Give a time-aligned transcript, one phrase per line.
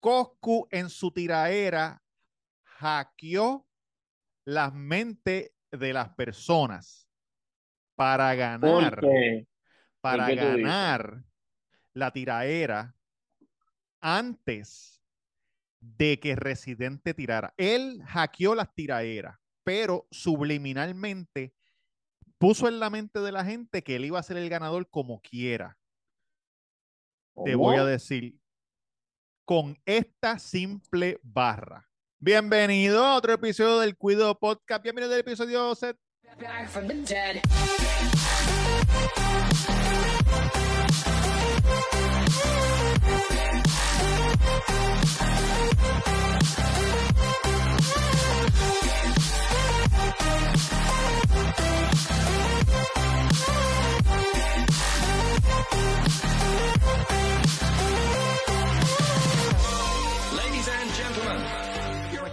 [0.00, 2.02] Coscu en su tiraera
[2.62, 3.66] hackeó
[4.44, 7.08] las mentes de las personas
[7.94, 9.00] para ganar,
[10.00, 11.24] para ganar
[11.92, 12.94] la tiraera
[14.00, 15.02] antes
[15.80, 17.52] de que Residente tirara.
[17.56, 21.54] Él hackeó las tiraeras, pero subliminalmente
[22.38, 25.20] puso en la mente de la gente que él iba a ser el ganador como
[25.20, 25.76] quiera.
[27.44, 28.38] Te voy a decir
[29.48, 31.88] con esta simple barra.
[32.18, 34.82] Bienvenido a otro episodio del Cuido Podcast.
[34.82, 35.98] Bienvenido al episodio 7.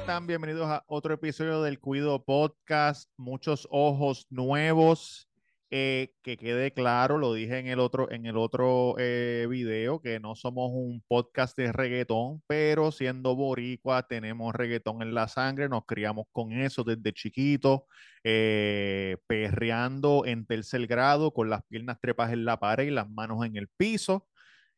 [0.05, 0.27] Están?
[0.27, 3.09] Bienvenidos a otro episodio del Cuido Podcast.
[3.17, 5.27] Muchos ojos nuevos.
[5.71, 10.19] Eh, que quede claro, lo dije en el otro, en el otro eh, video, que
[10.19, 15.85] no somos un podcast de reggaetón, pero siendo boricua tenemos reggaetón en la sangre, nos
[15.87, 17.81] criamos con eso desde chiquitos,
[18.23, 23.43] eh, perreando en tercer grado, con las piernas trepas en la pared y las manos
[23.43, 24.27] en el piso,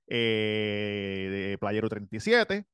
[0.08, 2.66] eh, de Playero 37.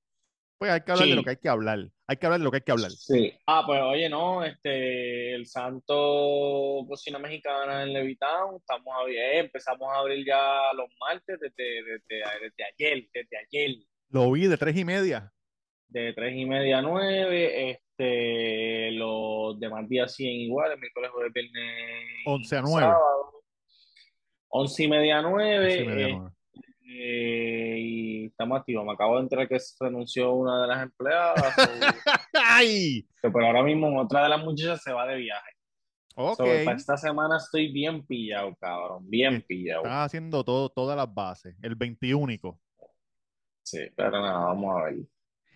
[0.58, 1.80] Pues hay que hablar de lo que hay que hablar.
[2.08, 2.92] Hay que hablar de lo que hay que hablar.
[2.92, 3.34] Sí.
[3.48, 9.88] Ah, pues oye, no, este, el Santo Cocina Mexicana en Levitown, estamos a, eh, empezamos
[9.94, 13.76] a abrir ya los martes desde, desde, desde ayer, desde ayer,
[14.10, 15.32] Lo vi de tres y media.
[15.90, 22.06] de tres y media a nueve, este, los demás días siguen iguales, miércoles, jueves, viernes,
[22.26, 22.80] 11 a y 9.
[22.88, 23.44] sábado,
[24.50, 26.30] once y media a nueve, Once y media, eh, nueve.
[26.30, 26.43] eh,
[26.86, 28.86] y estamos activos.
[28.86, 31.56] Me acabo de enterar que se renunció una de las empleadas,
[32.34, 33.08] ¡Ay!
[33.22, 35.50] pero ahora mismo otra de las muchachas se va de viaje.
[36.16, 36.38] Ok.
[36.38, 39.84] So, para esta semana estoy bien pillado, cabrón, bien pillado.
[39.84, 41.56] Estás haciendo todo, todas las bases.
[41.62, 42.60] El 21.
[43.64, 44.96] Sí, pero nada, vamos a ver.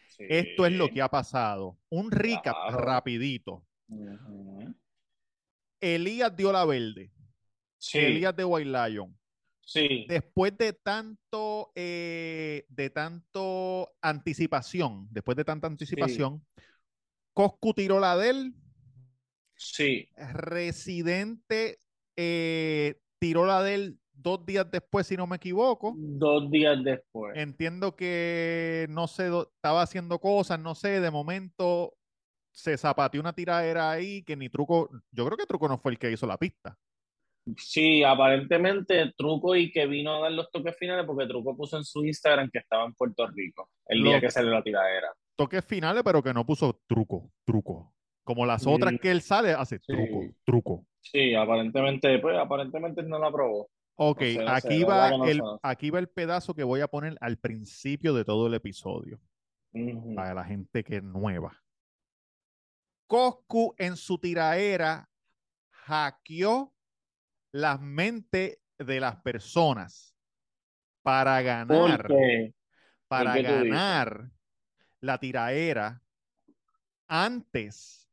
[0.09, 0.25] Sí.
[0.29, 1.77] Esto es lo que ha pasado.
[1.89, 2.77] Un recap Claro.
[2.79, 3.63] rapidito.
[3.89, 4.73] Ujú.
[5.79, 7.11] Elías dio la verde.
[7.77, 9.15] Sí, Elías de White Lion.
[9.67, 16.41] Sí, Después de tanto, eh, de tanto anticipación, después de tanta anticipación,
[17.33, 18.53] Coscu tiró la de él.
[19.55, 21.79] sí, Residente
[22.15, 25.93] eh, tiró la de él dos días después, si no me equivoco.
[25.97, 27.37] dos días después.
[27.37, 31.93] Entiendo que no sé, estaba haciendo cosas, no sé, de momento
[32.51, 35.99] se zapateó una tiradera ahí que ni Truco, yo creo que Truco no fue el
[35.99, 36.77] que hizo la pista.
[37.55, 41.83] Sí, aparentemente Truco y que vino a dar los toques finales porque Truco puso en
[41.85, 45.07] su Instagram que estaba en Puerto Rico el día que salió la tiradera.
[45.35, 47.93] Toques finales, pero que no puso truco, truco.
[48.23, 49.85] Como las otras Mm, que él sale, hace sí.
[49.87, 50.85] truco, truco.
[50.99, 53.69] Sí, aparentemente, pues aparentemente no la aprobó.
[53.95, 56.81] Ok, No sé, no sé, aquí, va no el, aquí va el pedazo que voy
[56.81, 59.19] a poner al principio de todo el episodio,
[60.15, 61.57] para la gente que es nueva.
[63.07, 65.09] Coscu en su tiraera
[65.71, 66.73] hackeó
[67.57, 70.15] las mentes de las personas
[71.01, 72.07] para ganar,
[73.07, 74.31] para ganar
[74.99, 76.03] la tiraera
[77.07, 78.07] antes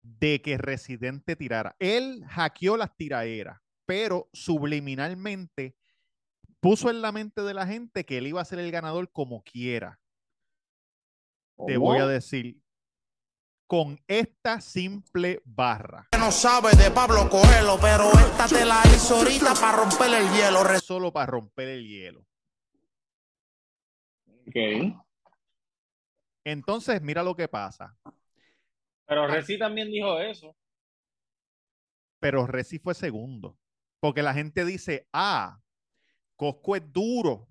[0.00, 1.76] de que Residente tirara.
[1.78, 5.76] Él hackeó las tiraeras, pero subliminalmente
[6.60, 9.42] puso en la mente de la gente que él iba a ser el ganador como
[9.42, 10.00] quiera.
[11.66, 12.58] Te voy a decir
[13.66, 16.08] con esta simple barra.
[16.18, 20.80] no sabe de Pablo Coelho, pero esta te la hizo ahorita para romper el hielo.
[20.80, 22.26] Solo para romper el hielo.
[24.46, 24.96] Ok.
[26.44, 27.96] Entonces, mira lo que pasa.
[29.06, 30.56] Pero Reci también dijo eso.
[32.20, 33.58] Pero Reci fue segundo.
[34.00, 35.60] Porque la gente dice, ah,
[36.36, 37.48] Cosco es duro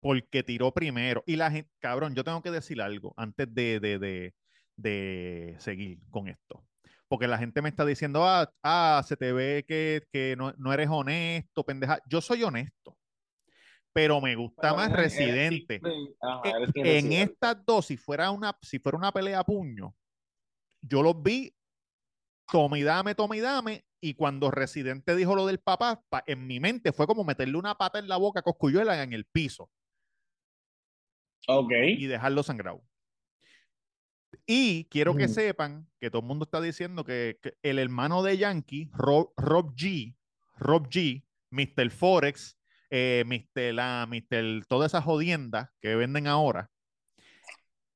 [0.00, 1.24] porque tiró primero.
[1.26, 4.34] Y la gente, cabrón, yo tengo que decir algo antes de, de, de,
[4.76, 6.66] de seguir con esto.
[7.08, 10.72] Porque la gente me está diciendo, ah, ah se te ve que, que no, no
[10.72, 11.98] eres honesto, pendeja.
[12.08, 12.96] Yo soy honesto,
[13.92, 15.80] pero me gusta Pero más eres- eres residente.
[15.80, 19.94] team- Ajá, eres en estas dos, si fuera una, si fuera una pelea a puño,
[20.80, 21.54] yo los vi,
[22.50, 26.46] tome y dame, tome y dame, y cuando Residente dijo lo del papá, pa- en
[26.46, 29.70] mi mente fue como meterle una pata en la boca a Coscuyuela en el piso
[31.48, 31.72] Ok.
[31.88, 32.82] y dejarlo sangrado.
[34.46, 35.32] Y quiero que Mm.
[35.32, 39.74] sepan que todo el mundo está diciendo que, que el hermano de Yankee, Rob, Rob
[39.74, 40.16] G,
[40.56, 41.90] Rob G, Mr.
[41.90, 42.56] Forex,
[42.90, 43.74] eh, Mr.
[43.74, 44.64] La, Mr.
[44.66, 46.70] todas esas jodiendas que venden ahora,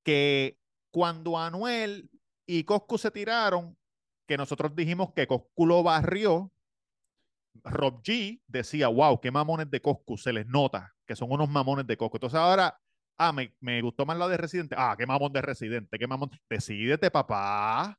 [0.02, 0.58] que
[0.90, 2.10] cuando Anuel
[2.46, 3.76] y Coscu se tiraron,
[4.26, 6.50] que nosotros dijimos que Coscu lo barrió,
[7.64, 11.86] Rob G decía, wow, qué mamones de Coscu, se les nota que son unos mamones
[11.86, 12.16] de Coscu.
[12.18, 12.78] Entonces ahora,
[13.18, 14.74] ah, me, me gustó más la de Residente.
[14.78, 16.30] Ah, qué mamón de Residente, qué mamón.
[16.48, 17.98] Decídete, papá.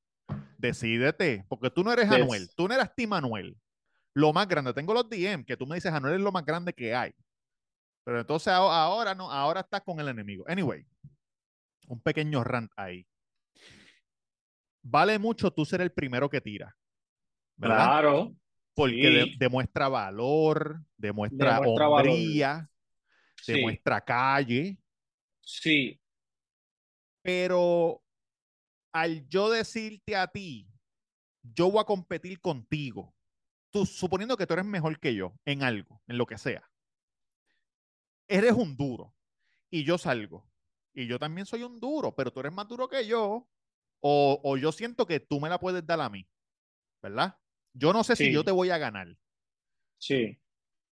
[0.57, 3.57] Decídete, porque tú no eres Des- Anuel, tú no eras Tim Anuel.
[4.16, 6.74] Lo más grande, tengo los DM que tú me dices, Anuel es lo más grande
[6.74, 7.12] que hay.
[8.04, 10.44] Pero entonces ahora no, ahora estás con el enemigo.
[10.48, 10.86] Anyway,
[11.88, 13.06] un pequeño rant ahí.
[14.81, 16.75] Vale mucho tú ser el primero que tira.
[17.57, 17.86] ¿Verdad?
[17.86, 18.36] Claro.
[18.74, 19.01] Porque sí.
[19.01, 22.07] de- demuestra valor, demuestra, Demuestra valor.
[22.10, 22.69] hombría,
[23.42, 23.54] Sí.
[23.54, 24.77] demuestra calle,
[25.51, 25.99] Sí.
[27.23, 28.03] pero
[28.93, 30.67] al yo decirte a ti,
[31.41, 33.15] yo voy a competir contigo,
[33.71, 36.69] tú suponiendo que tú eres mejor que yo en algo, en lo que sea,
[38.27, 39.15] eres un duro
[39.71, 40.47] y yo salgo
[40.93, 43.49] y yo también soy un duro, pero tú eres más duro que yo
[44.01, 46.27] o, o yo siento que tú me la puedes dar a mí,
[47.01, 47.39] ¿verdad?
[47.73, 49.17] Yo no sé si yo te voy a ganar.
[49.97, 50.39] Sí.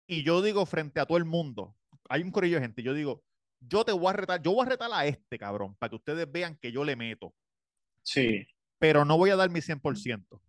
[0.07, 1.77] y yo digo frente a todo el mundo,
[2.09, 3.23] hay un corillo de gente, yo digo,
[3.59, 6.31] yo te voy a retar, yo voy a retar a este cabrón, para que ustedes
[6.31, 7.33] vean que yo le meto,
[8.03, 8.47] Sí.
[8.79, 10.41] pero no voy a dar mi 100%.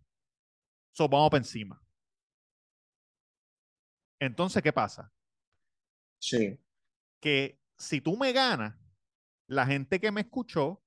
[0.91, 1.81] So, vamos para encima.
[4.19, 5.11] Entonces, ¿qué pasa?
[6.21, 6.59] Sí.
[7.21, 8.75] Que si tú me ganas,
[9.47, 10.83] la gente que me escuchó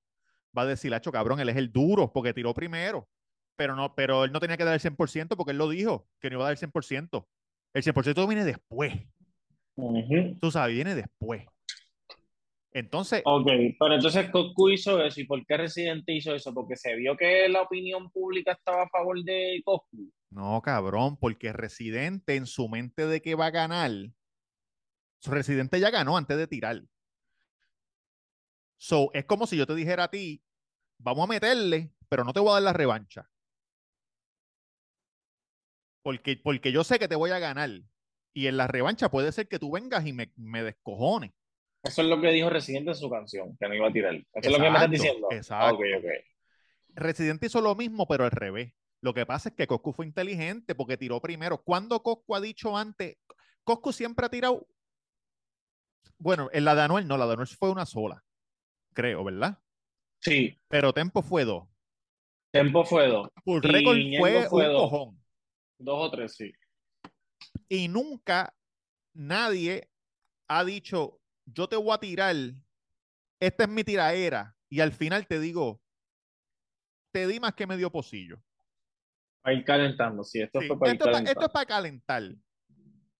[0.56, 3.08] va a decir, Hacho, cabrón, él es el duro porque tiró primero.
[3.56, 6.28] Pero, no, pero él no tenía que dar el 100% porque él lo dijo, que
[6.30, 7.28] no iba a dar el 100%.
[7.74, 8.92] El 100% viene después.
[10.40, 11.46] Tú sabes, viene después.
[12.74, 13.46] Entonces, Ok,
[13.78, 15.20] pero entonces Coscu hizo eso.
[15.20, 16.54] ¿Y por qué Residente hizo eso?
[16.54, 20.10] Porque se vio que la opinión pública estaba a favor de Coscu.
[20.30, 23.90] No, cabrón, porque Residente en su mente de que va a ganar,
[25.18, 26.82] su Residente ya ganó antes de tirar.
[28.78, 30.42] So, es como si yo te dijera a ti,
[30.98, 33.30] vamos a meterle, pero no te voy a dar la revancha.
[36.02, 37.70] Porque, porque yo sé que te voy a ganar.
[38.34, 41.32] Y en la revancha puede ser que tú vengas y me, me descojones.
[41.82, 44.14] Eso es lo que dijo Residente en su canción, que no iba a tirar.
[44.14, 45.28] Eso es lo que me estás diciendo.
[45.30, 45.74] exacto.
[45.76, 46.04] Ok, ok.
[46.94, 48.72] Residente hizo lo mismo, pero al revés.
[49.00, 51.58] Lo que pasa es que Coscu fue inteligente porque tiró primero.
[51.62, 53.16] ¿Cuándo Coscu ha dicho antes?
[53.64, 54.66] Coscu siempre ha tirado.
[56.18, 58.22] Bueno, en la de Anuel no, la de Anuel fue una sola,
[58.94, 59.58] creo, ¿verdad?
[60.20, 61.68] Sí, Pero Tempo fue dos.
[62.52, 63.28] Tempo fue dos.
[63.44, 64.82] Por récord fue, fue un dos.
[64.90, 65.24] cojón.
[65.78, 66.52] Dos o tres, sí.
[67.68, 68.54] Y nunca
[69.14, 69.90] nadie
[70.46, 72.34] ha dicho, yo te voy a tirar,
[73.40, 74.54] esta es mi tiraera.
[74.68, 75.80] Y al final te digo,
[77.12, 78.42] te di más que medio pocillo.
[79.42, 80.40] Para ir calentando, sí.
[80.40, 82.22] Esto Sí, fue para ir esto, pa- esto es para calentar.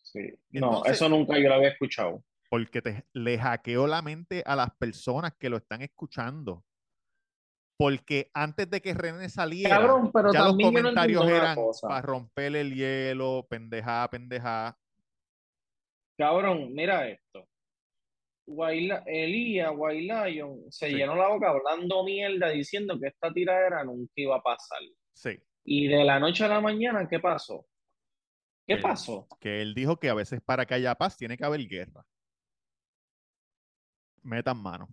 [0.03, 0.21] Sí.
[0.51, 2.25] No, Entonces- eso nunca yo lo había escuchado.
[2.49, 6.65] porque te, le hackeó la mente a las personas que lo están escuchando.
[7.79, 12.55] Porque antes de que René saliera, Cabrón, pero ya los no comentarios eran para romper
[12.57, 14.79] el hielo, pendejá, pendejá.
[16.19, 17.49] Cabrón, mira esto.
[18.47, 20.95] Elías, Lion se Sí.
[20.97, 24.81] llenó la boca hablando mierda diciendo que esta tiradera nunca iba a pasar.
[25.15, 27.67] Sí, Y de la noche a la mañana, ¿qué pasó?
[28.67, 29.27] ¿Qué pasó?
[29.41, 32.05] que él dijo que a veces para que haya paz tiene que haber guerra.
[34.23, 34.89] Metan mano.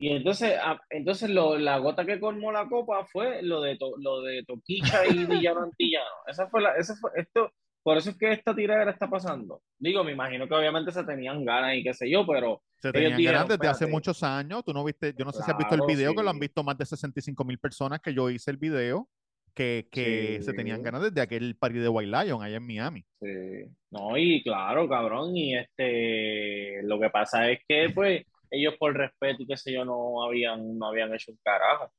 [0.00, 3.96] Y entonces, ah, entonces lo, la gota que colmó la copa fue lo de to-
[3.98, 6.10] lo de Toquicha y Villano Antillano.
[6.26, 7.52] Esa fue la, esa fue, esto,
[7.88, 9.62] por eso es que esta tiradera está pasando.
[9.78, 13.16] Digo, me imagino que obviamente se tenían ganas y qué sé yo, pero Se tenían
[13.16, 14.62] dijeron, ganas desde hace muchos años.
[14.62, 16.62] Tú no viste, yo no sé si has visto el video, que lo han visto
[16.62, 19.08] más de 65 mil personas que yo hice el video,
[19.54, 23.06] que, que se tenían ganas desde aquel party de White Lion allá en Miami.
[23.22, 28.94] Sí, no, y claro, cabrón, y este, lo que pasa es que, pues, ellos por
[28.94, 31.90] respeto y qué sé yo, no habían, no habían hecho un carajo.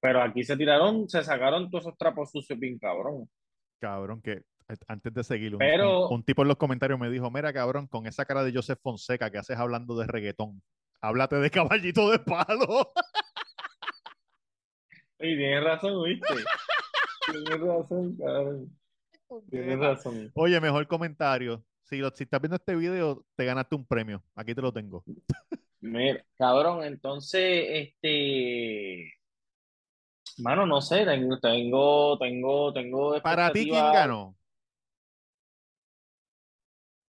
[0.00, 3.30] Pero aquí se tiraron, se sacaron todos esos trapos sucios bien cabrón.
[3.78, 4.42] Cabrón, que
[4.88, 7.86] antes de seguir, un, Pero- un- un tipo en los comentarios me dijo, mira, cabrón,
[7.86, 10.62] con esa cara de Joseph Fonseca que haces hablando de reggaetón,
[11.00, 12.92] háblate de caballito de palo.
[15.18, 16.34] Y tienes razón, ¿viste?
[17.32, 18.78] Tienes razón, cabrón.
[19.50, 20.30] Tienes razón.
[20.34, 21.64] Oye, mejor comentario.
[21.84, 24.22] Si, lo, si estás viendo este video, te ganaste un premio.
[24.34, 25.04] Aquí te lo tengo.
[25.80, 29.10] Mira, cabrón, entonces, este,
[30.38, 34.35] mano, no sé, tengo, tengo, tengo, tengo Para ti, ¿quién ganó?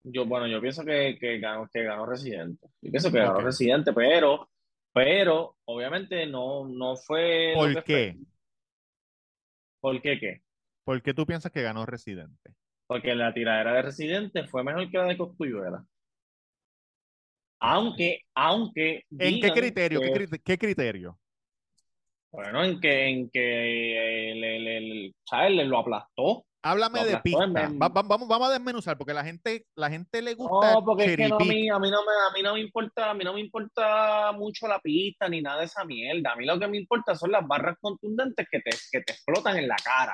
[0.10, 2.68] Yo, bueno, yo pienso que, que ganó, que ganó Residente.
[2.82, 3.40] Yo pienso que ganó.
[3.40, 4.50] Residente, pero,
[4.94, 8.14] pero, obviamente no, no fue ¿Por qué?
[8.14, 8.26] fue.
[9.80, 10.42] ¿Por qué qué?
[10.84, 12.54] ¿Por qué tú piensas que ganó Residente?
[12.88, 15.84] Porque la tiradera de Residente fue mejor que la de Cosculluela.
[17.60, 19.04] Aunque, aunque.
[19.18, 20.00] ¿En qué criterio?
[20.44, 21.20] ¿Qué, criterio?
[22.32, 25.52] Bueno, en que, en que eh, le, le- le- ¿sabes?
[25.56, 26.46] Le lo aplastó.
[26.72, 27.44] Háblame de pista.
[27.82, 31.06] Va- va- vamos, vamos a desmenuzar porque la gente, la gente le gusta No, porque
[31.06, 33.14] es que no, a mí, a mí no me, a mí no me importa, a
[33.14, 36.34] mí no me importa mucho la pista ni nada de esa mierda.
[36.34, 39.58] A mí lo que me importa son las barras contundentes que te, que te explotan
[39.58, 40.14] en la cara.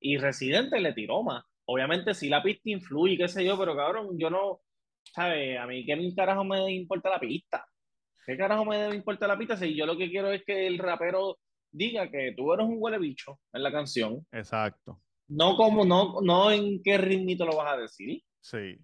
[0.00, 1.44] Y Residente le tiró más.
[1.66, 4.60] Obviamente sí la pista influye, qué sé yo, pero cabrón, yo no,
[5.04, 5.58] ¿sabes?
[5.58, 7.64] A mí qué carajo me importa la pista.
[8.26, 9.56] ¿Qué carajo me debe importar la pista?
[9.56, 11.38] Si yo lo que quiero es que el rapero
[11.72, 14.26] diga que tú eres un huele bicho en la canción.
[14.30, 15.00] Exacto.
[15.32, 18.22] No como, no, no en qué ritmito lo vas a decir.
[18.40, 18.78] Sí.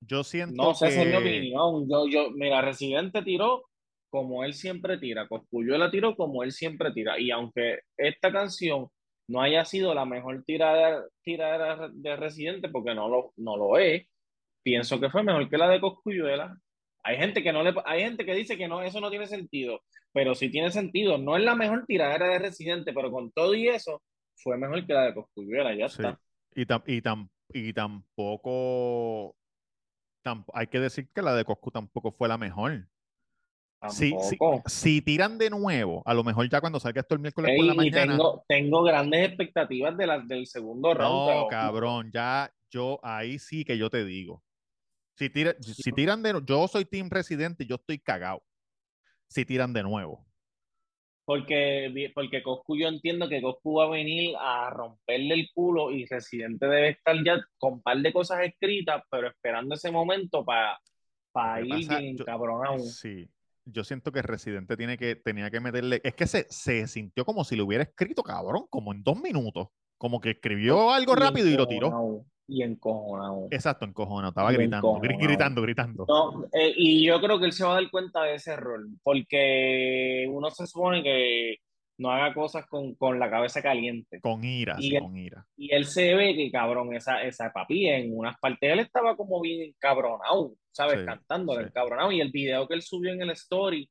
[0.00, 1.88] Yo siento No sé, esa es mi que opinión.
[1.88, 3.64] Yo, yo, mira, Residente tiró
[4.10, 5.28] como él siempre tira.
[5.28, 7.18] Cosculluela tiró como él siempre tira.
[7.18, 8.88] Y aunque esta canción
[9.28, 14.06] no haya sido la mejor tirada, tirada de Residente, porque no lo, no lo es,
[14.64, 16.56] pienso que fue mejor que la de Cosculluela.
[17.04, 19.80] Hay gente que no le, hay gente que dice que no, eso no tiene sentido,
[20.12, 21.18] pero sí tiene sentido.
[21.18, 24.02] No es la mejor tiradera de Residente, pero con todo y eso,
[24.36, 26.02] fue mejor que la de Cosculluela, ya Sí.
[26.02, 26.20] está.
[26.54, 29.36] Y, tam- y, tam- y tampoco,
[30.24, 32.88] tam- hay que decir que la de Coscu tampoco fue la mejor.
[33.90, 37.52] Si, si, si tiran de nuevo, a lo mejor ya cuando salga esto el miércoles
[37.54, 41.28] por la mañana, tengo, tengo grandes expectativas de las del segundo round.
[41.42, 44.42] no, cabrón, ya yo ahí sí que yo te digo.
[45.18, 48.42] Si, tira- si tiran de yo soy Team Residente y yo estoy cagado.
[49.28, 50.24] Si tiran de nuevo.
[51.26, 56.04] Porque, porque Coscu, yo entiendo que Coscu va a venir a romperle el culo y
[56.04, 60.78] Residente debe estar ya con un par de cosas escritas, pero esperando ese momento para
[61.62, 62.78] que ir bien yo- cabronado.
[62.78, 63.28] Sí,
[63.64, 66.00] yo siento que Residente tiene que, tenía que meterle.
[66.04, 69.68] Es que se, se sintió como si lo hubiera escrito, cabrón, como en dos minutos.
[69.96, 72.26] Como que escribió algo rápido y lo tiró.
[72.46, 73.48] Y encojonado.
[73.50, 75.28] Exacto, encojonado, estaba Y gritando, gri- encojonado.
[75.28, 76.04] gritando, gritando.
[76.08, 78.80] No, eh, y yo creo que él se va a dar cuenta de ese error,
[79.02, 81.56] porque uno se supone que
[81.96, 84.20] no haga cosas con, con la cabeza caliente.
[84.20, 85.46] Con ira, Y sí, él- con ira.
[85.56, 89.40] Y él se ve que, cabrón, esa, esa papi en unas partes él estaba como
[89.40, 91.00] bien encabronado, ¿sabes?
[91.00, 91.62] Sí, Cantando, sí.
[91.62, 92.10] encabronado.
[92.12, 93.88] Y el video que él subió en el story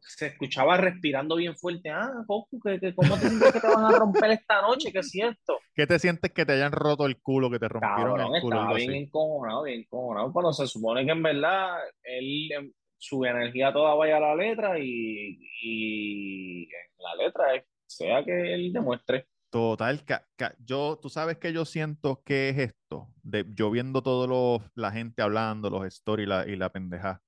[0.00, 1.90] se escuchaba respirando bien fuerte.
[1.90, 4.92] Ah, Goku, que, que- ¿cómo te sientes que te van a romper esta noche?
[4.92, 5.58] ¿Qué es cierto?
[5.74, 8.56] ¿Qué te sientes que te hayan roto el culo, que te rompieron Cabrón, el culo?
[8.56, 8.98] estaba bien así?
[8.98, 10.32] encojonado, bien encojonado.
[10.32, 14.78] Pero se supone que en verdad él, em, su energía toda vaya a la letra
[14.78, 16.68] y, y en
[16.98, 19.26] la letra es- sea que él demuestre.
[19.50, 24.00] Total, ca- ca- yo, tú sabes que yo siento que es esto, de yo viendo
[24.00, 27.20] todo lo, la gente hablando, los stories y la, y la pendeja.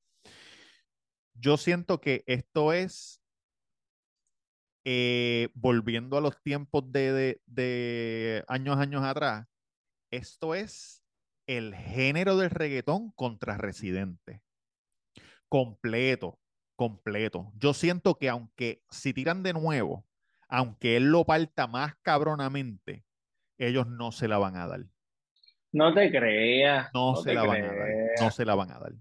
[1.43, 3.21] Yo siento que esto es
[4.85, 9.49] eh, volviendo a los tiempos de, de, de años, años atrás.
[10.13, 11.03] Esto es
[11.49, 14.41] el género del reggaetón contra Residente.
[15.49, 16.39] Completo,
[16.77, 17.51] completo.
[17.57, 20.07] Yo siento que aunque si tiran de nuevo,
[20.49, 23.05] aunque él lo parta más cabronamente,
[23.59, 24.85] ellos no se la van a dar.
[25.73, 26.89] No te creas.
[26.95, 27.89] No, no se la van a dar.
[28.21, 28.93] No se la van a dar.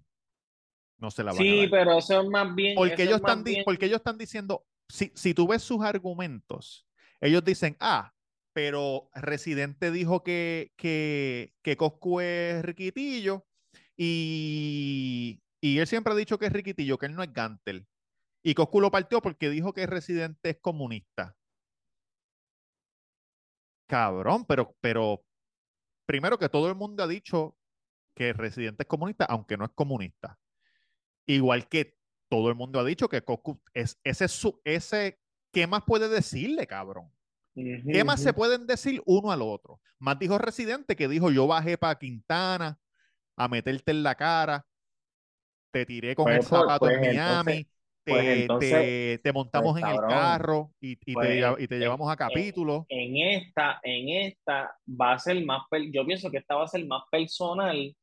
[1.01, 1.70] No se la van a Sí, dar.
[1.72, 2.75] pero eso es más bien.
[2.75, 5.81] Porque ellos, es más están, bien- porque ellos están diciendo, si, si tú ves sus
[5.84, 6.88] argumentos,
[7.20, 8.13] ellos dicen, ah,
[8.53, 13.46] pero Residente dijo que, que, que Coscu es riquitillo
[13.98, 17.88] y, y él siempre ha dicho que es riquitillo, que él no es Gantel.
[18.43, 21.36] Y Coscu lo partió porque dijo que Residente es comunista.
[23.88, 25.24] Cabrón, pero, pero
[26.05, 27.58] primero que todo el mundo ha dicho
[28.15, 30.38] que Residente es comunista, aunque no es comunista.
[31.27, 31.95] Igual que
[32.29, 35.19] todo el mundo ha dicho que Coscu es ese, su, ese,
[35.51, 37.11] ¿qué más puede decirle, cabrón?
[37.53, 39.81] ¿Qué más se pueden decir uno al otro?
[39.99, 42.79] Más dijo Residente que dijo, yo bajé para Quintana
[43.35, 44.65] a meterte en la cara,
[45.73, 47.67] te tiré con Pues, el pues, zapato pues, en Miami, entonces-
[48.03, 51.67] pues, te, entonces, te- te montamos pues, en el carro y, y pues, te, y
[51.67, 52.85] te en- llevamos a en- capítulos.
[52.89, 56.85] En esta, en esta va a ser más, yo pienso que esta va a ser
[56.87, 57.95] más personal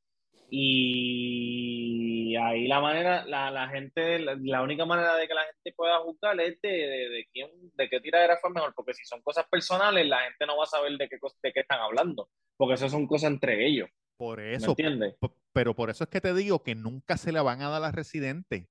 [0.50, 5.72] y ahí la manera, la, la gente, la, la única manera de que la gente
[5.76, 9.20] pueda juzgar es de, de, de quién, de qué tiradera fue mejor, porque si son
[9.22, 12.74] cosas personales, la gente no va a saber de qué, de qué están hablando, porque
[12.74, 15.16] eso son cosas entre ellos, Por ¿me eso, entiendes?
[15.20, 17.82] p- pero por eso es que te digo que nunca se la van a dar
[17.84, 18.68] a Residente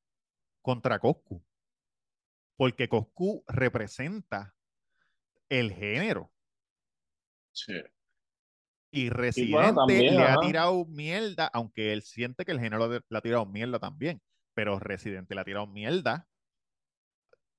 [0.62, 1.44] contra Coscu.
[2.56, 4.56] Porque Coscu representa
[5.50, 6.32] el género.
[7.54, 7.74] Sí.
[8.92, 13.18] Y bueno, Residente también, le ha tirado mierda, aunque él siente que el género le
[13.18, 14.22] ha tirado mierda también.
[14.54, 16.28] Pero Residente le ha tirado mierda.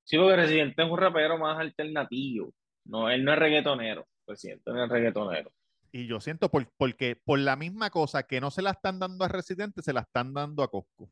[0.03, 2.51] Sí, porque Residente es un rapero más alternativo,
[2.85, 5.51] no, él no es reggaetonero, Residente no es reggaetonero.
[5.91, 9.23] Y yo siento por, porque por la misma cosa que no se la están dando
[9.23, 11.11] a Residente, se la están dando a Coscu.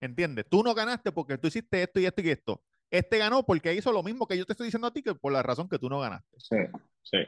[0.00, 0.44] ¿Entiendes?
[0.48, 2.62] Tú no ganaste porque tú hiciste esto y esto y esto.
[2.90, 5.32] Este ganó porque hizo lo mismo que yo te estoy diciendo a ti, que por
[5.32, 6.36] la razón que tú no ganaste.
[6.38, 6.56] Sí,
[7.02, 7.18] sí,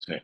[0.00, 0.14] sí.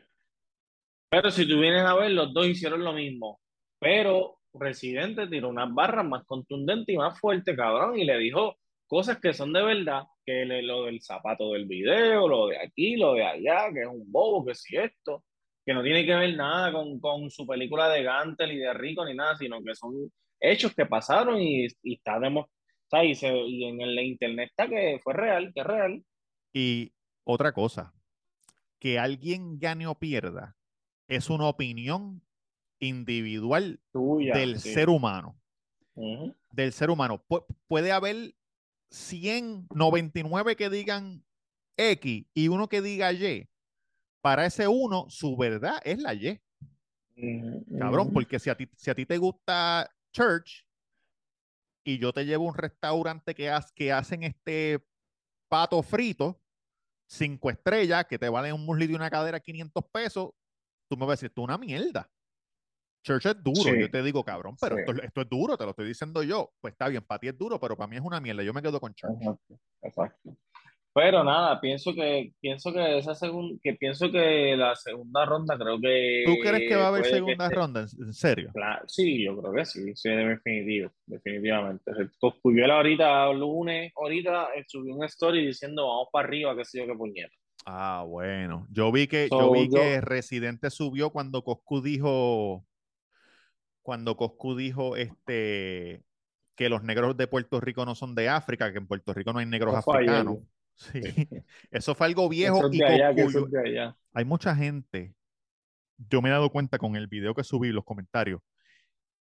[1.09, 3.39] Pero si tú vienes a ver, los dos hicieron lo mismo.
[3.79, 8.57] Pero Residente tiró unas barras más contundentes y más fuertes, cabrón, y le dijo
[8.87, 12.95] cosas que son de verdad, que le- lo del zapato del video, lo de aquí,
[12.95, 15.23] lo de allá, que es un bobo, que si esto,
[15.65, 19.05] que no tiene que ver nada con, con su película de Gantel y de Rico
[19.05, 23.65] ni nada, sino que son hechos que pasaron y, y está demostrado, y, se- y
[23.65, 26.03] en el internet está que fue real, que es real.
[26.53, 26.91] Y
[27.25, 27.93] otra cosa,
[28.79, 30.55] que alguien gane o pierda
[31.07, 32.21] es una opinión
[32.79, 34.35] individual Tuya.
[34.35, 34.73] del sí.
[34.73, 35.39] ser humano.
[36.51, 37.23] Del ser humano.
[37.27, 38.35] Pu- puede haber
[38.91, 41.23] 199 que digan
[41.77, 43.49] X y uno que diga Y.
[44.21, 46.39] Para ese uno, su verdad es la Y.
[47.79, 50.65] Cabrón, porque si a ti, si a ti te gusta church
[51.83, 54.85] y yo te llevo a un restaurante que, haz- que hacen este
[55.49, 56.39] pato frito,
[57.07, 60.31] cinco estrellas, que te valen un muslito y una cadera 500 pesos,
[60.89, 62.09] tú me vas a decir, es una mierda.
[63.03, 63.79] Church es duro, Sí.
[63.79, 64.81] yo te digo, cabrón, pero Sí.
[64.85, 66.51] esto, esto es duro, te lo estoy diciendo yo.
[66.59, 68.43] Pues está bien, para ti es duro, pero para mí es una mierda.
[68.43, 69.15] Yo me quedo con church.
[69.21, 70.37] Exacto, exacto.
[70.99, 75.79] Pero nada, pienso que pienso que esa segun- que pienso que la segunda ronda creo
[75.79, 77.81] que ¿Tú crees que va a haber segunda ronda?
[77.81, 78.51] ¿En serio?
[78.87, 81.91] Sí, yo creo que sí, sí, definitivo, definitivamente.
[82.19, 86.87] Coscuyuela ahorita, lunes, ahorita eh, subió un story diciendo vamos para arriba, qué sé yo,
[86.87, 87.33] qué puñeta.
[87.67, 88.65] Ah, bueno.
[88.71, 92.65] Yo vi que, yo vi yo- que Residente subió cuando Coscu dijo,
[93.83, 96.01] cuando Coscu dijo este
[96.55, 99.37] que los negros de Puerto Rico no son de África, que en Puerto Rico no
[99.37, 100.39] hay negros africanos.
[100.77, 101.01] Sí.
[101.71, 105.15] Eso fue algo viejo y allá, hay mucha gente,
[105.97, 108.41] yo me he dado cuenta con el video que subí, los comentarios,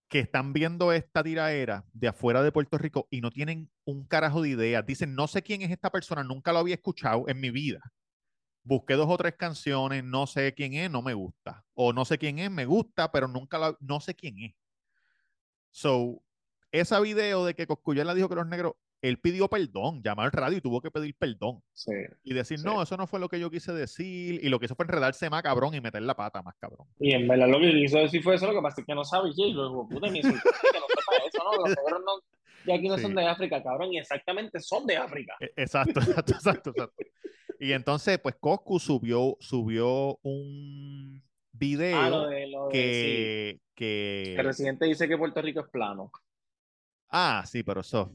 [0.09, 4.43] que están viendo esta tiraera de afuera de Puerto Rico y no tienen un carajo
[4.43, 4.83] de idea.
[4.83, 7.81] Dicen, no sé quién es esta persona, nunca lo había escuchado en mi vida.
[8.65, 11.65] Busqué dos o tres canciones, no sé quién es, no me gusta.
[11.75, 14.55] O no sé quién es, me gusta, pero nunca la, no sé quién es.
[15.71, 16.23] So,
[16.73, 20.59] ese video de que Coscuyuela dijo que los negros, él pidió perdón, llamó al radio
[20.59, 21.63] y tuvo que pedir perdón.
[21.73, 21.93] Sí.
[22.25, 22.65] Y decir, Sí.
[22.65, 24.41] no, eso no fue lo que yo quise decir.
[24.43, 26.89] Y lo que hizo fue enredarse más cabrón y meter la pata más cabrón.
[26.99, 29.05] Y en verdad lo que quiso decir fue eso, lo que pasa es que no
[29.05, 31.57] sabe, y lo dijo, puta, insultó, que no sepa eso, ¿no?
[31.57, 32.13] Los negros no,
[32.65, 33.03] de aquí no Sí.
[33.03, 35.37] son de África, cabrón, y exactamente son de África.
[35.41, 37.05] E- Exacto, exacto, exacto, exacto.
[37.61, 43.51] Y entonces, pues Coscu subió, subió un video Ah, lo de, lo de, que.
[44.31, 44.43] El que...
[44.43, 46.11] residente dice que Puerto Rico es plano.
[47.11, 48.13] Ah, sí, pero eso...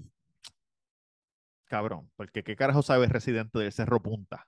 [1.74, 4.48] Cabrón, porque ¿qué carajo sabe el residente del Cerro Punta?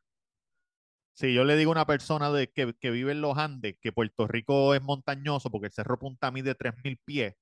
[1.15, 3.91] Si yo le digo a una persona de que, que vive en los Andes que
[3.91, 7.35] Puerto Rico es montañoso porque el Cerro Punta mide 3.000 pies,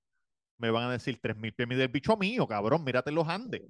[0.57, 3.63] me van a decir 3.000 pies mide el bicho mío, cabrón, mírate los Andes.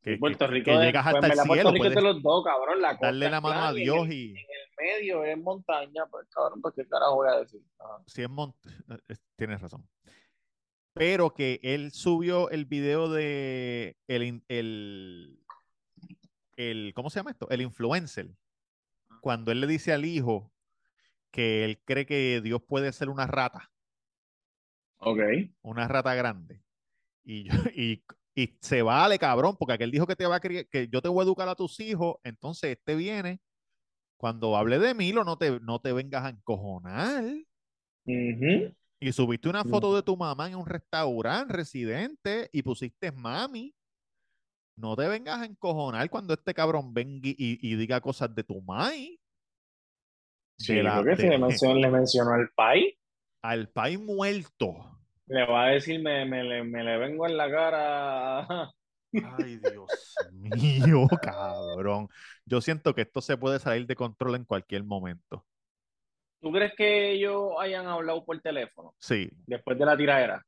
[0.00, 2.80] Que, Puerto que- Rico que llegas pues, hasta el cielo, los dos, cabrón.
[2.80, 4.30] La darle la mano a en Dios el- y...
[4.30, 7.60] En el medio es montaña, pues cabrón, pues qué carajo voy a decir.
[7.80, 8.02] Ajá.
[8.06, 8.54] si es Mont-
[9.08, 9.86] eh, tienes razón.
[10.94, 15.36] Pero que él subió el video de el,
[16.60, 17.48] el, ¿cómo se llama esto?
[17.50, 18.30] El influencer.
[19.20, 20.52] Cuando él le dice al hijo
[21.30, 23.70] que él cree que Dios puede ser una rata,
[24.98, 25.20] Ok.
[25.62, 26.62] una rata grande.
[27.24, 30.66] Y, yo- y, y se vale, cabrón, porque aquel dijo que te va a criar,
[30.68, 33.40] que yo te voy a educar a tus hijos, entonces este viene.
[34.16, 37.24] Cuando hable de Milo, no te, no te vengas a encojonar.
[39.02, 43.74] Y subiste una foto de tu mamá en un restaurante residente y pusiste mami.
[44.80, 48.60] No te vengas a encojonar cuando este cabrón venga y, y diga cosas de tu
[48.62, 49.20] mai.
[50.56, 52.94] Sí, De la- creo que de- le mencionó, le mencionó al país.
[53.42, 54.98] al país muerto.
[55.34, 56.42] Le va a decir, me, me
[56.84, 58.70] le vengo en la cara.
[59.22, 62.08] Ay, Dios mío, cabrón.
[62.46, 65.46] Yo siento que esto se puede salir de control en cualquier momento.
[66.40, 70.42] ¿Tú crees que ellos hayan hablado por teléfono Sí, después de la tiradera?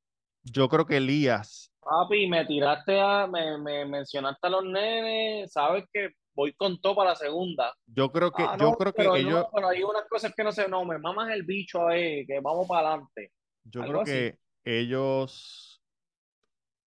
[0.45, 5.85] yo creo que Elías, Papi, me tiraste a, me, me mencionaste a los nenes, sabes
[5.93, 7.75] que voy con todo para la segunda.
[7.87, 10.33] yo creo que, Ah, yo no, creo que pero ellos, no, pero hay unas cosas
[10.35, 13.33] que no sé, no, me mamas el bicho a ver, que vamos para adelante.
[13.65, 15.83] yo creo que ellos,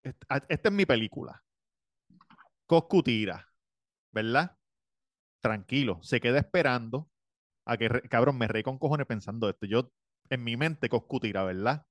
[0.02, 1.44] esta es mi película.
[2.66, 3.48] Coscu tira,
[4.12, 4.58] ¿verdad?
[5.42, 7.10] Tranquilo, se queda esperando
[7.66, 9.66] a que, cabrón, me reí con cojones pensando esto.
[9.66, 9.92] Yo,
[10.30, 11.86] en mi mente, Coscu tira, ¿verdad?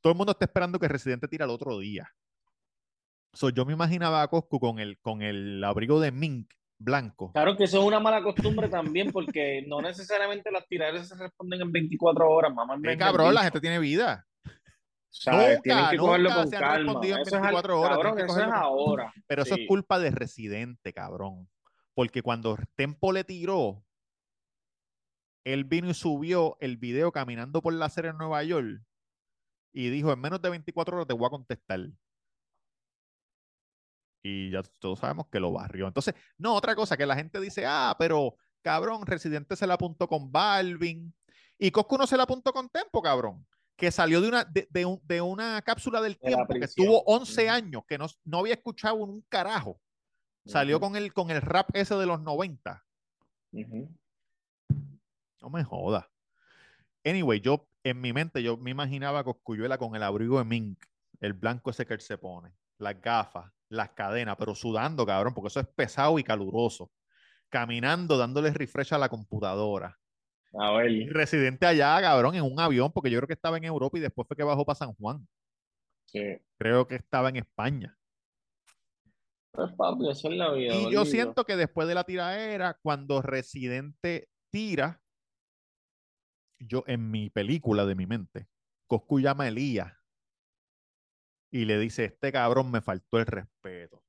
[0.00, 2.08] Todo el mundo está esperando que Residente tira el otro día.
[3.34, 7.32] So, yo me imaginaba a Coscu con el, con el abrigo de mink blanco.
[7.32, 11.60] Claro que eso es una mala costumbre también, porque no necesariamente las tiraderas se responden
[11.60, 12.78] en 24 horas, mamá.
[12.84, 14.24] Eh, cabrón, la gente tiene vida.
[15.10, 15.56] ¿sabes?
[15.56, 16.76] Nunca, Tienen que nunca cogerlo con se han calma.
[16.76, 19.12] respondido en Eso es al- 24 horas, cabrón, tienen que eso es cogerlo con- ahora.
[19.26, 19.60] Pero eso Sí.
[19.62, 21.48] es culpa de Residente, cabrón.
[21.94, 23.84] Porque cuando Tempo le tiró,
[25.44, 28.82] él vino y subió el video caminando por la acera en Nueva York
[29.80, 31.78] y dijo, en menos de 24 horas te voy a contestar.
[34.24, 35.86] Y ya todos sabemos que lo barrió.
[35.86, 40.08] Entonces, no, otra cosa que la gente dice, ah, pero cabrón, Residente se la apuntó
[40.08, 41.14] con Balvin.
[41.58, 43.46] Y Coscu no se la apuntó con Tempo, cabrón.
[43.76, 47.02] Que salió de una, de, de un- de una cápsula del De tiempo que estuvo
[47.04, 47.52] 11 Ujú.
[47.52, 49.80] años, que no, no había escuchado un carajo.
[50.44, 52.84] Salió con el, con el rap ese de los 90.
[53.52, 53.88] ujú.
[55.40, 56.10] No me joda.
[57.04, 60.84] Anyway, yo en mi mente yo me imaginaba a Cosculluela con el abrigo de mink,
[61.20, 65.48] el blanco ese que él se pone, las gafas, las cadenas, pero sudando, cabrón, porque
[65.48, 66.90] eso es pesado y caluroso.
[67.48, 69.98] Caminando, dándole refresh a la computadora.
[70.54, 73.98] A ver, residente allá, cabrón, en un avión, porque yo creo que estaba en Europa
[73.98, 75.26] y después fue que bajó para San Juan.
[76.06, 76.38] sí.
[76.58, 77.96] Creo que estaba en España.
[79.52, 80.74] Pues papi, eso es la vida.
[80.74, 85.00] Y yo siento que después de la tiraera, cuando Residente tira,
[86.58, 88.46] yo en mi película de mi mente,
[88.86, 89.92] Coscu llama a Elías
[91.50, 94.02] y le dice, este cabrón me faltó el respeto,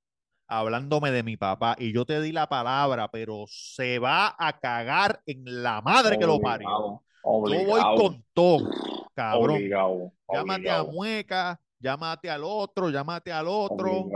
[0.47, 5.21] hablándome de mi papá, y yo te di la palabra, pero se va a cagar
[5.25, 7.03] en la madre que lo parió.
[7.21, 8.69] Obligado, Yo voy con todo,
[9.13, 9.57] cabrón.
[9.57, 14.09] obligado, Llámate a Mueca, llámate al otro, llámate al otro,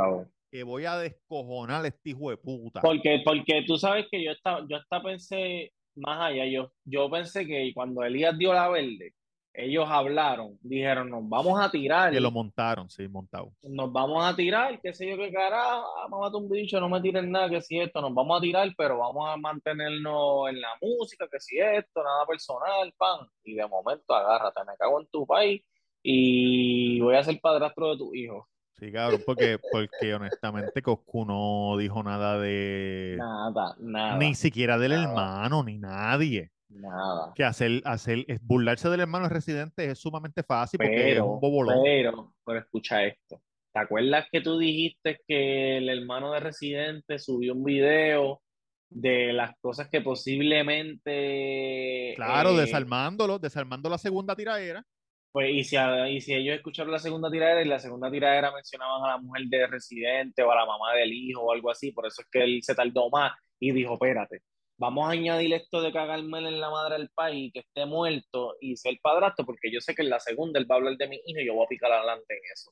[0.52, 2.82] que voy a descojonar a este hijo de puta.
[2.82, 7.46] Porque, porque tú sabes que yo estaba, yo hasta pensé más allá, yo, yo pensé
[7.46, 9.14] que cuando Elías dio la verde,
[9.56, 13.54] ellos hablaron, dijeron, nos vamos a tirar, Que lo montaron, sí, montado.
[13.62, 17.00] nos vamos a tirar, qué sé yo qué carajo, ah, mamate un bicho, no me
[17.02, 20.70] tiren nada, que si esto, nos vamos a tirar, pero vamos a mantenernos en la
[20.82, 23.28] música, que si esto, nada personal, pan.
[23.44, 25.62] Y de momento agárrate, me cago en tu país
[26.02, 28.48] y voy a ser padrastro de tu hijo.
[28.84, 33.16] Sí, cabrón, porque, porque honestamente Coscu no dijo nada de...
[33.18, 35.04] Nada, nada, Ni siquiera del nada.
[35.04, 36.52] hermano, ni nadie.
[36.68, 37.32] nada.
[37.34, 41.40] Que hacer, hacer, es burlarse del hermano residente es sumamente fácil porque es Pero, un
[41.40, 41.80] bobolón.
[41.84, 43.42] pero, pero escucha esto.
[43.72, 48.42] ¿Te acuerdas que tú dijiste que el hermano de Residente subió un video
[48.90, 52.14] de las cosas que posiblemente...
[52.16, 54.86] Claro, eh, desarmándolo, desarmando la segunda tiraera.
[55.34, 59.04] Pues, y si, y si ellos escucharon la segunda tiradera y la segunda tiradera mencionaban
[59.04, 62.06] a la mujer de Residente o a la mamá del hijo o algo así, por
[62.06, 64.44] eso es que él se tardó más y dijo, espérate,
[64.78, 68.78] vamos a añadir esto de cagarme en la madre del país, que esté muerto y
[68.78, 71.16] ser padrastro, porque yo sé que en la segunda él va a hablar de mi
[71.26, 72.72] hijo y yo voy a picar adelante en eso.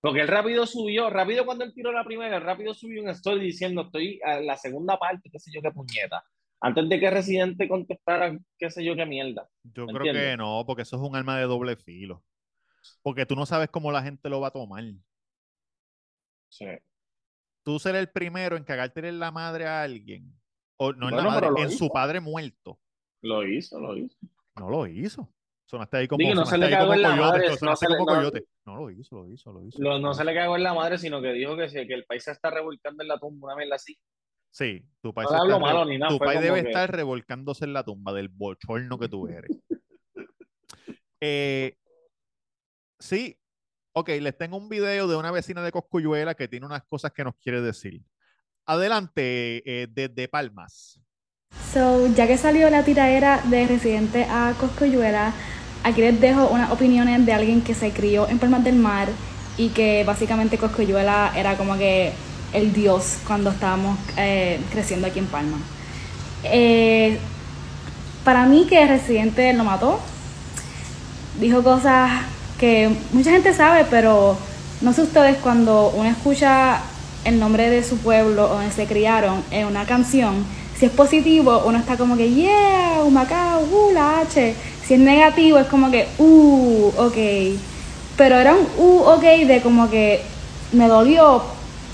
[0.00, 3.82] Porque él rápido subió, rápido cuando él tiró la primera, rápido subió un story diciendo,
[3.82, 6.24] estoy a la segunda parte, qué sé yo qué puñeta.
[6.60, 9.48] Antes de que Residente contestara, qué sé yo qué mierda.
[9.62, 12.24] Yo ¿Me creo que no, porque eso es un arma de doble filo.
[13.02, 14.84] Porque tú no sabes cómo la gente lo va a tomar.
[16.48, 16.66] Sí.
[17.62, 20.32] Tú ser el primero en cagarte en la madre a alguien,
[20.76, 22.78] o no en la madre, en su padre muerto.
[23.22, 24.16] Lo hizo, lo hizo.
[24.56, 25.28] No lo hizo.
[25.66, 27.76] Sonaste ahí como, Digo, no se le ahí cagó como en la coyote, madre, no,
[27.76, 28.44] se le- como no- coyote.
[28.64, 29.82] No lo hizo, lo hizo, lo hizo.
[29.82, 32.22] Lo- no se le cagó en la madre, sino que dijo que, que el país
[32.22, 33.98] se está revolcando en la tumba, una mierda así.
[34.50, 36.62] Sí, tu país, No se le hablo está malo re- ni nada, tu país debe
[36.62, 39.50] que- estar revolcándose en la tumba del bochorno que tú eres.
[41.20, 41.74] Eh,
[42.98, 43.38] sí,
[43.92, 47.24] ok, les tengo un video de una vecina de Coscuyuela que tiene unas cosas que
[47.24, 48.02] nos quiere decir.
[48.66, 51.00] Adelante, eh, desde Palmas.
[51.72, 55.32] So, ya que salió la tiraera de Residente a Coscoyuela,
[55.84, 59.08] aquí les dejo unas opiniones de alguien que se crió en Palmas del Mar
[59.56, 62.12] y que básicamente Coscoyuela era como que
[62.52, 65.58] el dios cuando estábamos eh, creciendo aquí en Palma.
[66.44, 67.18] Eh,
[68.24, 70.00] para mí que Residente lo mató,
[71.40, 72.10] dijo cosas
[72.58, 74.36] que mucha gente sabe, pero
[74.80, 76.80] no sé ustedes cuando uno escucha
[77.24, 80.44] el nombre de su pueblo donde se criaron en una canción,
[80.78, 84.54] si es positivo, uno está como que, yeah, Humacao, uh, la H.
[84.86, 87.58] Si es negativo, es como que, uh, ok.
[88.18, 90.20] Pero era un uh, ok de como que
[90.72, 91.42] me dolió,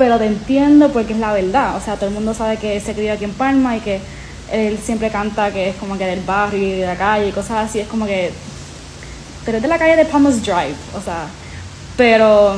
[0.03, 1.77] pero te entiendo porque es la verdad.
[1.77, 4.01] O sea, todo el mundo sabe que se crió aquí en Palma y que
[4.51, 7.71] él siempre canta que es como que del barrio y de la calle y cosas
[7.71, 7.79] así.
[7.79, 8.33] Es como que
[9.45, 11.27] pero es de la calle de Palmas Drive, o sea,
[11.97, 12.57] pero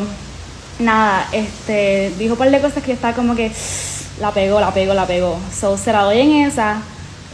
[0.79, 3.53] nada, este, dijo un par de cosas que estaba como que
[4.23, 5.39] la pegó, la pegó, la pegó.
[5.55, 6.81] So, se la doy en esa.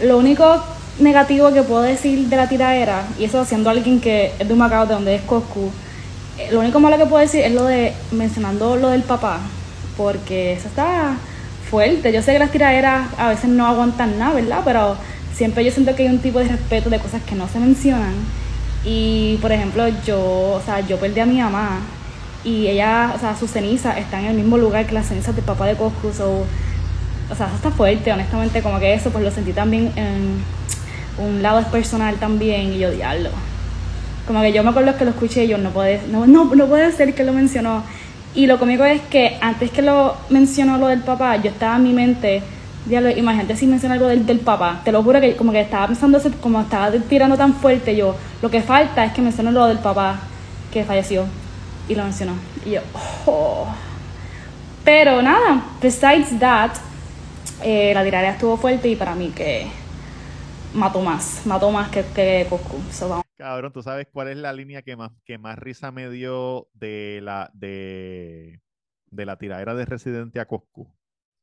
[0.03, 0.61] Lo único
[0.99, 4.59] negativo que puedo decir de la tiradera, y eso siendo alguien que es de un
[4.59, 5.71] Macao, de donde es Coscu,
[6.37, 9.39] eh, lo único malo que puedo decir es lo de mencionando lo del papá,
[9.97, 11.17] porque eso está
[11.71, 12.13] fuerte.
[12.13, 14.63] Yo sé que las tiraderas a veces no aguantan nada, ¿verdad?
[14.65, 14.97] Pero
[15.35, 18.15] siempre yo siento que hay un tipo de respeto de cosas que no se mencionan.
[18.85, 21.81] Y por ejemplo, yo, o sea, yo perdí a mi mamá
[22.45, 25.45] y ella, o sea, sus cenizas están en el mismo lugar que las cenizas del
[25.45, 26.13] papá de Coscu.
[26.13, 26.45] So,
[27.31, 30.43] o sea, eso está fuerte, honestamente, como que eso, pues lo sentí también en
[31.19, 33.31] un lado personal también y yo diablo.
[34.27, 36.67] Como que yo me acuerdo que lo escuché y yo no puede, no, no, no
[36.67, 37.85] puede ser que lo mencionó.
[38.35, 41.83] Y lo cómico es que antes que lo mencionó lo del papá, yo estaba en
[41.83, 42.43] mi mente,
[42.87, 44.81] diablo, imagínate si menciona algo del, del papá.
[44.85, 48.51] Te lo juro que como que estaba pensando, como estaba tirando tan fuerte yo, lo
[48.51, 50.21] que falta es que mencione lo del papá
[50.73, 51.25] que falleció.
[51.89, 52.35] Y lo mencionó.
[52.65, 52.81] Y yo,
[53.27, 53.67] oh.
[54.85, 56.71] Pero nada, besides that,
[57.63, 59.67] eh, la tirarea estuvo fuerte y para mí que
[60.73, 62.77] mató más, mató más que, que Coscu.
[62.93, 63.30] So.
[63.41, 67.21] Cabrón, ¿tú sabes cuál es la línea que más, que más risa me dio de
[67.23, 68.61] la, de,
[69.07, 70.95] de la tiradera de Residente a Coscu?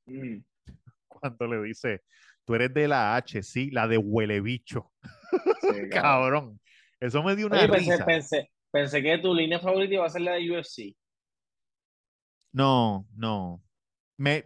[0.05, 0.38] Mm.
[1.07, 2.03] Cuando le dice,
[2.45, 4.91] tú eres de la H, sí, la de huele bicho.
[5.60, 6.60] Sí, cabrón.
[6.99, 8.05] Eso me dio una Oye, pensé, risa.
[8.05, 10.95] pensé, pensé que tu línea favorita iba a ser la de UFC.
[12.53, 13.63] No, no.
[14.17, 14.45] Me,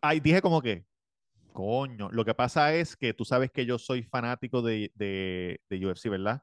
[0.00, 0.84] ay, dije como que,
[1.52, 5.86] coño, lo que pasa es que tú sabes que yo soy fanático de, de, de
[5.86, 6.42] UFC, ¿verdad?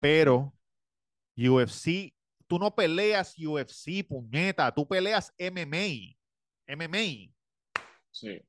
[0.00, 0.52] Pero
[1.36, 2.14] UFC,
[2.46, 6.14] tú no peleas UFC, puñeta, tú peleas MMA.
[6.68, 7.32] MMA.
[8.10, 8.40] Sí.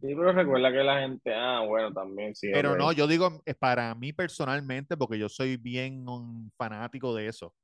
[0.00, 2.48] Sí, pero recuerda que la gente, ah, bueno, también sí.
[2.52, 7.28] Pero no, yo digo eh, para mí personalmente, porque yo soy bien un fanático de
[7.28, 7.54] eso,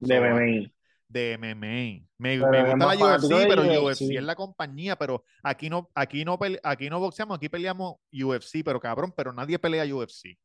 [0.00, 0.72] De So, MMA.
[1.10, 2.06] De MMA.
[2.18, 3.82] Me, me gusta la UFC, pero UFC.
[3.82, 7.96] UFC es la compañía, pero aquí no, aquí no, pele- aquí no boxeamos, aquí peleamos
[8.12, 10.38] UFC, pero cabrón, pero nadie pelea UFC.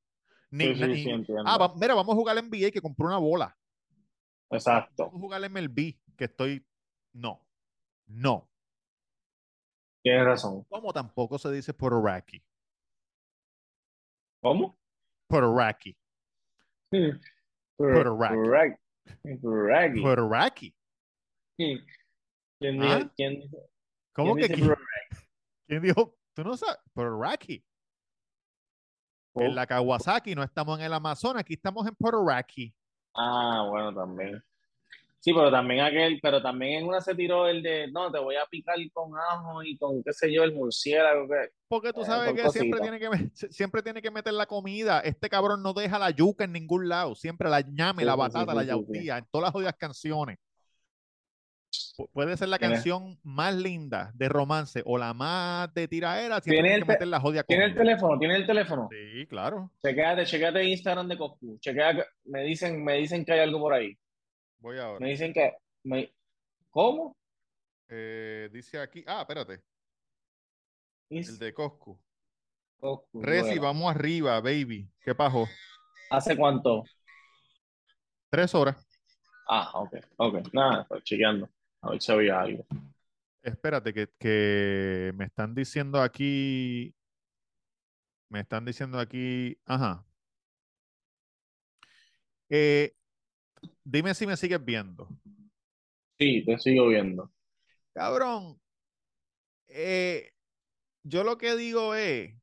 [0.49, 1.43] Ni, Sí, sí, ni- sí, entiendo.
[1.45, 3.55] ah, va- mira, vamos a jugar NBA que compró una bola.
[4.49, 5.05] Exacto.
[5.05, 6.65] Vamos a jugar MLB, que estoy.
[7.13, 7.45] No.
[8.07, 8.49] No.
[10.03, 10.63] Tienes razón.
[10.69, 12.43] Como tampoco se dice Pororaki.
[14.41, 14.77] ¿Cómo?
[15.27, 15.95] Pororaki.
[17.77, 18.17] Puerto
[19.41, 19.97] Correct.
[20.01, 20.75] Pororaki.
[21.57, 21.85] ¿Quién
[22.59, 22.93] dijo?
[22.93, 23.11] ¿Ah?
[23.15, 23.57] ¿Quién dijo?
[24.13, 24.75] ¿Cómo quién que dice
[25.67, 26.17] quién, dijo?
[26.33, 26.77] Tú no sabes.
[26.93, 27.63] Pororaki.
[29.33, 29.49] Rico?
[29.49, 32.73] En la Kawasaki no estamos en el Amazonas, aquí estamos en Pororaki.
[33.15, 34.41] Ah, bueno, también.
[35.25, 38.35] Sí, pero también aquel, pero también en una se tiró el de, no, te voy
[38.35, 41.27] a picar con ajo y con, qué sé yo, el murciélago.
[41.27, 41.49] Que...
[41.67, 44.45] Porque tú Eh, sabes que siempre tiene que, me- si- siempre tiene que meter la
[44.45, 44.99] comida.
[44.99, 47.15] Este cabrón no deja la yuca en ningún lado.
[47.15, 50.37] Siempre la ñame, Sí, la sí, batata, sí, la yautía, en todas las jodidas canciones.
[51.97, 56.61] Pu- Puede ser la canción más linda de romance o la más de tiraera, siempre
[56.61, 58.19] Tiene que te- meter la jodia ¿Tiene el teléfono?
[58.19, 58.89] ¿Tiene el teléfono?
[58.91, 59.71] Sí, claro.
[59.83, 61.57] Chequéate, chequéate Instagram de Coscu.
[61.59, 63.97] Chequea, me dicen, me dicen que hay algo por ahí.
[64.65, 64.99] Voy ahora.
[64.99, 66.11] Me dicen que, me,
[66.71, 67.15] ¿cómo?
[67.87, 69.61] Eh, dice aquí, ah, espérate,
[71.07, 72.01] el de Coscu.
[72.79, 73.61] Coscu, Reci, bueno.
[73.61, 74.89] vamos arriba, baby.
[75.01, 75.47] ¿Qué pasó?
[76.09, 76.83] ¿Hace cuánto?
[78.31, 78.83] Tres horas.
[79.47, 80.51] Ah, ok, ok.
[80.51, 81.47] Nada, estoy chequeando.
[81.81, 82.65] A ver si había algo.
[83.43, 86.91] Espérate, que, que me están diciendo aquí.
[88.29, 89.59] Me están diciendo aquí.
[89.67, 90.03] Ajá.
[92.49, 92.95] Eh,
[93.83, 95.07] dime si me sigues viendo.
[96.19, 97.31] Sí, te sigo viendo.
[97.93, 98.59] Cabrón.
[99.67, 100.31] eh,
[101.03, 102.33] yo lo que digo es.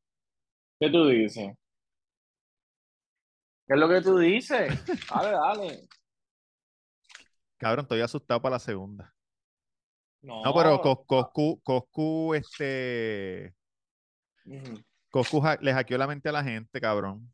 [0.80, 1.54] ¿Qué tú dices?
[3.66, 4.68] ¿Qué es lo que tú dices?
[5.10, 5.88] Dale, dale.
[7.58, 9.14] Cabrón, estoy asustado para la segunda.
[10.22, 13.54] No, No, pero Cos- Coscu, Coscu, este.
[14.44, 14.82] Ujú.
[15.10, 17.32] Coscu ha- le hackeó la mente a la gente, cabrón.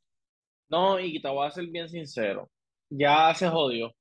[0.70, 2.50] No, y te voy a ser bien sincero.
[2.90, 3.92] Ya se jodió.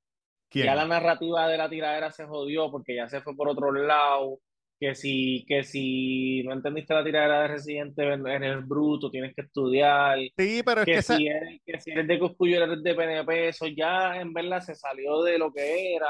[0.50, 0.66] ¿Quién?
[0.68, 4.40] Ya la narrativa de la tiradera se jodió porque ya se fue por otro lado.
[4.80, 10.20] Que si, que si no entendiste la tiradera de Residente, eres bruto, tienes que estudiar.
[10.38, 12.94] Sí, pero es que Que esa- si eres, que si eres de Coscuyo, eres de
[12.94, 16.10] PNP, eso ya en verdad se salió de lo que era.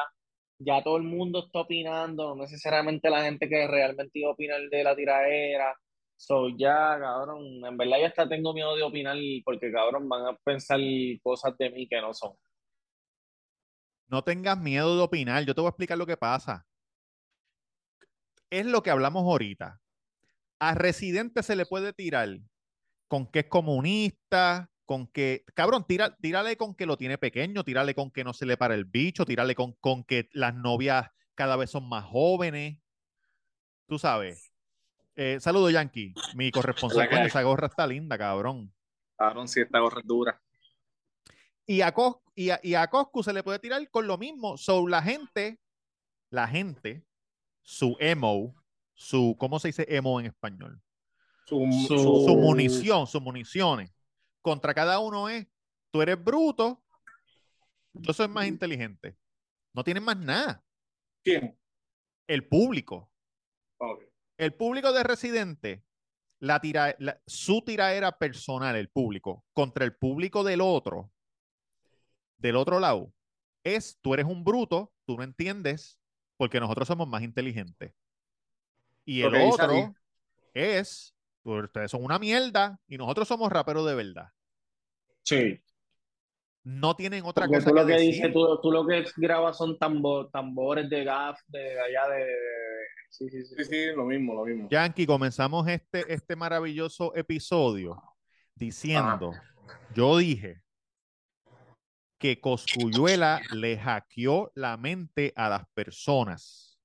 [0.60, 4.60] Ya todo el mundo está opinando, no necesariamente la gente que realmente iba a opinar
[4.70, 5.74] de la tiradera.
[6.18, 10.38] So ya, cabrón, en verdad ya hasta tengo miedo de opinar porque, cabrón, van a
[10.44, 10.80] pensar
[11.22, 12.34] cosas de mí que no son.
[14.08, 15.44] No tengas miedo de opinar.
[15.44, 16.66] Yo te voy a explicar lo que pasa.
[18.50, 19.82] Es lo que hablamos ahorita.
[20.60, 22.40] A Residente se le puede tirar
[23.08, 27.94] con que es comunista, con que, cabrón, tira, tírale con que lo tiene pequeño, tírale
[27.94, 31.56] con que no se le para el bicho, tírale con, con que las novias cada
[31.58, 32.80] vez son más jóvenes.
[33.88, 34.52] Tú sabes.
[35.16, 36.14] Eh, saludo, Yankee.
[36.36, 37.10] Mi corresponsal.
[37.10, 38.74] Coño, esa gorra está linda, cabrón.
[39.18, 40.42] Cabrón, si esta gorra es dura.
[41.68, 44.58] Y a, Cos- y, a, y a Coscu se le puede tirar con lo mismo.
[44.58, 45.60] So, la gente,
[46.32, 47.06] la gente,
[47.62, 48.56] su emo,
[48.94, 50.82] su, ¿cómo se dice emo en español?
[51.46, 53.92] Su, Su- Su munición, sus municiones,
[54.42, 55.46] contra cada uno es
[55.92, 56.82] tú eres bruto,
[57.94, 59.18] yo soy más inteligente.
[59.74, 60.64] No tienen más nada.
[61.24, 61.58] ¿Quién?
[62.28, 63.12] El público.
[64.38, 65.84] El público de Residente,
[66.40, 71.12] la tira, la- su tiraera personal, el público, contra el público del otro,
[72.38, 73.14] del otro lado,
[73.64, 76.00] es tú eres un bruto, tú no entiendes,
[76.38, 77.94] porque nosotros somos más inteligentes.
[79.06, 79.96] Y el que otro
[80.54, 84.30] es, tú- ustedes son una mierda y nosotros somos raperos de verdad.
[85.24, 85.62] Sí.
[86.64, 88.14] No tienen otra Porque cosa tú que lo que decir.
[88.14, 92.26] dices, tú, tú lo que grabas son tambo- tambores de gaf de allá de.
[93.10, 93.56] Sí, sí, sí.
[93.58, 94.68] Sí, sí, lo mismo, lo mismo.
[94.70, 98.02] Yankee, comenzamos este, este maravilloso episodio
[98.54, 99.32] diciendo,
[99.96, 100.62] yo dije
[102.18, 106.80] que Coscuyuela le hackeó la mente a las personas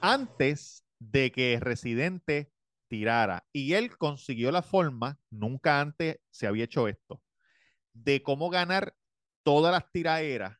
[0.00, 2.52] antes de que Residente
[2.88, 3.46] tirara.
[3.52, 7.22] Y él consiguió la forma, nunca antes se había hecho esto,
[7.92, 8.94] de cómo ganar
[9.42, 10.56] todas las tiraderas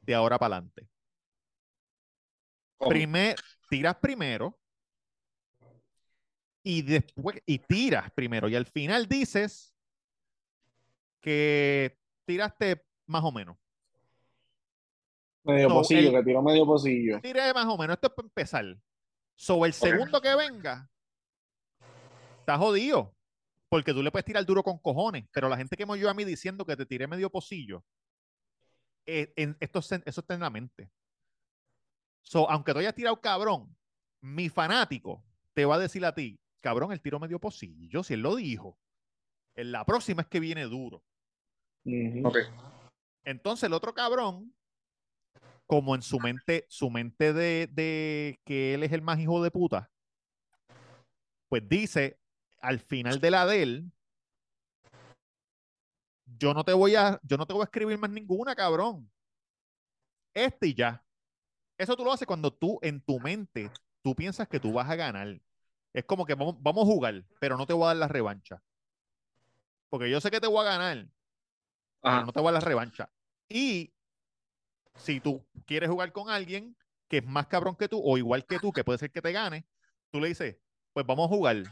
[0.00, 0.88] de ahora para adelante.
[3.68, 4.58] Tiras primero
[6.62, 9.74] y después y tiras primero y al final dices
[11.20, 13.56] que tiraste más o menos.
[15.42, 17.20] Medio So, pocillo, el- que tiró medio pocillo.
[17.20, 17.94] Tiré más o menos.
[17.94, 18.76] Esto es para empezar.
[19.34, 20.90] Sobre el segundo que venga,
[22.40, 23.14] está jodido.
[23.68, 26.14] Porque tú le puedes tirar duro con cojones, pero la gente que me oyó a
[26.14, 27.84] mí diciendo que te tiré medio pocillo,
[29.06, 30.90] eh, en, esto, eso está en la mente.
[32.22, 33.76] So, aunque tú hayas tirado cabrón,
[34.20, 38.22] mi fanático te va a decir a ti, cabrón, el tiro medio pocillo, si él
[38.22, 38.76] lo dijo.
[39.54, 41.04] En la próxima es que viene duro.
[43.24, 44.54] Entonces el otro cabrón,
[45.66, 49.50] como en su mente, su mente de, de que él es el más hijo de
[49.50, 49.90] puta,
[51.48, 52.18] pues dice
[52.60, 53.92] al final de la de él,
[56.38, 59.10] yo no te voy a, yo no te voy a escribir más ninguna, cabrón.
[60.34, 61.04] Este y ya.
[61.76, 63.70] Eso tú lo haces cuando tú en tu mente,
[64.02, 65.40] tú piensas que tú vas a ganar.
[65.92, 68.62] Es como que vamos, vamos a jugar, pero no te voy a dar la revancha.
[69.88, 71.08] Porque yo sé que te voy a ganar,
[72.02, 72.24] pero Ajá.
[72.26, 73.10] no te voy a dar la revancha.
[73.48, 73.92] Y
[74.94, 76.76] si tú quieres jugar con alguien
[77.08, 79.32] que es más cabrón que tú o igual que tú, que puede ser que te
[79.32, 79.66] gane,
[80.12, 80.56] tú le dices,
[80.92, 81.62] pues vamos a jugar,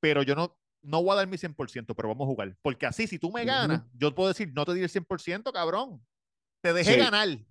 [0.00, 2.56] pero yo no, no voy a dar mi 100%, pero vamos a jugar.
[2.62, 6.04] Porque así, si tú me ganas, yo puedo decir, no te di el 100%, cabrón.
[6.62, 6.98] Te dejé Sí.
[6.98, 7.28] ganar.
[7.28, 7.44] Sí,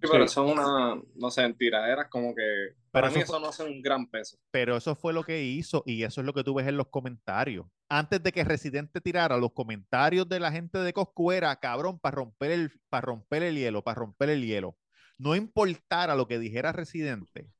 [0.00, 0.32] pero Sí.
[0.32, 3.48] eso es una, no sé, en tiraderas como que para eso mí fue- eso no
[3.48, 4.36] hace un gran peso.
[4.50, 6.88] Pero eso fue lo que hizo y eso es lo que tú ves en los
[6.88, 7.66] comentarios.
[7.96, 12.16] Antes de que Residente tirara, los comentarios de la gente de Coscu era, cabrón, para
[12.16, 14.76] romper el, para romper el hielo, para romper el hielo.
[15.16, 17.52] No importara lo que dijera Residente,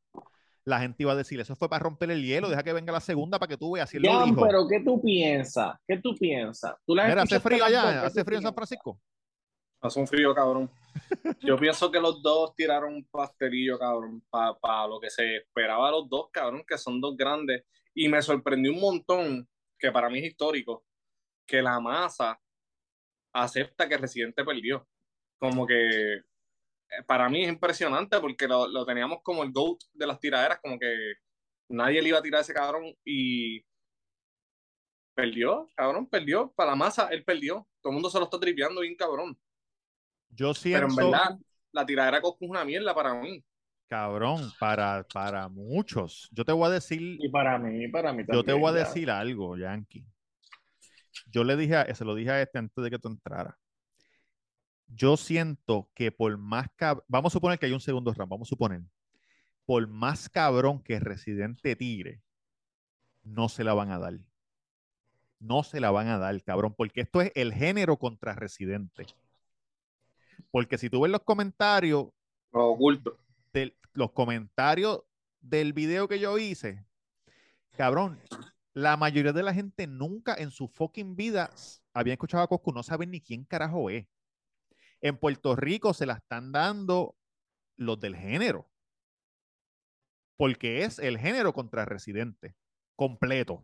[0.64, 2.98] la gente iba a decir, eso fue para romper el hielo, deja que venga la
[2.98, 4.42] segunda para que tú veas si él lo Ya, dijo.
[4.44, 5.76] pero ¿qué tú piensas?
[5.86, 6.74] ¿Qué tú piensas?
[6.84, 8.54] ¿Tú Mira, hace frío allá, ¿Qué hace frío en San?
[8.54, 9.00] Francisco.
[9.82, 10.68] Hace un frío, cabrón.
[11.42, 15.92] Yo pienso que los dos tiraron un pastelillo, cabrón, para lo que se esperaba de
[15.92, 17.62] los dos, cabrón, que son dos grandes.
[17.94, 19.48] Y me sorprendió un montón,
[19.84, 20.86] que para mí es histórico,
[21.46, 22.40] que la masa
[23.34, 24.88] acepta que Residente perdió.
[25.38, 26.22] Como que eh,
[27.06, 30.78] para mí es impresionante porque lo, lo teníamos como el GOAT de las tiraderas, como
[30.78, 31.16] que
[31.68, 33.62] nadie le iba a tirar a ese cabrón y
[35.14, 36.50] perdió, cabrón, perdió.
[36.52, 37.68] Para la masa, él perdió.
[37.82, 39.38] Todo el mundo se lo está tripeando bien, cabrón.
[40.30, 41.38] Yo Pero siento, en verdad,
[41.72, 43.44] la tiradera Coscu es una mierda para mí.
[43.98, 46.28] Cabrón, para, para muchos.
[46.32, 48.36] Yo te voy a decir, Y para mí, para mí también.
[48.36, 48.78] Yo te voy a ya.
[48.88, 50.04] decir algo, Yankee.
[51.26, 53.54] Yo le dije, a- se lo dije a este antes de que tú entraras.
[54.88, 58.48] Yo siento que por más cab- vamos a suponer que hay un segundo round, vamos
[58.48, 58.82] a suponer,
[59.64, 62.20] por más cabrón que Residente tire,
[63.22, 64.14] no se la van a dar.
[65.38, 69.06] No se la van a dar, cabrón, porque esto es el género contra Residente.
[70.50, 72.06] Porque si tú ves los comentarios,
[72.52, 73.18] Lo oculto.
[73.54, 75.04] Del- los comentarios
[75.40, 76.84] del video que yo hice,
[77.70, 78.20] cabrón,
[78.74, 81.50] la mayoría de la gente nunca en su fucking vida
[81.94, 84.06] había escuchado a Coscu, no saben ni quién carajo es.
[85.00, 87.16] En Puerto Rico se la están dando
[87.76, 88.68] los del género.
[90.36, 92.56] Porque es el género contra Residente.
[92.96, 93.62] Completo.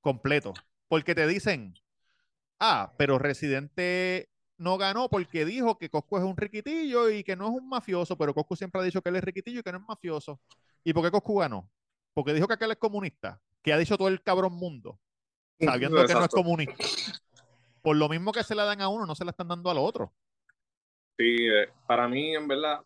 [0.00, 0.54] Completo.
[0.88, 1.74] Porque te dicen,
[2.58, 4.28] ah, pero Residente
[4.58, 8.16] no ganó porque dijo que Coscu es un riquitillo y que no es un mafioso,
[8.16, 10.40] pero Coscu siempre ha dicho que él es riquitillo y que no es mafioso.
[10.84, 11.70] ¿Y por qué Coscu ganó?
[12.14, 14.98] Porque dijo que aquel es comunista, que ha dicho todo el cabrón mundo,
[15.60, 16.84] sabiendo que no es comunista.
[17.82, 19.78] Por lo mismo que se la dan a uno, no se la están dando al
[19.78, 20.12] otro.
[21.18, 22.84] Sí, eh, para mí, en verdad,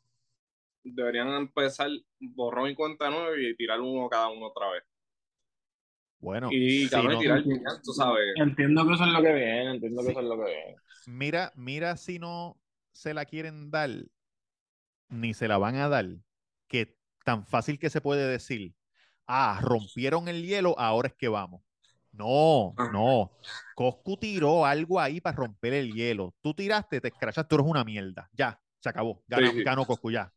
[0.82, 4.84] deberían empezar borrón y cuenta nueva y tirar uno cada uno otra vez.
[6.20, 7.42] Bueno, y si no- tirar
[7.82, 8.22] tú sabes.
[8.36, 10.10] Entiendo que eso es lo que viene, entiendo que Sí.
[10.12, 10.76] eso es lo que viene.
[11.06, 12.60] mira, mira si no
[12.92, 13.88] se la quieren dar,
[15.08, 16.06] ni se la van a dar,
[16.68, 18.74] que tan fácil que se puede decir,
[19.26, 21.62] ah, rompieron el hielo, ahora es que vamos.
[22.12, 22.90] No, Ah.
[22.92, 23.30] no.
[23.74, 26.34] Coscu tiró algo ahí para romper el hielo.
[26.42, 28.28] Tú tiraste, te escrachas, tú eres una mierda.
[28.32, 29.22] Ya, se acabó.
[29.28, 29.62] Ganó, Sí, sí.
[29.64, 30.30] ganó Coscu, ya.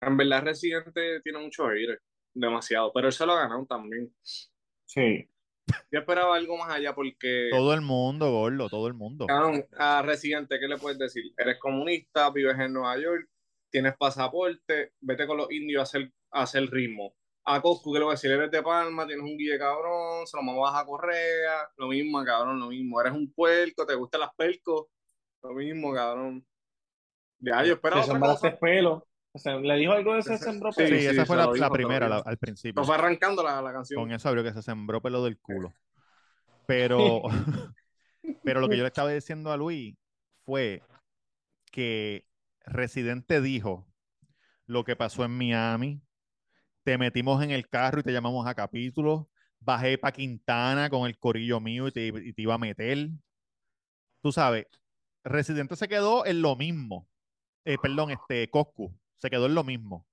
[0.00, 1.98] En verdad, Residente tiene mucho aire,
[2.34, 4.12] demasiado, pero él se lo ha ganado también.
[4.86, 5.28] Sí.
[5.92, 9.26] Yo esperaba algo más allá porque, Todo el mundo, gordo, todo el mundo.
[9.26, 11.32] cabrón, a Residente, ¿qué le puedes decir?
[11.36, 13.28] Eres comunista, vives en Nueva York,
[13.70, 17.14] tienes pasaporte, vete con los indios a hacer, a hacer ritmo.
[17.44, 18.30] A Coscu, ¿qué le voy a decir?
[18.30, 22.60] Eres de Palma, tienes un guille cabrón, se lo mamás a Correa, lo mismo, cabrón,
[22.60, 23.00] lo mismo.
[23.00, 24.86] Eres un puerco, te gustan las percos,
[25.42, 26.44] lo mismo, cabrón.
[27.38, 29.06] Ya, yo esperaba Te pelo.
[29.32, 31.00] O sea, ¿Le dijo algo de ese sembró Sí, pelo?
[31.00, 32.80] sí, esa fue la, primera la- al principio.
[32.80, 34.02] Nos fue arrancando la, la canción.
[34.02, 35.72] Con eso abrió que se sembró pelo del culo.
[36.66, 37.22] Pero,
[38.44, 39.96] pero lo que yo le estaba diciendo a Luis
[40.44, 40.82] fue
[41.72, 42.26] que
[42.64, 43.88] Residente dijo
[44.66, 46.00] lo que pasó en Miami,
[46.84, 49.28] te metimos en el carro y te llamamos a capítulo,
[49.58, 53.08] bajé para Quintana con el corillo mío y te, y te iba a meter.
[54.22, 54.66] Tú sabes,
[55.24, 57.08] Residente se quedó en lo mismo.
[57.64, 60.06] Eh, perdón, este, Coscu, se quedó en lo mismo.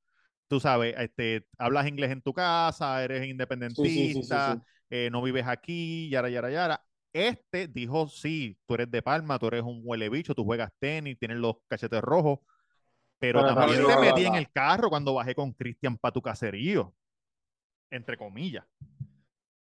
[0.47, 4.65] Tú sabes, este, hablas inglés en tu casa, eres independentista, sí, sí.
[4.89, 6.83] eh, no vives aquí, yara, yara, yara.
[7.13, 11.17] Este dijo, sí, tú eres de Palma, tú eres un huele bicho, tú juegas tenis,
[11.19, 12.39] tienes los cachetes rojos,
[13.19, 16.93] pero Pero también te metí en el carro cuando bajé con Cristian para tu caserío,
[17.89, 18.65] entre comillas.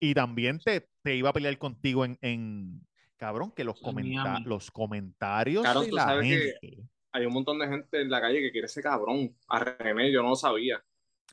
[0.00, 2.84] Y también te, te iba a pelear contigo en, en-
[3.16, 6.88] cabrón, que los, En comenta- los comentarios Cabrón, de la que- gente.
[7.12, 9.36] Hay un montón de gente en la calle que quiere ese cabrón.
[9.48, 10.82] A René, yo no lo sabía.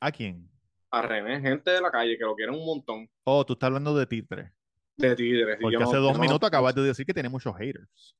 [0.01, 0.49] ¿A quién?
[0.91, 3.09] A René, gente de la calle que lo quieren un montón.
[3.23, 4.53] Oh, tú estás hablando de Titre.
[4.97, 5.57] De tigres.
[5.59, 8.15] y Porque yo hace dos no- minutos acabas de decir que tiene muchos haters.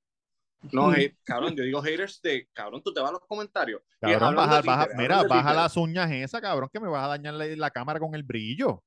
[0.71, 3.81] No, hate- cabrón, yo digo haters de, cabrón, tú te vas a los comentarios.
[3.99, 7.45] Cabrón, baja, baja, mira, baja las uñas esa, cabrón, que me vas a dañar la,
[7.47, 8.83] la cámara con el brillo.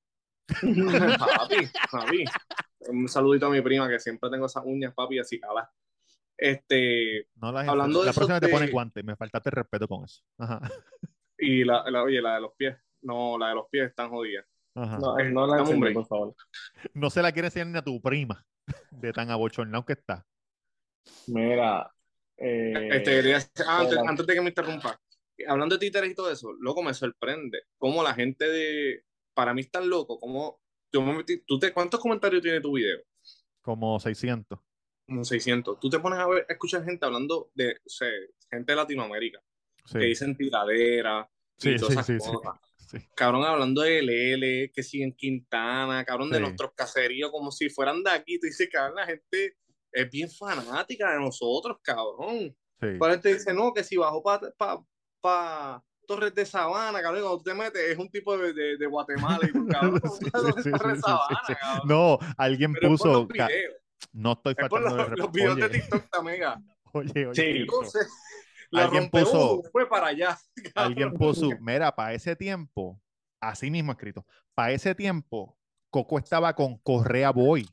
[1.19, 2.25] papi, papi.
[2.89, 5.71] Un saludito a mi prima que siempre tengo esas uñas, papi, así cala.
[6.37, 9.87] Este, No las Hablando de la próxima te de- pones guantes, me faltaste el respeto
[9.89, 10.23] con eso.
[10.39, 10.61] Ajá.
[11.39, 12.77] y la, la- oye, la de los pies.
[13.03, 14.45] No, la de los pies están jodidas.
[14.75, 14.99] Ajá.
[14.99, 16.35] No, no la enseñé, por favor.
[16.95, 18.45] No se la quiere enseñar ni a tu prima,
[18.91, 20.25] de tan abochornado que está.
[21.27, 21.91] Mira.
[22.39, 24.99] eh, Este, quería- ah, antes, de que me interrumpa,
[25.47, 29.05] hablando de títeres y todo eso, loco, me sorprende cómo la gente de,
[29.35, 30.61] para mí es tan loco, como
[30.93, 32.99] yo me metí, ¿tú te, ¿cuántos comentarios tiene tu video?
[33.61, 34.59] Como 600.
[35.13, 35.79] Como 600.
[35.79, 38.09] Tú te pones a ver, a escuchar gente hablando de, o sea,
[38.51, 39.41] gente de Latinoamérica,
[39.85, 42.59] Sí, que dicen tiradera y sí, todas sí, esas cosas.
[43.15, 48.11] Cabrón, hablando de LL, que siguen Quintana, cabrón, de nuestros caseríos, como si fueran de
[48.11, 48.39] aquí.
[48.39, 49.57] Tú dices, cabrón, la gente
[49.93, 52.57] es bien fanática de nosotros, cabrón.
[52.81, 54.83] La gente dice, no, que si bajó para pa,
[55.21, 58.79] pa Torres de Sabana, cabrón, y cuando tú te metes, es un tipo de, de,
[58.79, 59.47] de Guatemala.
[59.47, 59.53] Y.
[61.87, 63.29] No, alguien Pero puso.
[64.13, 65.31] No estoy es faltando los, de los respeto.
[65.33, 66.45] videos de Oye, TikTok también.
[66.45, 66.63] ah.
[66.93, 67.43] oye, oye, Sí.
[67.43, 67.61] Cristo.
[67.77, 68.13] Entonces,
[68.71, 70.39] la Alguien puso- uno, fue para allá.
[70.75, 73.01] Alguien puso, mira, para ese tiempo,
[73.41, 74.25] así mismo escrito,
[74.55, 75.57] para ese tiempo,
[75.91, 77.69] Coco estaba con Correa Boy.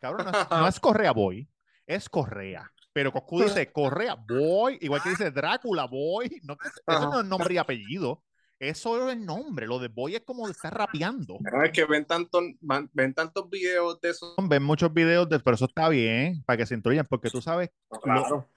[0.00, 1.48] Cabrón, no es, no es Correa Boy,
[1.86, 2.70] es Correa.
[2.92, 6.40] Pero Coscu dice Correa Boy, igual que dice Drácula Boy.
[6.42, 8.22] No, eso no es nombre y apellido.
[8.58, 9.66] Eso es el nombre.
[9.66, 11.38] Lo de Boy es como de estar rapeando.
[11.40, 14.34] No, Es que ven tantos, van- ven tantos videos de esos.
[14.48, 17.70] Ven muchos videos, de, pero eso está bien, para que se instruyan, porque tú sabes,
[18.02, 18.48] Claro.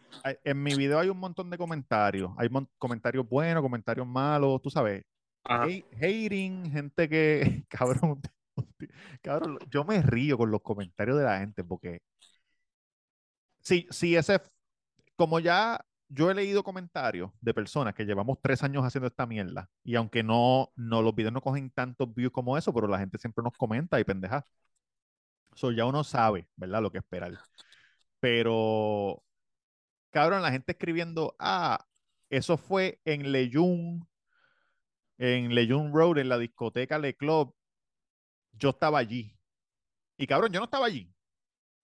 [0.43, 2.32] en mi video hay un montón de comentarios.
[2.38, 2.49] Hay
[2.80, 5.04] comentarios buenos, comentarios malos, tú sabes.
[5.43, 8.22] Hate- hating, gente que, cabrón,
[9.22, 12.02] cabrón, yo me río con los comentarios de la gente porque
[13.60, 14.41] si, si ese,
[15.16, 15.84] como ya
[16.14, 20.24] yo he leído comentarios de personas que llevamos tres años haciendo esta mierda y aunque
[20.24, 23.53] no, no los videos no cogen tantos views como eso, pero la gente siempre nos
[23.57, 24.45] comenta y pendeja.
[25.55, 26.82] So ya uno sabe, ¿verdad?
[26.82, 27.39] Lo que esperar.
[28.20, 29.24] Pero,
[30.12, 31.86] cabrón, la gente escribiendo, ah,
[32.30, 34.07] eso fue en Leyun,
[35.18, 37.55] en Leyun Road, en la discoteca Le Club.
[38.53, 39.38] Yo estaba allí.
[40.18, 41.14] Y cabrón, yo no estaba allí.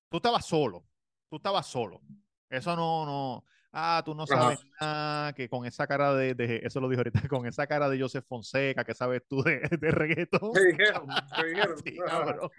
[0.10, 0.86] Tú estabas solo.
[1.30, 2.02] Tú estabas solo.
[2.50, 3.46] Eso no, no.
[3.72, 4.36] Ah, tú no Ajá.
[4.36, 7.90] sabes nada, que con esa cara de, de- eso lo dijo ahorita, con esa cara
[7.90, 10.52] de Joseph Fonseca, que sabes tú de, de reggaetón.
[10.54, 11.78] Me dijeron, me dijeron.
[11.84, 12.50] Sí, cabrón.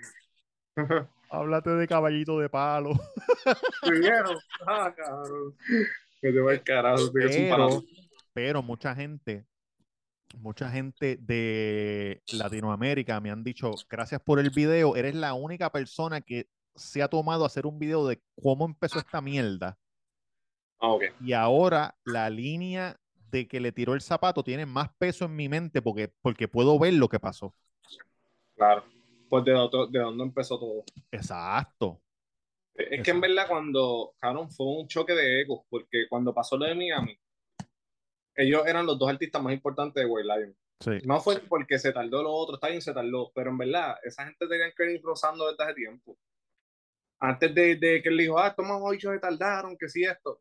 [1.31, 2.91] Háblate de caballito de palo.
[3.91, 4.37] Me dijeron.
[4.67, 5.55] Ah, cabrón.
[6.21, 7.11] Que te va el carajo.
[7.11, 7.85] te es un Pero, palazo.
[8.33, 9.45] pero mucha gente
[10.37, 16.21] mucha gente de Latinoamérica me han dicho, gracias por el video, eres la única persona
[16.21, 19.79] que se ha tomado hacer un video de cómo empezó esta mierda.
[20.81, 20.97] Ah.
[21.21, 22.99] Y ahora la línea
[23.31, 26.79] de que le tiró el zapato tiene más peso en mi mente porque, porque puedo
[26.79, 27.55] ver lo que pasó.
[28.57, 28.85] Claro.
[29.29, 30.85] Pues de, otro- de dónde empezó todo.
[31.11, 32.01] Exacto.
[32.75, 36.65] Es que en verdad cuando, cabrón, fue un choque de egos, porque cuando pasó lo
[36.65, 37.19] de Miami,
[38.37, 40.57] ellos eran los dos artistas más importantes de White Lion.
[40.81, 41.07] Sí.
[41.07, 44.25] No fue porque se tardó lo otro, está bien, se tardó, pero en verdad, esa
[44.25, 46.17] gente tenían que ir rozando desde hace tiempo.
[47.19, 50.41] Antes de, de que él dijo, ah, estos más bichos se tardaron, que sí esto.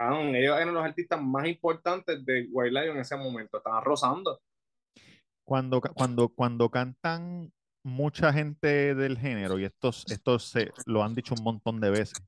[0.00, 4.40] Ellos eran los artistas más importantes de Lion en ese momento, estaban rozando.
[5.44, 11.34] Cuando, cuando, cuando cantan mucha gente del género, y estos, estos se, lo han dicho
[11.34, 12.22] un montón de veces,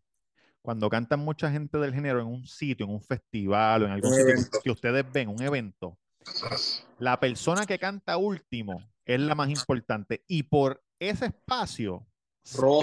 [0.63, 4.13] cuando cantan mucha gente del género en un sitio, en un festival o en algún
[4.13, 5.99] sitio que ustedes ven, un evento,
[6.99, 12.07] la persona que canta último es la más importante y por ese espacio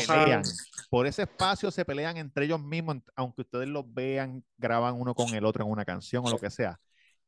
[0.07, 0.43] pelean.
[0.89, 5.33] Por ese espacio se pelean entre ellos mismos, aunque ustedes los vean, graban uno con
[5.33, 6.79] el otro en una canción o lo que sea.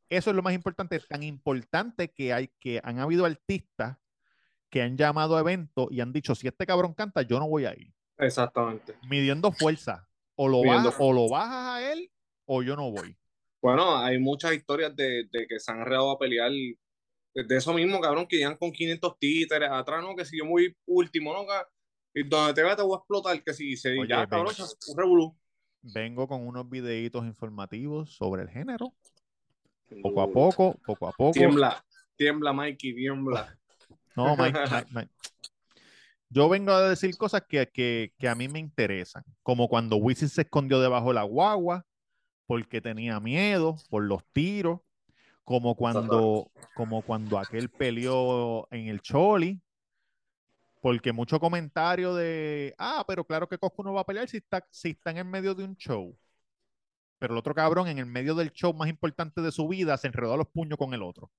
[0.09, 3.97] Eso es lo más importante, tan importante que hay que han habido artistas
[4.69, 7.65] que han llamado a eventos y han dicho, si este cabrón canta, yo no voy
[7.65, 7.93] a ir.
[8.17, 8.95] Exactamente.
[9.07, 10.07] Midiendo fuerza.
[10.35, 12.09] O lo, bajas, o lo bajas a él
[12.45, 13.15] o yo no voy.
[13.61, 16.49] Bueno, hay muchas historias de, de que se han enredado a pelear
[17.33, 20.15] de eso mismo, cabrón, que llegan con 500 títeres atrás, ¿no?
[20.15, 21.45] Que si yo muy último, ¿no?
[22.13, 24.29] Y donde te vea te voy a explotar, que si se Oye, ya, ven.
[24.29, 24.55] cabrón,
[24.87, 25.37] un revolú.
[25.81, 28.93] Vengo con unos videitos informativos sobre el género.
[30.01, 31.31] Poco a poco, poco a poco.
[31.31, 31.83] Tiembla,
[32.15, 33.55] tiembla, Mikey, tiembla.
[34.15, 35.11] No, Mike, Mike, Mike.
[36.29, 40.27] Yo vengo a decir cosas que, que, que a mí me interesan, como cuando Wisin
[40.27, 41.85] se escondió debajo de la guagua
[42.45, 44.81] porque tenía miedo por los tiros,
[45.43, 49.61] como cuando, como cuando aquel peleó en el Choli,
[50.81, 54.65] porque mucho comentario de, ah, pero claro que Coscu no va a pelear si está,
[54.71, 56.17] si está en el medio de un show.
[57.17, 60.07] Pero el otro cabrón, en el medio del show más importante de su vida, se
[60.07, 61.29] enredó a los puños con el otro.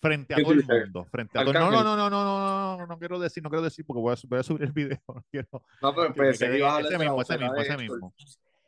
[0.00, 1.06] Frente a ¿Qué todo el mundo.
[1.10, 3.62] Frente a todo, no, no, no, no, no, no, no, no quiero decir, no quiero
[3.62, 4.98] decir porque voy a, voy a subir el video.
[5.14, 5.48] No quiero.
[5.82, 7.82] No, pero pensé que ibas a hablar ese de mismo, ese mismo, ese Héctor.
[7.82, 8.14] mismo.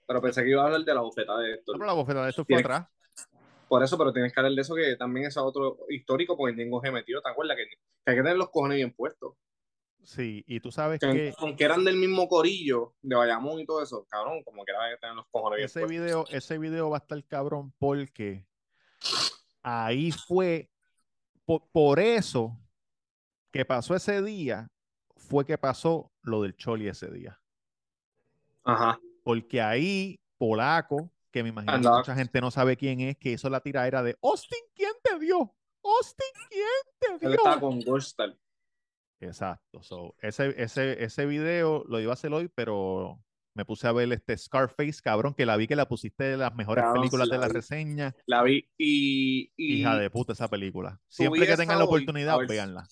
[0.06, 1.74] Pero pensé que ibas a hablar de la bofetada de No, Héctor.
[1.76, 2.86] pero la bofetada de esto fue atrás.
[3.68, 6.80] Por eso, pero tienes que hablar de eso que también es otro histórico porque Ñengo
[6.80, 7.56] se metió, ¿te acuerdas?
[7.56, 7.76] Que, que
[8.10, 9.34] hay que tener los cojones bien puestos.
[10.06, 13.82] Sí, y tú sabes Que, que aunque eran del mismo corillo de Bayamón y todo
[13.82, 17.00] eso, cabrón, como que era que tener los cojones ese video, ese video va a
[17.00, 18.46] estar cabrón porque
[19.62, 20.70] ahí fue,
[21.44, 22.56] por, por eso
[23.50, 24.70] que pasó ese día,
[25.16, 27.40] fue que pasó lo del Choli ese día.
[28.62, 29.00] Ajá.
[29.24, 33.50] Porque ahí, Polaco, que me imagino que mucha gente no sabe quién es, que hizo
[33.50, 35.52] la tiradera de Austin, ¿quién te dio?
[35.82, 37.38] Austin, ¿quién te Él dio?
[37.38, 38.38] estaba con Ghostal.
[39.20, 39.82] Exacto.
[39.82, 43.18] So, ese, ese, ese video lo iba a hacer hoy, pero
[43.54, 46.54] me puse a ver este Scarface, cabrón, que la vi que la pusiste de las
[46.54, 47.52] mejores Cabrón, películas de la vi.
[47.54, 48.14] reseña.
[48.26, 49.50] La vi y.
[49.56, 51.00] y Hija de puta esa película.
[51.08, 52.86] Siempre que tengan la hoy, oportunidad, si- véanla.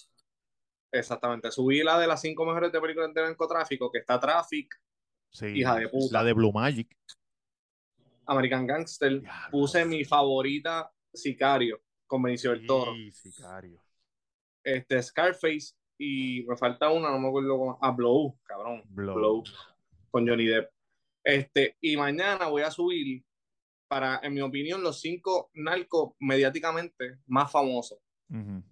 [0.92, 1.50] Exactamente.
[1.50, 4.74] Subí la de las cinco mejores de películas de narcotráfico, que está Traffic,
[5.30, 5.46] Sí.
[5.46, 6.12] hija de puta.
[6.18, 6.96] La de Blue Magic.
[8.26, 9.20] American Gangster.
[9.20, 9.50] Diablo.
[9.50, 12.94] Puse mi favorita, Sicario, con Benicio del Toro.
[12.94, 13.78] Sí, sicario.
[14.62, 15.74] Este, Scarface.
[15.98, 17.78] Y me falta una, no me acuerdo cómo.
[17.80, 18.82] Ah, Blow, cabrón.
[18.88, 19.14] Blow.
[19.14, 19.44] Blow.
[20.10, 20.70] Con Johnny Depp.
[21.24, 23.24] Este, y mañana voy a subir
[23.88, 27.98] para, en mi opinión, los cinco narcos mediáticamente más famosos.
[28.28, 28.62] Ujú.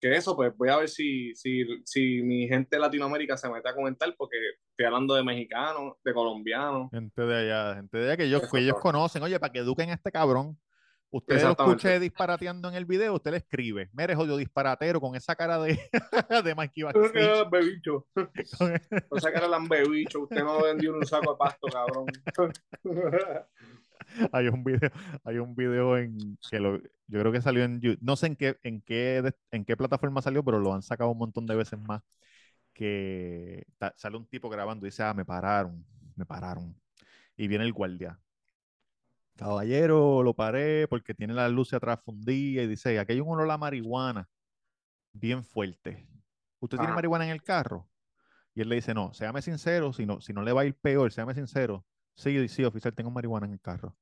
[0.00, 3.68] Que eso, pues voy a ver si, si, si mi gente de Latinoamérica se mete
[3.68, 4.36] a comentar, porque
[4.70, 6.90] estoy hablando de mexicanos, de colombianos.
[6.90, 9.22] Gente de allá, gente de allá que ellos, que ellos conocen.
[9.22, 10.58] Oye, para que eduquen a este cabrón.
[11.10, 13.88] Usted lo escuche disparateando en el video, usted le escribe.
[13.92, 15.78] Mire, jodido disparatero con esa cara de,
[16.44, 17.50] de Mikey Backstage.
[17.50, 18.06] bebicho.
[18.14, 20.22] No sacar el ambebicho.
[20.22, 22.06] Usted no vendió un saco de pasto, cabrón.
[24.32, 24.90] hay un video,
[25.24, 28.36] hay un video en que lo, yo creo que salió en YouTube, no sé en
[28.36, 31.54] qué, en qué, de- en qué plataforma salió, pero lo han sacado un montón de
[31.56, 32.02] veces más.
[32.72, 35.84] Que ta- sale un tipo grabando y dice, ah, me pararon,
[36.14, 36.74] me pararon.
[37.36, 38.18] Y viene el guardia.
[39.36, 43.50] Caballero, lo paré porque tiene la luz atrás fundida y dice, aquí hay un olor
[43.50, 44.28] a marihuana
[45.12, 46.08] bien fuerte.
[46.58, 47.90] ¿Usted tiene marihuana en el carro?
[48.54, 50.74] Y él le dice, no, séame sincero, si no, si no le va a ir
[50.74, 51.84] peor, séame sincero.
[52.14, 53.96] Sí, sí, oficial, tengo marihuana en el carro.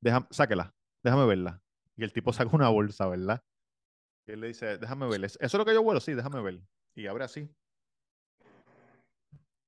[0.00, 1.62] Déjame, sáquela, déjame verla.
[1.96, 3.42] Y el tipo saca una bolsa, ¿verdad?
[4.26, 5.24] Y él le dice, déjame ver.
[5.24, 6.00] ¿Eso es lo que yo huelo?
[6.00, 6.60] Sí, déjame ver.
[6.94, 7.50] Y abre así.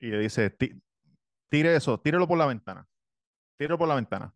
[0.01, 0.81] Y le dice, "Ti-
[1.49, 2.87] tire eso, tírelo por la ventana.
[3.57, 4.35] Tírelo por la ventana.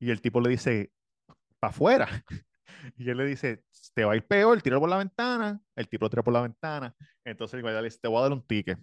[0.00, 0.90] Y el tipo le dice,
[1.60, 2.08] para afuera.
[2.96, 5.60] Y él le dice, te va a ir peor, tíralo por la ventana.
[5.74, 6.94] El tipo lo tira por la ventana.
[7.24, 8.78] Entonces el guardia le dice, te voy a dar un ticket.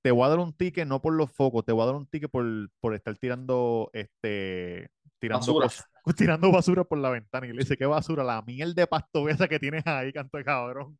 [0.00, 2.06] Te voy a dar un ticket no por los focos, te voy a dar un
[2.06, 2.46] ticket por,
[2.80, 5.66] por estar tirando, este, tirando Basura.
[5.66, 5.86] cosas-
[6.16, 7.46] tirando basura por la ventana.
[7.46, 8.24] Y le dice, ¿qué basura?
[8.24, 10.98] La miel de pasto esa que tienes ahí, canto de cabrón.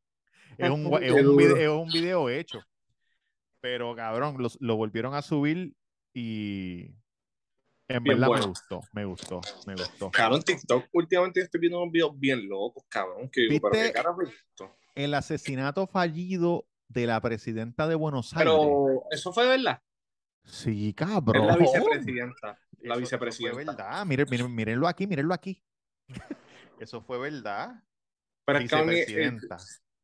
[0.59, 1.57] Es un, es un vide- duro.
[1.57, 2.61] es un video hecho.
[3.61, 5.75] Pero cabrón, los- lo volvieron a subir
[6.15, 6.91] y
[7.89, 10.11] en Bien verdad me gustó, me gustó, me gustó.
[10.11, 13.29] Cabrón, TikTok últimamente estoy viendo unos videos bien locos, cabrón.
[13.31, 13.87] Que digo, ¿Viste?
[13.89, 14.77] qué carajo es esto.
[14.95, 18.53] El asesinato fallido de la presidenta de Buenos Aires.
[18.53, 19.81] Pero eso fue verdad.
[20.45, 21.47] Sí, Es cabrón.
[21.47, 22.59] la vicepresidenta.
[22.81, 23.55] La Eso- vicepresidenta.
[23.55, 24.07] fue verdad.
[24.07, 25.63] Miren, miren, mírenlo aquí, mírenlo aquí.
[26.81, 27.83] Eso fue verdad.
[28.47, 29.57] Pero es que eh, Vicepresidenta.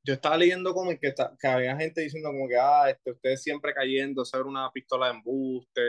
[0.05, 1.15] yo estaba leyendo como que,
[1.49, 5.83] había gente diciendo como que, ah, este, ustedes siempre cayendo, ser una pistola de embuste.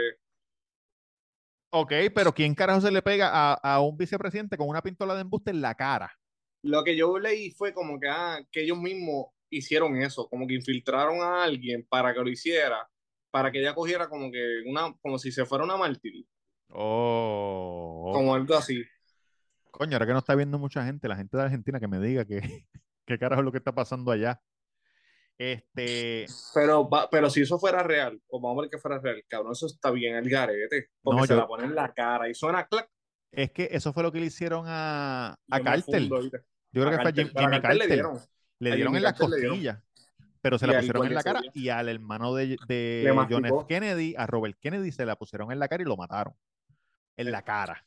[1.78, 5.20] Ok, pero ¿quién carajo se le pega a, a un vicepresidente con una pistola de
[5.22, 6.10] embuste en la cara?
[6.64, 10.54] Lo que yo leí fue como que, ah, que ellos mismos hicieron eso, como que
[10.54, 12.88] infiltraron a alguien para que lo hiciera,
[13.30, 16.26] para que ella cogiera como que una, como si se fuera una mártir,
[16.70, 18.82] Oh, como algo así.
[19.70, 22.24] coño, ahora que no está viendo mucha gente, la gente de Argentina que me diga
[22.24, 22.40] que
[23.06, 24.42] qué carajo es lo que está pasando allá.
[25.38, 29.22] Este, Pero, va- pero si eso fuera real, o vamos a ver que fuera real,
[29.28, 32.30] cabrón, eso está bien el garete, porque No, se yo- la pone en la cara
[32.30, 32.90] y suena clac.
[33.32, 36.08] es que eso fue lo que le hicieron a, a Cartel.
[36.10, 38.20] Yo creo A que fue Cartel, a Jimmy Cartel le dieron.
[38.60, 39.84] Le en las costillas,
[40.40, 43.56] pero se la pusieron en la cara y al hermano de, de John F.
[43.68, 46.34] Kennedy, a Robert Kennedy, se la pusieron en la cara y lo mataron.
[47.18, 47.86] En la cara.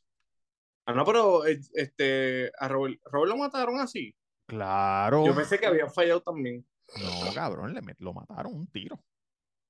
[0.85, 4.15] Ah, no, pero eh, este, a Robert, Robert lo mataron así.
[4.47, 5.27] Claro.
[5.27, 6.67] Yo pensé que había fallado también.
[6.97, 8.99] No, cabrón, le lo mataron un tiro.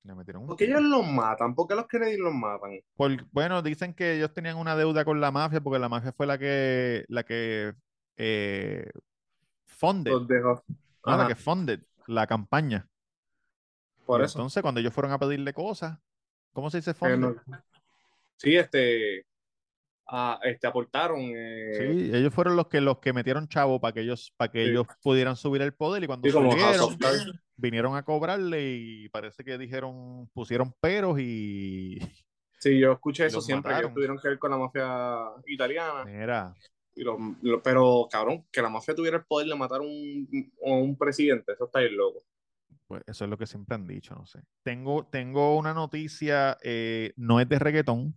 [0.05, 0.79] Le metieron un ¿Por qué tiro.
[0.79, 1.55] ellos los matan?
[1.55, 2.81] ¿Por qué los Kennedy los matan?
[2.97, 6.27] Por- bueno, dicen que ellos tenían una deuda con la mafia porque la mafia fue
[6.27, 7.75] la que, la que
[8.17, 8.91] eh,
[9.67, 10.13] funded,
[11.05, 12.89] la que funded la campaña.
[14.07, 14.39] por eso.
[14.39, 15.99] Entonces, cuando ellos fueron a pedirle cosas,
[16.53, 17.19] ¿cómo se dice funded?
[17.19, 17.63] no-
[18.37, 19.27] Sí, este,
[20.09, 21.21] ah, este aportaron.
[21.21, 24.65] eh, Sí, ellos fueron los que los que metieron chavo para que ellos para que
[24.65, 24.71] Sí.
[24.71, 26.97] ellos pudieran subir el poder y cuando sí, subieron
[27.57, 31.99] vinieron a cobrarle y parece que dijeron pusieron peros y
[32.61, 33.95] Sí, yo escuché eso siempre, que mataron.
[33.95, 36.05] tuvieron que ver con la mafia italiana.
[36.05, 36.53] mira,
[36.97, 40.29] Y lo- lo- pero, cabrón, que la mafia tuviera el poder de matar a un,
[40.67, 42.25] a un presidente, eso está bien loco.
[42.89, 44.41] pues eso es lo que siempre han dicho, no sé.
[44.65, 48.15] Tengo tengo una noticia, eh, no es de reggaetón.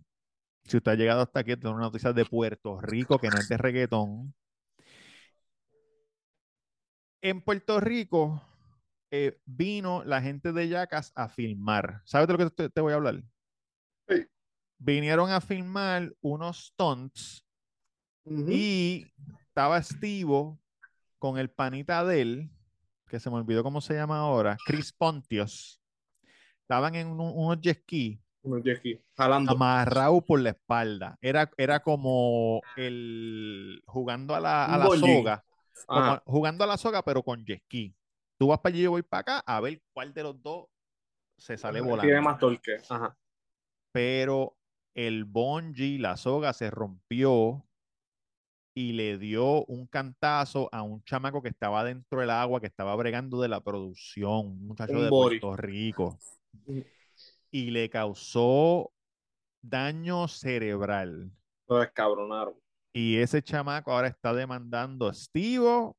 [0.64, 3.48] Si usted ha llegado hasta aquí, tengo una noticia de Puerto Rico que no es
[3.48, 4.34] de reggaetón.
[7.20, 8.42] En Puerto Rico
[9.10, 12.02] eh, vino la gente de Yacas a filmar.
[12.04, 13.22] ¿Sabes de lo que te, te voy a hablar?
[14.08, 14.26] Sí.
[14.78, 17.44] Vinieron a filmar unos stunts
[18.24, 19.06] y
[19.48, 20.60] estaba Estivo
[21.18, 22.50] con el panita de él,
[23.08, 25.80] que se me olvidó cómo se llama ahora, Chris Pontios.
[26.62, 29.52] Estaban en un- unos jet ski Unos jet ski, jalando.
[29.52, 31.16] amarrado por la espalda.
[31.20, 35.44] Era, era como el jugando a la, a la soga,
[35.86, 37.94] como jugando a la soga, pero con jet ski.
[38.38, 40.66] Tú vas para allí, yo voy para acá, a ver cuál de los dos
[41.36, 42.22] se sale Tiene volando.
[42.22, 42.76] más torque.
[42.88, 43.16] Ajá.
[43.92, 44.56] Pero
[44.94, 47.64] el bungee, la soga se rompió
[48.74, 52.96] y le dio un cantazo a un chamaco que estaba dentro del agua, que estaba
[52.96, 55.40] bregando de la producción, un muchacho Un de body.
[55.40, 56.18] Puerto Rico.
[57.52, 58.92] Y le causó
[59.62, 61.30] daño cerebral.
[61.68, 62.54] Lo descabronaron.
[62.94, 65.96] Y ese chamaco ahora está demandando a Estivo,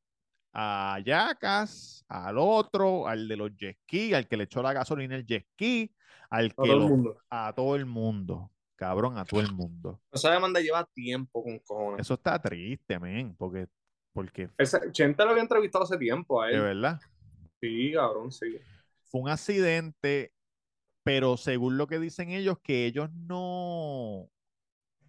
[0.53, 5.15] a Yacas, al otro, al de los jet ski, al que le echó la gasolina
[5.15, 5.91] el jet ski,
[6.29, 8.51] al A que todo lo- a todo el mundo.
[8.75, 10.01] Cabrón, a todo el mundo.
[10.11, 12.01] Esa demanda lleva tiempo con cojones.
[12.01, 13.67] Eso está triste, men, porque,
[14.11, 16.61] porque Ese, Chente lo había entrevistado hace tiempo a de él.
[16.61, 16.99] verdad
[17.61, 18.57] Sí, cabrón, sí.
[19.05, 20.33] fue un accidente,
[21.03, 24.29] pero según lo que dicen ellos, que ellos no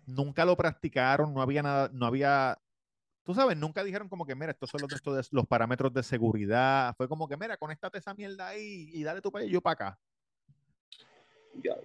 [0.06, 2.58] nunca lo practicaron, no había nada, no había,
[3.22, 5.92] tú sabes, nunca dijeron como que, mira, estos son los, de estos de- los parámetros
[5.94, 6.94] de seguridad.
[6.96, 9.98] Fue como que, mira, conéctate esa mierda ahí y dale allá y yo para acá.
[11.62, 11.76] Ya.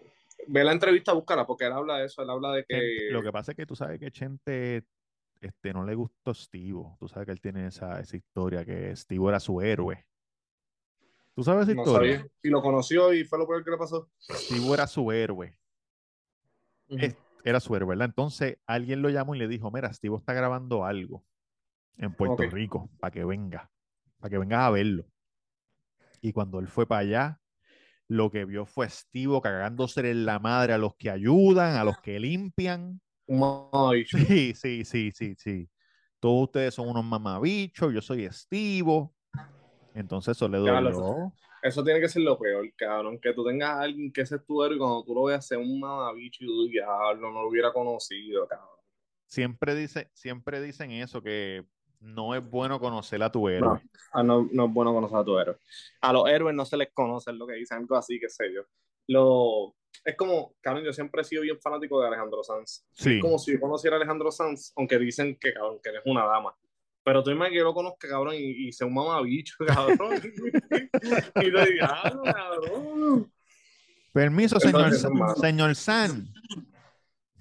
[0.47, 2.21] Ve la entrevista, búscala, porque él habla de eso.
[2.21, 2.75] Él habla de que.
[2.75, 4.83] Chente- lo que pasa es que tú sabes que Chente
[5.41, 6.83] este, no le gustó Steve.
[6.99, 10.05] Tú sabes que él tiene esa, esa historia, que Steve era su héroe.
[11.39, 12.17] ¿Tú sabes esa no historia?
[12.17, 12.31] sabía.
[12.43, 14.09] Y lo conoció y fue lo peor que le pasó.
[14.29, 15.57] Steve era su héroe.
[17.45, 18.07] Era su héroe, ¿verdad?
[18.07, 21.23] Entonces alguien lo llamó y le dijo, mira, Steve está grabando algo
[21.95, 22.43] en Puerto.
[22.43, 23.71] Rico, para que venga,
[24.19, 25.05] para que vengas a verlo.
[26.19, 27.41] Y cuando él fue para allá,
[28.09, 32.01] lo que vio fue Steve cagándose en la madre a los que ayudan, a los
[32.01, 32.99] que limpian.
[33.29, 34.17] Mamabicho.
[34.17, 35.69] Sí, sí, sí, sí, sí.
[36.19, 39.15] todos ustedes son unos mamabichos, yo soy estivo.
[39.93, 41.33] Entonces eso le Claro, dolió.
[41.61, 43.19] Eso tiene que ser lo peor, cabrón.
[43.19, 45.45] Que tú tengas a alguien que ese es tu héroe y cuando tú lo veas
[45.45, 48.69] ser un mamabicho y tú diablo, no lo hubiera conocido, cabrón.
[49.25, 51.65] Siempre, dice, siempre dicen eso, que
[51.99, 53.81] no es bueno conocer a tu héroe.
[54.13, 55.57] Ah, no, no es bueno conocer a tu héroe.
[56.01, 58.53] A los héroes no se les conoce, es lo que dicen, algo así, qué sé
[58.53, 58.63] yo.
[59.07, 59.75] Lo,
[60.05, 62.85] es como, cabrón, yo siempre he sido bien fanático de Alejandro Sanz.
[62.93, 63.17] Sí.
[63.17, 66.01] Es como si yo conociera a Alejandro Sanz, aunque dicen que, cabrón, que él es
[66.05, 66.55] una dama.
[67.09, 70.21] Pero tú imaginas que yo lo conozca, cabrón, y, y sea un mamabicho, cabrón.
[70.21, 73.31] y te diga, cabrón.
[74.13, 74.93] Permiso, señor,
[75.41, 76.27] señor San.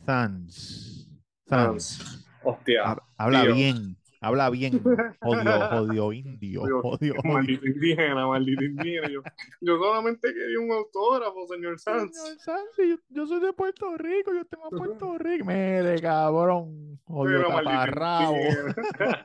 [0.06, 1.06] Sans.
[1.46, 1.86] Sans.
[1.98, 2.26] Sanz.
[2.42, 2.92] Hostia.
[2.92, 3.54] Ha- Habla tío.
[3.56, 3.97] bien.
[4.20, 4.82] Habla bien.
[4.82, 5.12] Jodido,
[5.70, 6.62] jodido indio.
[7.24, 9.08] Maldito indígena, maldito indígena.
[9.08, 9.22] Yo,
[9.60, 12.16] yo solamente quería un autógrafo, señor Sanz.
[12.16, 15.44] Señor Sans, yo, yo soy de Puerto Rico, yo tengo Puerto Rico.
[15.46, 16.98] Mire, cabrón.
[17.04, 18.36] Jodido Pero maldito taparrabo.
[18.36, 19.22] indígena.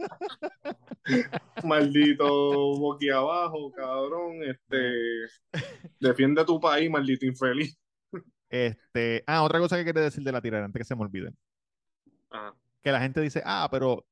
[1.63, 2.27] Maldito
[2.77, 4.43] boquiabajo, cabrón.
[4.43, 4.77] Este,
[5.99, 7.77] defiende tu país, maldito infeliz.
[8.49, 11.33] Este, ah, otra cosa que quería decir de la tirada antes que se me olvide.
[12.29, 12.55] Ajá.
[12.81, 14.05] Que la gente dice, ah, pero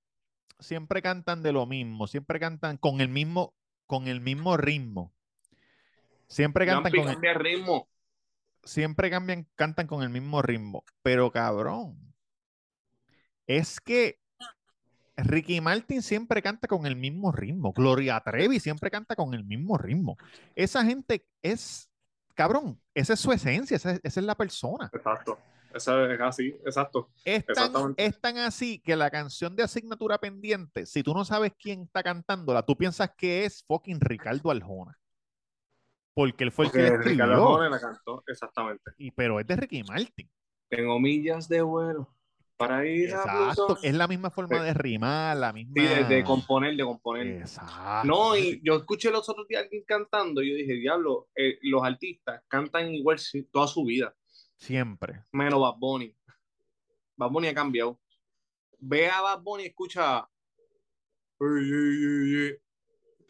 [0.62, 3.54] siempre cantan de lo mismo, siempre cantan con el mismo,
[3.88, 5.14] con el mismo ritmo.
[6.28, 7.90] Siempre cantan con el ritmo.
[8.64, 10.86] siempre cambian, cantan con el mismo ritmo.
[11.02, 12.14] Pero cabrón,
[13.48, 14.20] es que
[15.18, 17.74] Ricky Martin siempre canta con el mismo ritmo.
[17.74, 20.18] Gloria Trevi siempre canta con el mismo ritmo.
[20.56, 21.90] Esa gente es,
[22.34, 24.90] cabrón, esa es su esencia, esa, esa es la persona.
[24.94, 25.38] Exacto.
[25.74, 27.10] Eso es así, exacto.
[27.24, 31.54] Es tan, es tan así que la canción de asignatura pendiente, si tú no sabes
[31.60, 34.98] quién está cantándola, tú piensas que es fucking Ricardo Arjona.
[36.14, 37.48] Porque él fue el que la Porque Ricardo escribió.
[37.50, 38.92] Arjona la cantó, exactamente.
[38.98, 40.30] Y, pero es de Ricky Martin.
[40.70, 42.14] Tengo millas de vuelo
[42.58, 43.68] para ir a Exacto.
[43.68, 43.78] Plutón.
[43.82, 44.64] Es la misma forma Sí.
[44.66, 45.74] de rimar, la misma.
[45.76, 47.28] Sí, de, de componer, de componer.
[47.28, 48.08] Exacto.
[48.08, 51.58] No, y yo escuché los otros días a alguien cantando y yo dije, diablo, eh,
[51.64, 53.18] los artistas cantan igual
[53.52, 54.14] toda su vida,
[54.62, 55.24] Siempre.
[55.32, 56.16] menos Bad Bunny.
[57.18, 58.00] Bad Bunny ha cambiado.
[58.80, 60.28] Ve a Bad Bunny y escucha.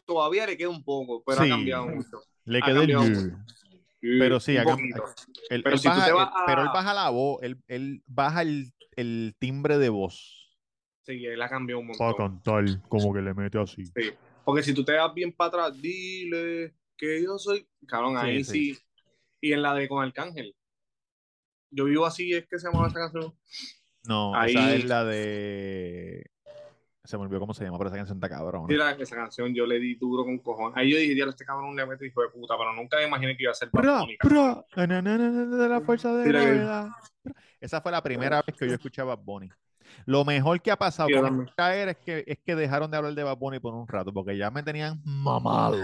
[0.06, 1.46] Todavía le queda un poco, pero Sí.
[1.46, 2.20] ha cambiado mucho.
[2.44, 3.04] Le queda el cambiado
[4.00, 4.18] you.
[4.18, 5.04] Pero sí, ha cam- poquito.
[5.48, 9.34] Él, Pero él si baja, pero él baja la voz, él, él baja el, el
[9.38, 10.38] timbre de voz.
[11.02, 12.40] Sí, él ha cambiado un Para montón.
[12.42, 13.86] cantar, como que le mete así.
[13.86, 14.10] Sí.
[14.44, 17.66] Porque si tú te vas bien para atrás, dile que yo soy.
[17.86, 18.74] Cabrón, Sí, ahí sí.
[18.74, 18.80] sí.
[19.40, 20.54] Y en la de Con Arcángel.
[21.72, 23.34] Yo vivo así, es que se llama esa canción.
[24.04, 26.26] No, Ahí- esa es la de.
[27.04, 28.66] Se me olvidó cómo se llama, pero esa canción está cabrón.
[28.68, 30.76] La- esa canción yo le di duro con cojones.
[30.76, 33.36] Ahí yo dije, diablo, este cabrón le mete hijo de puta, pero nunca me imaginé
[33.36, 33.82] que iba a ser Bad
[35.58, 36.88] de la fuerza de gravedad.
[37.60, 39.48] Esa fue la primera vez que yo escuchaba Bad Bunny.
[40.06, 43.14] Lo mejor que ha pasado con esta era es que, es que dejaron de hablar
[43.14, 45.76] de Bad Bunny por un rato, porque ya me tenían mamado.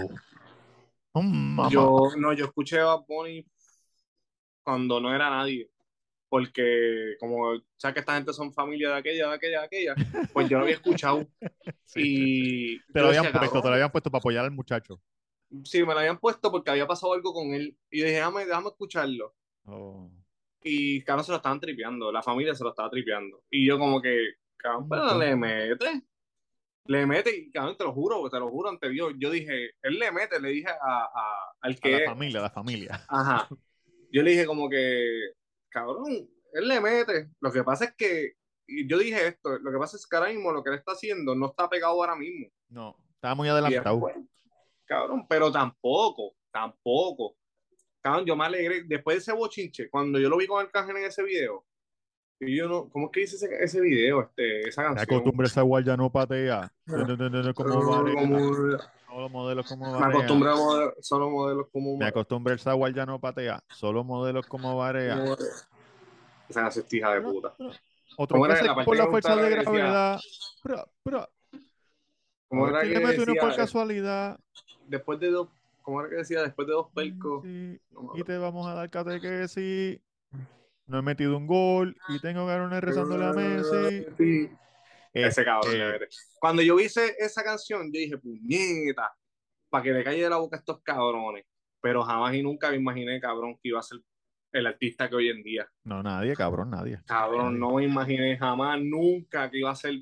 [1.13, 1.69] Mamado.
[1.69, 3.45] Yo, no, yo escuché Bad Bunny
[4.63, 5.69] cuando no era nadie.
[6.29, 9.95] Porque, como, sabes que esta gente son familia de aquella, de aquella, de aquella,
[10.33, 11.27] pues yo lo había escuchado.
[11.85, 12.01] Sí.
[12.05, 15.01] Y Te lo habían decía, puesto, te lo habían puesto para apoyar al muchacho.
[15.63, 17.75] Sí, me lo habían puesto porque había pasado algo con él.
[17.89, 19.35] Y yo dije, déjame, déjame escucharlo.
[19.65, 20.11] Oh.
[20.61, 23.43] Y cabrón se lo estaban tripeando, la familia se lo estaba tripeando.
[23.49, 26.03] Y yo como que, cabrón, pero le mete.
[26.85, 29.13] Le mete, y cabrón, te lo juro, te lo juro ante Dios.
[29.17, 31.91] Yo dije, él le mete, le dije a, a- al A que...
[31.99, 33.05] la familia, a la familia.
[33.07, 33.47] Ajá.
[34.11, 35.33] Yo le dije como que,
[35.69, 37.29] cabrón, él le mete.
[37.39, 38.33] Lo que pasa es que,
[38.67, 40.93] y yo dije esto, lo que pasa es que ahora mismo lo que él está
[40.93, 42.47] haciendo no está pegado ahora mismo.
[42.69, 43.95] No, estaba muy adelantado.
[43.95, 44.15] después,
[44.85, 47.35] cabrón, pero tampoco, tampoco.
[48.01, 51.05] Cabrón, yo me alegré después de ese bochinche, cuando yo lo vi con Arcángel en
[51.05, 51.65] ese video.
[52.41, 55.03] Y yo no, ¿cómo es que dice ese, ese video, este, esa canción?
[55.03, 56.71] acostumbré a esa guaya no patea.
[56.85, 57.81] No, no, no, como.
[57.81, 58.77] Como-
[59.09, 60.07] Solo modelos como me barea.
[60.09, 63.63] acostumbré a model- solo modelos como Me acostumbré a esa guaya no patea.
[63.69, 65.17] Solo modelos como barea.
[65.19, 65.37] como-
[66.47, 67.53] Esa es hija de puta.
[68.17, 70.19] Otro ¿Cómo que la por que la fuerza de que gravedad.
[70.63, 71.29] Bra.
[72.49, 74.39] ¿Cómo A era que uno por casualidad.
[74.87, 75.47] Después de dos,
[75.83, 76.41] ¿cómo era que decía?
[76.41, 77.43] Después de dos pelcos.
[77.43, 79.99] Sí, No me y te vamos a dar catequesis.
[80.87, 84.05] No he metido un gol y tengo garones rezándole a Messi.
[84.17, 84.49] Sí.
[85.13, 86.07] Ese cabrón Este.
[86.39, 89.11] Cuando yo vi ese- esa canción, yo dije, puñeta,
[89.69, 91.45] para que le calle de la boca a estos cabrones.
[91.81, 93.99] Pero jamás y nunca me imaginé, cabrón, que iba a ser
[94.51, 95.67] el artista que hoy en día.
[95.83, 96.99] No, nadie, cabrón, nadie.
[97.05, 97.59] Cabrón, Nadie.
[97.59, 99.93] no me imaginé jamás, nunca que iba a ser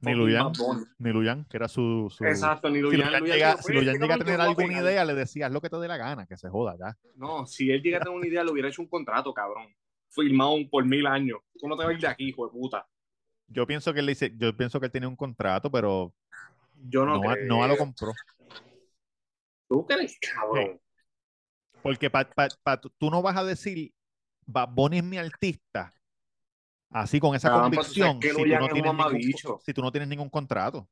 [0.00, 0.52] Ni Luyan,
[0.98, 2.08] ni Luyan, que era su.
[2.14, 3.06] su- Exacto, ni Si Luyan.
[3.06, 4.82] Luyan Luyan llega, si "Oye, Luyan este llega a tener alguna pegar".
[4.84, 6.94] idea, le decías lo que te dé la gana, que se joda ya.
[7.16, 9.66] No, si él llega a tener una idea, le hubiera hecho un contrato, cabrón.
[10.10, 11.38] Firmado por mil años.
[11.58, 12.86] Tú no te vas a ir de aquí, hijo de puta.
[13.48, 16.12] Yo pienso que él dice, yo pienso que él tenía un contrato, pero
[16.88, 17.36] Yo no, Noah.
[17.46, 18.12] Noah lo compró.
[19.68, 20.80] ¿Tú crees, cabrón?
[21.82, 23.92] Porque pa- pa- pa- tú- no vas a decir,
[24.46, 25.94] Bad Bunny es mi artista,
[26.90, 29.60] así con esa tú convicción, si tú, no tienes ningún, mamabicho.
[29.62, 30.88] si tú no tienes ningún contrato.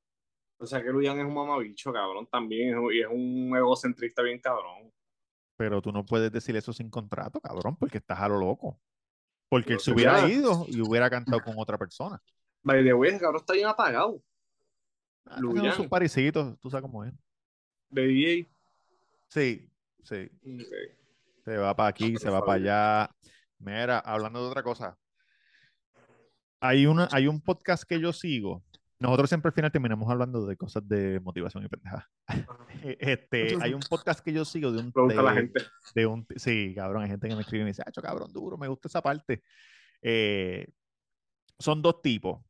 [0.59, 2.79] O sea que Luyan es un mamabicho, cabrón, también.
[2.93, 4.93] Y es un egocentrista bien cabrón.
[5.57, 8.79] Pero tú no puedes decir eso sin contrato, cabrón, porque estás a lo loco.
[9.49, 12.23] Porque él se hubiera ido y hubiera cantado con otra persona.
[12.63, 14.23] By the way, cabrón está bien apagado.
[15.27, 15.75] Ah, Luyan.
[15.75, 17.13] Sus parecitos, tú sabes cómo es.
[17.91, 18.51] De DJ.
[19.29, 19.69] Sí,
[20.03, 20.31] sí.
[21.45, 23.11] Se va para aquí, por se va para allá.
[23.59, 24.97] Mira, hablando de otra cosa.
[26.61, 28.63] Hay, una, hay un podcast que yo sigo.
[29.01, 32.07] Nosotros siempre al final terminamos hablando de cosas de motivación y pendejadas.
[32.99, 35.61] Este, hay un podcast que yo sigo de un, gusta la de- gente.
[35.95, 38.57] de un, sí, cabrón, hay gente que me escribe y me dice, "Acho, cabrón, duro,
[38.59, 39.43] me gusta esa parte.
[40.01, 40.67] Eh,
[41.61, 42.41] son dos tipos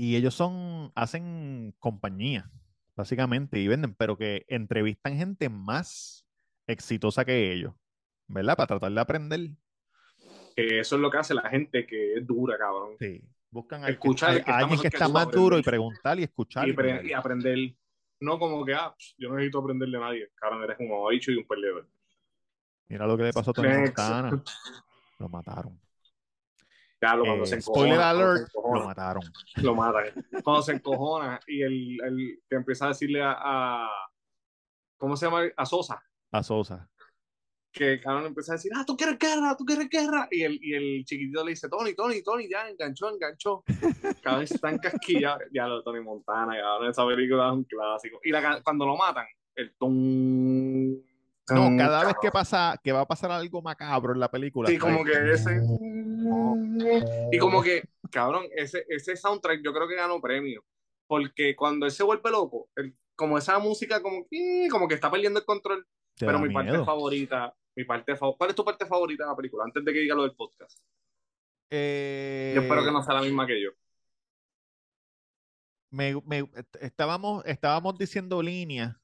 [0.00, 2.50] y ellos son, hacen compañía,
[2.96, 6.26] básicamente, y venden, pero que entrevistan gente más
[6.66, 7.74] exitosa que ellos,
[8.26, 8.56] ¿verdad?
[8.56, 9.40] Para tratar de aprender.
[10.56, 12.96] Que eso es lo que hace la gente que es dura, cabrón.
[12.98, 13.22] Sí.
[13.50, 15.64] Buscan Escuchar a- alguien que está más duro y aprender.
[15.64, 16.66] preguntar y escuchar.
[16.66, 17.58] Y, pre- aprender.
[18.20, 20.30] No como que, ah, yo no necesito aprenderle a nadie.
[20.34, 21.86] Cabrón, eres un mamabicho y un perdedor.
[22.88, 23.68] Mira lo que le pasó a Tony.
[23.68, 24.42] Montana.
[25.18, 25.78] Lo mataron.
[27.00, 27.60] Cuando Eh, se encojona.
[27.94, 28.78] spoiler cuando se alert, encojona.
[28.80, 29.22] lo mataron.
[29.62, 30.04] lo matan.
[30.44, 34.08] Cuando se encojona y el, el que empieza a decirle a, a-
[34.98, 35.42] ¿cómo se llama?
[35.56, 36.88] A Sosa, A Sosa.
[37.72, 40.28] que cabrón empieza a decir, ah, tú quieres guerra, tú quieres guerra.
[40.30, 43.62] Y el, y el chiquitito le dice, Tony, Tony, Tony, ya enganchó, enganchó.
[44.22, 45.42] Cada vez están casquillados.
[45.52, 48.20] Ya lo de Tony Montana, cabrón, esa película es un clásico.
[48.24, 49.24] Y la, cuando lo matan,
[49.54, 51.00] el ton.
[51.48, 54.68] No, cada vez que pasa, que va a pasar algo macabro en la película.
[54.68, 55.60] Sí, como que ese.
[57.32, 60.64] Y como que, cabrón, ese, ese soundtrack yo creo que ganó premio.
[61.08, 65.10] Porque cuando él se vuelve loco, él- como esa música, como, que- como que está
[65.10, 65.84] perdiendo el control.
[66.16, 69.36] Te Pero mi parte favorita, mi parte fa- ¿cuál es tu parte favorita de la
[69.36, 69.64] película?
[69.64, 70.78] Antes de que diga lo del podcast.
[71.70, 73.70] Eh, Yo espero que no sea la misma que yo.
[75.90, 78.94] me- me- est- estábamos, estábamos diciendo líneas.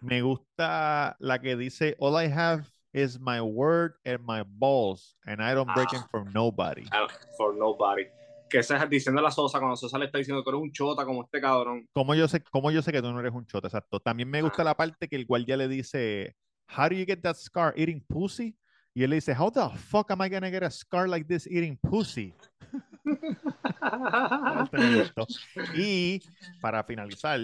[0.00, 5.40] Me gusta la que dice All I have is my word and my balls, and
[5.42, 5.98] I don't break Ah.
[5.98, 6.84] them for nobody.
[6.92, 8.04] Ah, For nobody.
[8.48, 11.04] Que es diciendo a la Sosa, cuando Sosa le está diciendo que eres un chota
[11.04, 11.86] como este cabrón.
[11.92, 13.66] ¿Cómo yo sé, cómo yo sé que tú no eres un chota?
[13.66, 13.98] Exacto.
[14.00, 16.36] También me gusta la parte que el guardia le dice,
[16.76, 18.56] How do you get that scar eating pussy?
[18.94, 21.46] Y él le dice, How the fuck am I gonna get a scar like this
[21.46, 22.32] eating pussy?
[24.72, 25.12] Este.
[25.74, 26.20] Y
[26.60, 27.40] para finalizar,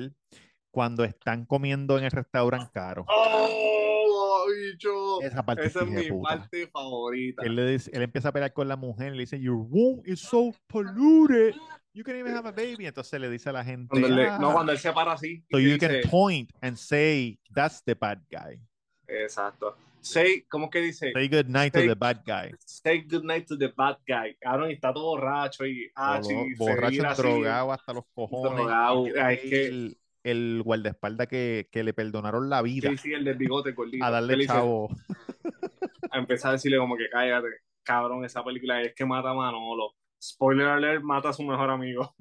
[0.73, 5.21] cuando están comiendo en el restaurante caro, ¡Oh, bicho!
[5.23, 6.29] esa parte Esa es mi puta.
[6.37, 7.43] parte favorita.
[7.45, 10.03] Él, le dice- él empieza a pelear con la mujer y le dice, Your womb
[10.07, 11.55] is so polluted.
[11.95, 12.87] You can't even have a baby.
[12.87, 15.45] Entonces le dice a la gente, Cuando le- "Ah, no, cuando él se para así.
[15.47, 18.59] y so you dice- can point and say, That's the bad guy.
[19.07, 19.77] Exacto.
[20.01, 21.13] Say, ¿cómo que dice?
[21.13, 22.51] Say good night to the bad guy.
[22.65, 24.37] Say good night to the bad guy.
[24.69, 27.23] Y está todo borracho y, ah, se borracho, así.
[27.23, 28.57] drogado hasta los cojones.
[28.57, 29.07] Drogado.
[29.07, 33.25] Y Ay, es que- el, guardaespaldas que, que le perdonaron la vida Sí, sí, el
[33.25, 34.05] del bigote gordito.
[34.05, 34.89] a darle dice- chavo.
[36.11, 37.49] a empezar a decirle como que cállate,
[37.83, 39.95] cabrón, esa película es que mata a Manolo.
[40.23, 42.15] Spoiler alert, mata a su mejor amigo.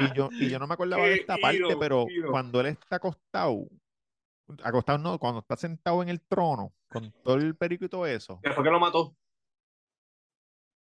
[0.00, 3.66] Y yo, y yo no me acordaba de esta parte, pero cuando él está acostado,
[4.62, 8.40] acostado no, cuando está sentado en el trono, con todo el perico y todo eso,
[8.42, 9.14] Después que lo mató,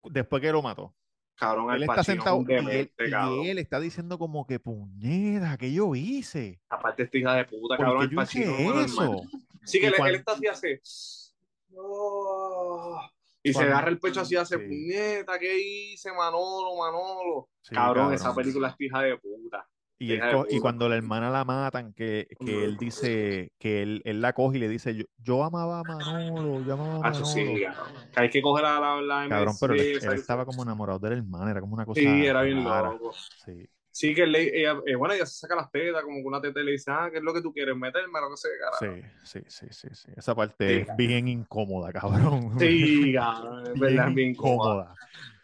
[0.04, 0.94] después que lo mató,
[1.36, 2.52] cabrón, él está sentado y
[3.48, 6.60] él, y está diciendo como que puñeta, que yo hice?
[6.68, 8.80] Aparte esta hija de puta, ¿Por cabrón, el Pacino.
[8.80, 9.22] eso?
[9.64, 10.80] Sí, que él, cuando- él está así, hace...
[11.78, 13.00] Oh,
[13.42, 14.64] y se Cuando- agarra el pecho así, hace sí.
[14.64, 15.58] puñeta, ¿qué
[15.92, 17.48] hice, Manolo, Manolo?
[17.60, 18.14] Sí, cabrón, cabrón.
[18.14, 19.35] esa película es hija de puta.
[19.98, 20.20] Y, él
[20.50, 24.58] y cuando la hermana la matan, que, que él dice, que él, él la coge
[24.58, 27.26] y le dice, yo, yo amaba a Manolo, yo amaba a Hacho, Manolo.
[27.56, 28.10] sí, cabrón.
[28.12, 31.10] Que hay que coger a la, la Cabrón, pero él, él estaba como enamorado de
[31.10, 32.90] la hermana, era como una cosa Sí, era bien rara.
[32.92, 33.14] loco.
[33.44, 33.66] Sí.
[33.90, 36.38] Sí, que él le- ella, eh, bueno, ella se saca las tetas, como que una
[36.42, 37.74] teta y le dice, ah, ¿qué es lo que tú quieres?
[37.74, 39.00] Meterme, lo que sea, carajo.
[39.24, 40.12] Sí, sí, sí, sí, sí.
[40.14, 40.86] Esa parte Sí.
[40.90, 42.60] es bien incómoda, cabrón.
[42.60, 44.82] Sí, cabrón, es verdad, es bien cómoda.
[44.92, 44.94] incómoda.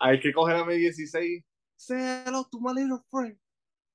[0.00, 1.42] Hay que coger a mi 16.
[1.76, 3.38] Say hello to my little friend.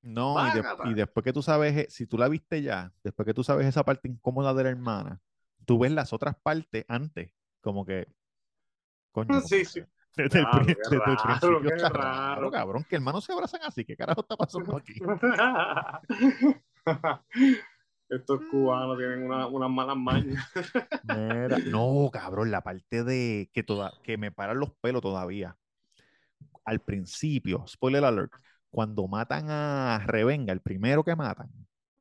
[0.02, 0.90] No, y, de- Bácata.
[0.90, 3.68] y después que tú sabes, eh, si tú la viste ya, después que tú sabes
[3.68, 5.20] esa parte incómoda de la hermana,
[5.66, 7.32] tú ves las otras partes antes,
[7.62, 8.08] como que,
[9.12, 9.82] coño, como Sí, sí.
[10.18, 11.90] Desde, el, Claro, qué desde el raro, principio qué está raro.
[11.90, 14.94] raro, cabrón, que hermanos se abrazan así, ¿qué carajo está pasando aquí?
[18.10, 20.44] Estos cubanos tienen una- unas malas mañas.
[21.04, 25.56] Mira, no, cabrón, la parte de que toda, que me paran los pelos todavía.
[26.66, 28.32] al principio, spoiler alert,
[28.70, 31.50] cuando matan a Revenga, el primero que matan.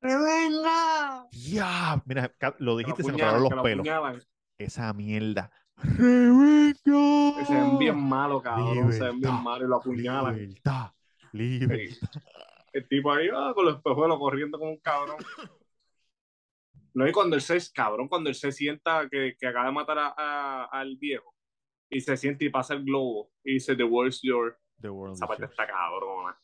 [0.00, 1.26] ¡Revenga!
[1.32, 3.88] Ya, mira, lo dijiste y lo se me pararon los lo pelos.
[4.58, 5.50] Esa mierda.
[5.76, 7.44] ¡Revenga!
[7.46, 8.92] Se ven bien malos, cabrón.
[8.92, 10.34] Se ven bien Libertad, malos y lo apuñalan.
[10.36, 10.92] Libertad,
[11.32, 12.22] libertad.
[12.72, 15.16] El tipo ahí ah, con los espejuelos corriendo como un cabrón.
[16.94, 19.98] No, y cuando él se, cabrón, cuando él se sienta que, que acaba de matar
[19.98, 21.34] a- a- al viejo
[21.90, 24.58] y se siente y pasa el globo y dice, The world's your.
[24.80, 25.52] The world Esa parte yours.
[25.52, 26.38] está cabrona.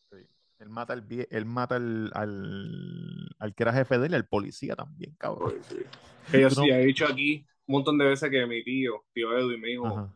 [0.63, 4.27] Él mata, al, vie- él mata al, al, al que era jefe de él, al
[4.29, 5.51] policía también, cabrón.
[5.51, 5.77] Pues, sí.
[6.31, 9.37] Que yo no- sí he dicho aquí un montón de veces que mi tío, tío
[9.37, 10.15] Edwin, me dijo, Ajá.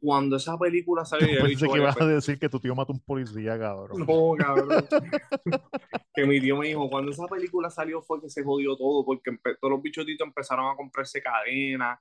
[0.00, 2.96] cuando esa película salió, yo Pensé que ibas a decir que tu tío mató a
[2.96, 3.98] un policía, cabrón.
[4.06, 4.86] No, cabrón.
[6.14, 9.30] que mi tío me dijo, cuando esa película salió fue que se jodió todo, porque
[9.60, 11.98] todos los bichotitos empezaron a comprarse cadenas,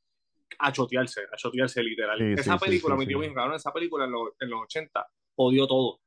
[0.60, 2.18] a chotearse, a chotearse literal.
[2.20, 3.20] Sí, esa sí, película, sí, mi tío sí.
[3.20, 6.00] me dijo, cabrón, esa película en, los- en los 80 jodió todo.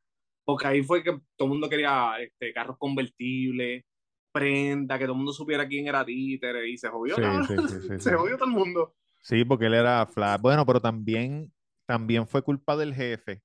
[0.53, 3.85] Porque ahí fue que todo el mundo quería este, carros convertibles,
[4.33, 7.89] prenda, que todo el mundo supiera quién era títere, y se jodió, Sí, sí, sí,
[7.89, 8.95] sí, se jodió todo el mundo.
[9.23, 10.41] Sí, porque él era flash.
[10.41, 11.53] Bueno, pero también,
[11.87, 13.43] también fue culpa del jefe.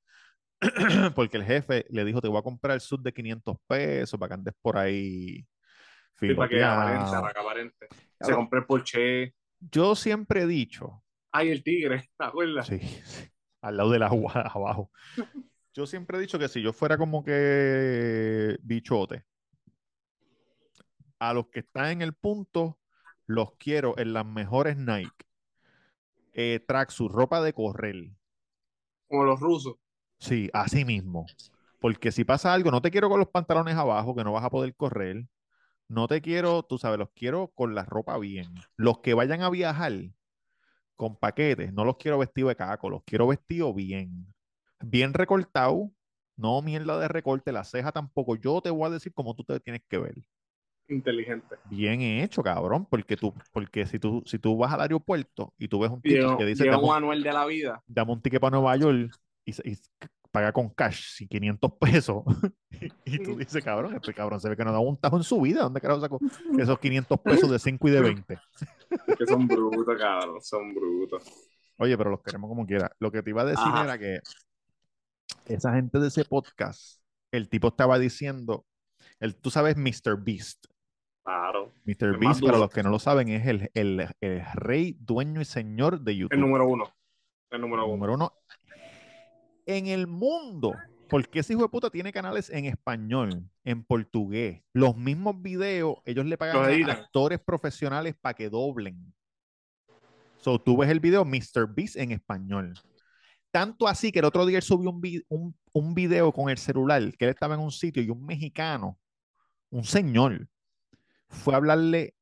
[1.15, 4.29] Porque el jefe le dijo, te voy a comprar el sub de 500 pesos para
[4.29, 5.45] que andes por ahí
[6.17, 6.81] Sí, para que filoteado".
[6.81, 7.87] aparente, para que aparente.
[8.21, 9.33] Se compró el Porsche.
[9.59, 12.67] Yo siempre he dicho, Ay, el tigre, ¿te acuerdas?
[12.67, 13.27] sí, sí,
[13.61, 14.89] al lado del agua, abajo.
[15.75, 19.25] Yo siempre he dicho que si yo fuera como que bichote,
[21.19, 22.79] a los que están en el punto,
[23.25, 25.25] los quiero en las mejores Nike.
[26.31, 27.95] Eh, tracksuit, ropa de correr.
[29.09, 29.75] Como los rusos.
[30.17, 31.25] Sí, así mismo.
[31.81, 34.49] Porque si pasa algo, no te quiero con los pantalones abajo, que no vas a
[34.49, 35.27] poder correr.
[35.89, 38.47] No te quiero, tú sabes, los quiero con la ropa bien.
[38.77, 39.91] Los que vayan a viajar
[40.95, 44.34] con paquetes, no los quiero vestido de caco, los quiero vestido bien.
[44.83, 45.91] Bien recortado,
[46.37, 48.35] no mierda de recorte, la ceja tampoco.
[48.35, 50.15] Yo te voy a decir cómo tú te tienes que ver.
[50.87, 51.55] Inteligente.
[51.69, 55.79] Bien hecho, cabrón, porque tú, porque si tú, si tú vas al aeropuerto y tú
[55.79, 57.81] ves un Llega, que dice, dame un un- anuel de la vida.
[57.87, 59.11] dame un ticket para Nueva York
[59.45, 59.53] y,
[60.31, 62.23] paga con cash, si 500 pesos.
[63.05, 65.39] y tú dices, cabrón, este cabrón se ve que no da un tajo en su
[65.41, 65.61] vida.
[65.61, 66.19] ¿Dónde carajo sacó
[66.59, 68.39] esos 500 pesos de 5 y de 20?
[69.17, 70.41] Que son brutos, cabrón.
[70.41, 71.23] Son brutos.
[71.77, 72.91] Oye, pero los queremos como quiera.
[72.99, 73.83] Lo que te iba a decir Ajá.
[73.85, 74.19] era que
[75.47, 78.65] esa gente de ese podcast, el tipo estaba diciendo,
[79.19, 80.17] el, tú sabes, Mr.
[80.23, 80.65] Beast.
[81.23, 81.73] Claro.
[81.85, 82.19] Mr.
[82.19, 86.01] Beast, para los que no lo saben, es el, el, el rey, dueño y señor
[86.01, 86.33] de YouTube.
[86.33, 86.93] El número uno.
[87.49, 87.93] El número uno.
[87.93, 88.33] Número uno
[89.65, 90.73] en el mundo.
[91.09, 94.63] Porque ese hijo de puta tiene canales en español, en portugués.
[94.73, 99.13] Los mismos videos, ellos le pagan a actores profesionales para que doblen.
[100.39, 101.67] So, tú ves el video Mr.
[101.73, 102.73] Beast en español.
[103.55, 106.57] Tanto así que el otro día él subió un, vi- un, un video con el
[106.57, 108.99] celular, que él estaba en un sitio y un mexicano,
[109.69, 110.49] un señor,
[111.29, 112.15] fue a hablarle,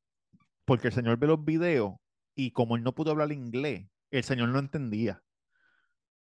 [0.64, 1.94] porque el señor ve los videos
[2.36, 5.24] y como él no pudo hablar inglés, el señor no entendía.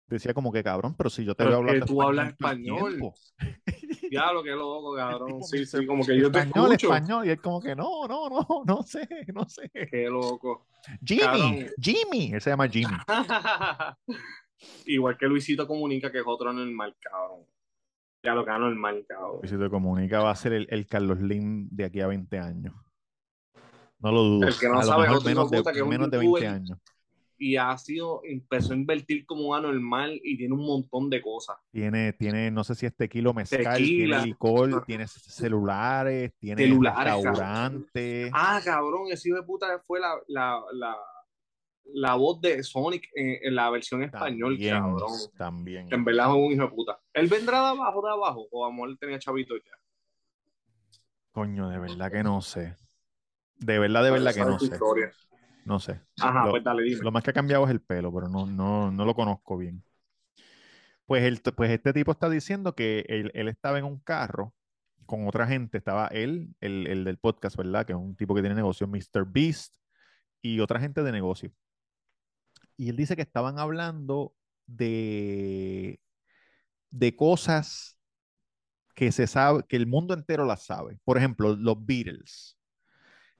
[0.06, 2.92] Decía como que cabrón, pero si yo te Pero veo es que tú hablas español.
[2.92, 3.14] tiempo".
[4.10, 5.42] Diablo, qué loco, cabrón.
[5.44, 5.66] Sí, "Mr.
[5.66, 6.94] sí, como que yo te español, escucho.
[6.94, 9.70] español, y él como que no, no, no, no sé, no sé.
[9.90, 10.68] Qué loco.
[11.04, 11.66] Jimmy, Cabrón.
[11.78, 12.96] Jimmy, él se llama Jimmy.
[14.86, 17.46] Igual que Luisito Comunica, que es otro normal, cabrón.
[18.22, 19.40] Ya lo que normal, cabrón.
[19.42, 22.74] Te comunica va a ser el, el Carlos Lim de aquí a 20 años.
[23.98, 24.48] No lo dudo.
[24.48, 26.46] El que no a sabe, mejor menos de que menos de 20 youtuber.
[26.46, 26.78] años.
[27.38, 31.56] Y ha sido, empezó a invertir como un anormal y tiene un montón de cosas.
[31.72, 34.18] Tiene, tiene, no sé si es tequila mezcal, Tequila.
[34.18, 38.30] tiene licor, tiene celulares, tiene Celulares, restaurante.
[38.32, 40.96] Ah, cabrón, ese hijo de puta fue la, la, la,
[41.94, 45.12] la voz de Sonic en, en la versión español, también, cabrón.
[45.36, 45.88] también.
[45.92, 47.00] En verdad es un hijo de puta.
[47.12, 48.48] ¿Él vendrá de abajo, de abajo?
[48.50, 49.72] O amor tenía chavito ya.
[51.32, 52.76] Coño, de verdad que no sé.
[53.56, 54.66] De verdad, de verdad que no sé.
[54.66, 55.12] historia.
[55.64, 56.00] No sé.
[56.20, 57.00] Ajá, Lo- pues dale, dime.
[57.02, 59.82] Lo más que ha cambiado es el pelo, pero no, no, no lo conozco bien.
[61.06, 64.54] Pues, el, pues este tipo está diciendo que él, él estaba en un carro
[65.06, 65.78] con otra gente.
[65.78, 67.86] Estaba él, el, el del podcast, ¿verdad?
[67.86, 69.24] Que es un tipo que tiene negocio, Mr.
[69.26, 69.76] Beast,
[70.40, 71.52] y otra gente de negocio.
[72.76, 74.34] Y él dice que estaban hablando
[74.66, 76.00] de,
[76.90, 77.98] de cosas
[78.94, 80.98] que se sabe, que el mundo entero las sabe.
[81.04, 82.58] Por ejemplo, los Beatles.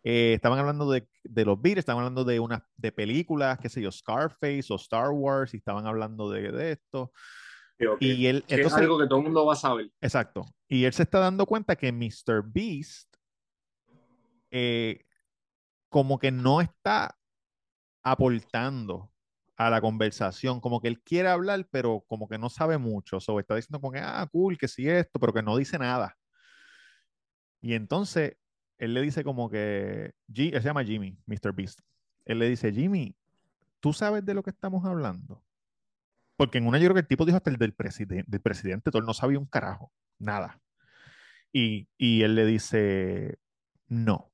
[0.05, 3.81] Eh, estaban hablando de, de los Beatles, estaban hablando de unas de películas, qué sé
[3.81, 7.13] yo, Scarface o Star Wars, y estaban hablando de, de esto.
[8.01, 9.91] Y él, Que entonces, es algo que todo el mundo va a saber.
[10.01, 10.45] exacto.
[10.69, 12.43] Y él se está dando cuenta que Mr.
[12.45, 13.15] Beast
[14.51, 15.05] eh,
[15.89, 17.17] como que no está
[18.03, 19.12] aportando
[19.67, 23.41] a la conversación, como que él quiere hablar, pero como que no sabe mucho, o
[23.41, 26.17] está diciendo como que, ah, cool, que sí esto, pero que no dice nada.
[27.61, 28.37] Y entonces
[28.79, 31.53] él le dice como que, G, él se llama Jimmy, Mr.
[31.55, 31.81] Beast.
[32.25, 33.17] Él le dice, Jimmy,
[33.81, 35.45] ¿tú sabes de lo que estamos hablando?
[36.37, 38.91] Porque en una yo creo que el tipo dijo hasta el del, presidente del presidente,
[38.91, 40.61] todo él no sabía un carajo, nada.
[41.53, 43.39] Y, y él le dice,
[43.87, 44.32] no.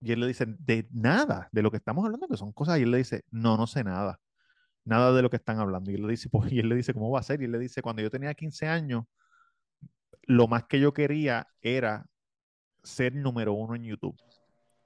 [0.00, 2.82] Y él le dice, de nada, de lo que estamos hablando, que son cosas, y
[2.82, 4.20] él le dice, no, no sé nada,
[4.84, 5.90] nada de lo que están hablando.
[5.90, 7.40] Y él le dice, pues, y él le dice, ¿cómo va a ser?
[7.40, 9.04] Y él le dice, cuando yo tenía 15 años,
[10.22, 12.06] lo más que yo quería era
[12.82, 14.16] ser número uno en YouTube.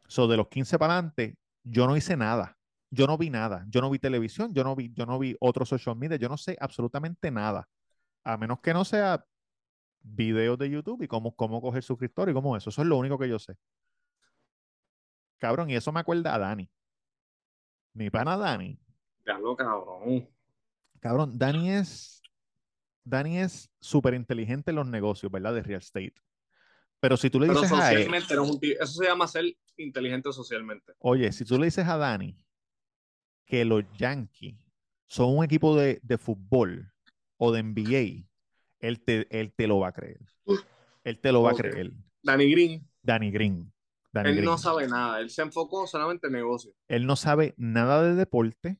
[0.08, 2.56] So, de los 15 para adelante, yo no hice nada.
[2.90, 3.64] Yo no vi nada.
[3.68, 6.36] Yo no vi televisión, yo no vi, yo no vi otros social media, yo no
[6.36, 7.68] sé absolutamente nada.
[8.24, 9.24] A menos que no sea
[10.02, 12.70] videos de YouTube y cómo, cómo coger suscriptores y cómo eso.
[12.70, 13.56] Eso es lo único que yo sé.
[15.40, 16.70] Cabrón, y eso me acuerda a Dani.
[17.94, 18.78] Mi pana Dani.
[19.26, 20.28] Ya lo cabrón.
[21.00, 22.22] Cabrón, Dani es.
[23.02, 25.54] Dani es súper inteligente en los negocios, ¿verdad?
[25.54, 26.14] De real estate.
[27.00, 28.10] Pero si tú le Pero dices a él,
[28.40, 29.46] un tío- eso se llama ser
[29.78, 30.92] inteligente socialmente.
[30.98, 32.36] oye, si tú le dices a Dani
[33.46, 34.54] que los Yankees
[35.06, 36.92] son un equipo de, de fútbol
[37.38, 38.28] o de NBA,
[38.80, 40.20] él te, él te lo va a creer.
[41.02, 41.92] Él te lo va a creer.
[42.22, 43.72] Danny Green, Danny Green.
[44.12, 44.44] Él Green.
[44.44, 46.72] no sabe nada, él se enfocó solamente en negocio.
[46.88, 48.78] Él no sabe nada de deporte.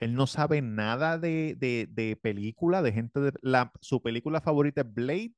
[0.00, 3.32] Él no sabe nada de, de, de película, de gente de...
[3.40, 5.32] La, su película favorita es Blade.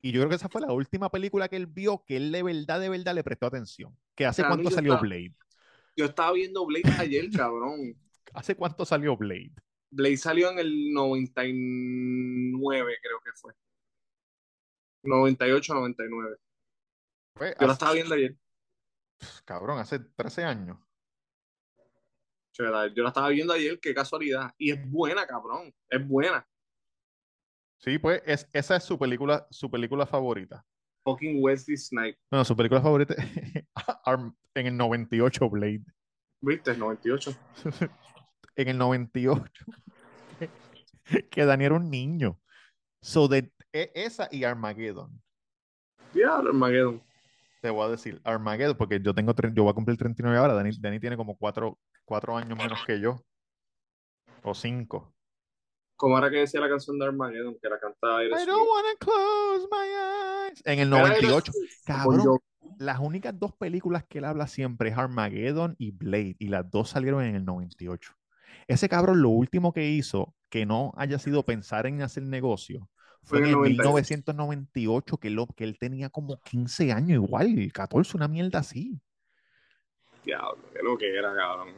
[0.00, 2.42] Y yo creo que esa fue la última película que él vio que él de
[2.42, 3.94] verdad, de verdad le prestó atención.
[4.14, 5.34] ¿Que hace cuánto salió estaba- Blade?
[5.96, 7.94] Yo estaba viendo Blade ayer, cabrón.
[8.34, 9.52] ¿Hace cuánto salió Blade?
[9.90, 13.52] Blade salió en el 99, creo que fue.
[15.02, 16.36] 98, 99.
[17.36, 18.34] Fue Yo la estaba viendo ayer.
[19.44, 20.78] cabrón, hace 13 años.
[22.58, 24.54] Yo la estaba viendo ayer, qué casualidad.
[24.56, 25.74] Y es buena, cabrón.
[25.90, 26.48] Es buena.
[27.78, 30.64] Sí, pues es, esa es su película, su película favorita.
[31.04, 32.18] Fucking Wesley Snipes.
[32.30, 33.14] No, su película favorita
[34.54, 35.84] en el 98 Blade.
[36.40, 36.76] ¿Viste?
[36.76, 37.36] 98.
[38.56, 39.64] en el 98
[41.30, 42.40] que Dani era un niño.
[43.02, 45.22] So de e- esa y Armageddon.
[46.14, 47.05] Diablo, Armageddon.
[47.66, 50.54] Te voy a decir Armageddon porque yo tengo yo voy a cumplir 39 ahora.
[50.54, 53.20] Dani, Dani tiene como cuatro, cuatro años menos que yo.
[54.44, 55.12] O cinco.
[55.96, 57.56] ¿Cómo era que decía la canción de Armageddon?
[57.60, 60.62] Que la cantaba I don't wanna close my eyes.
[60.64, 61.26] En el Era 98.
[61.26, 62.38] Aerosmith, Cabrón,
[62.78, 66.90] las únicas dos películas que él habla siempre es Armageddon y Blade, y las dos
[66.90, 68.12] salieron en el 98.
[68.68, 72.88] Ese cabrón, lo último que hizo, que no haya sido pensar en hacer negocio,
[73.26, 74.14] fue en el el 98.
[74.14, 79.00] 1998, que, lo, que él tenía como 15 años igual, 14, una mierda así.
[80.24, 81.74] Diablo, qué lo que era, cabrón.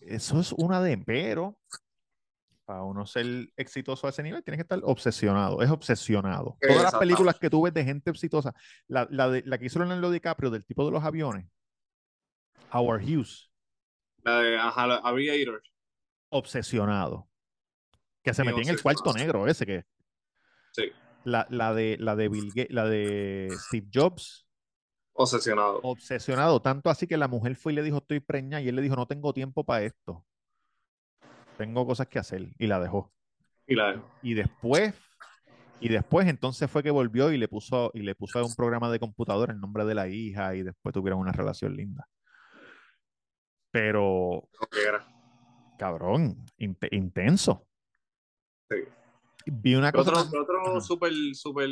[0.00, 1.58] Eso es una de, pero
[2.64, 3.26] para uno ser
[3.56, 6.56] exitoso a ese nivel, tienes que estar obsesionado, es obsesionado.
[6.60, 8.54] Todas las películas que tú ves de gente exitosa,
[8.86, 11.46] la, la, de, la que hizo Leonardo DiCaprio, del tipo de los aviones,
[12.72, 13.50] Howard Hughes,
[14.24, 15.62] La de Aviator.
[16.30, 17.28] obsesionado.
[18.22, 19.84] Que se metía en el cuarto negro ese que.
[20.72, 20.90] Sí.
[21.24, 24.46] La, la de la de Bill Ga- la de Steve Jobs,
[25.12, 25.80] Obsesionado.
[25.82, 28.82] obsesionado, tanto así que la mujer fue y le dijo, estoy preñada, y él le
[28.82, 30.24] dijo, no tengo tiempo para esto.
[31.58, 32.48] Tengo cosas que hacer.
[32.58, 33.12] Y la dejó.
[33.66, 34.10] Y la dejó.
[34.22, 34.94] Y después,
[35.80, 38.90] y después entonces fue que volvió y le puso, y le puso a un programa
[38.90, 42.08] de computadora el nombre de la hija, y después tuvieron una relación linda.
[43.70, 44.48] Pero,
[45.78, 47.66] cabrón, inte- intenso.
[48.70, 48.76] Sí.
[49.46, 50.10] Vi una ¿Qué cosa.
[50.22, 51.68] otro, qué otro súper, súper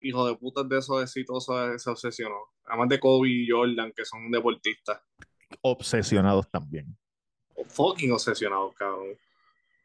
[0.00, 2.36] hijo de putas de esos exitosos se obsesionó?
[2.64, 5.00] Además de Kobe y Jordan, que son deportistas.
[5.62, 6.96] obsesionados también.
[7.68, 9.16] Fucking obsesionados, cabrón.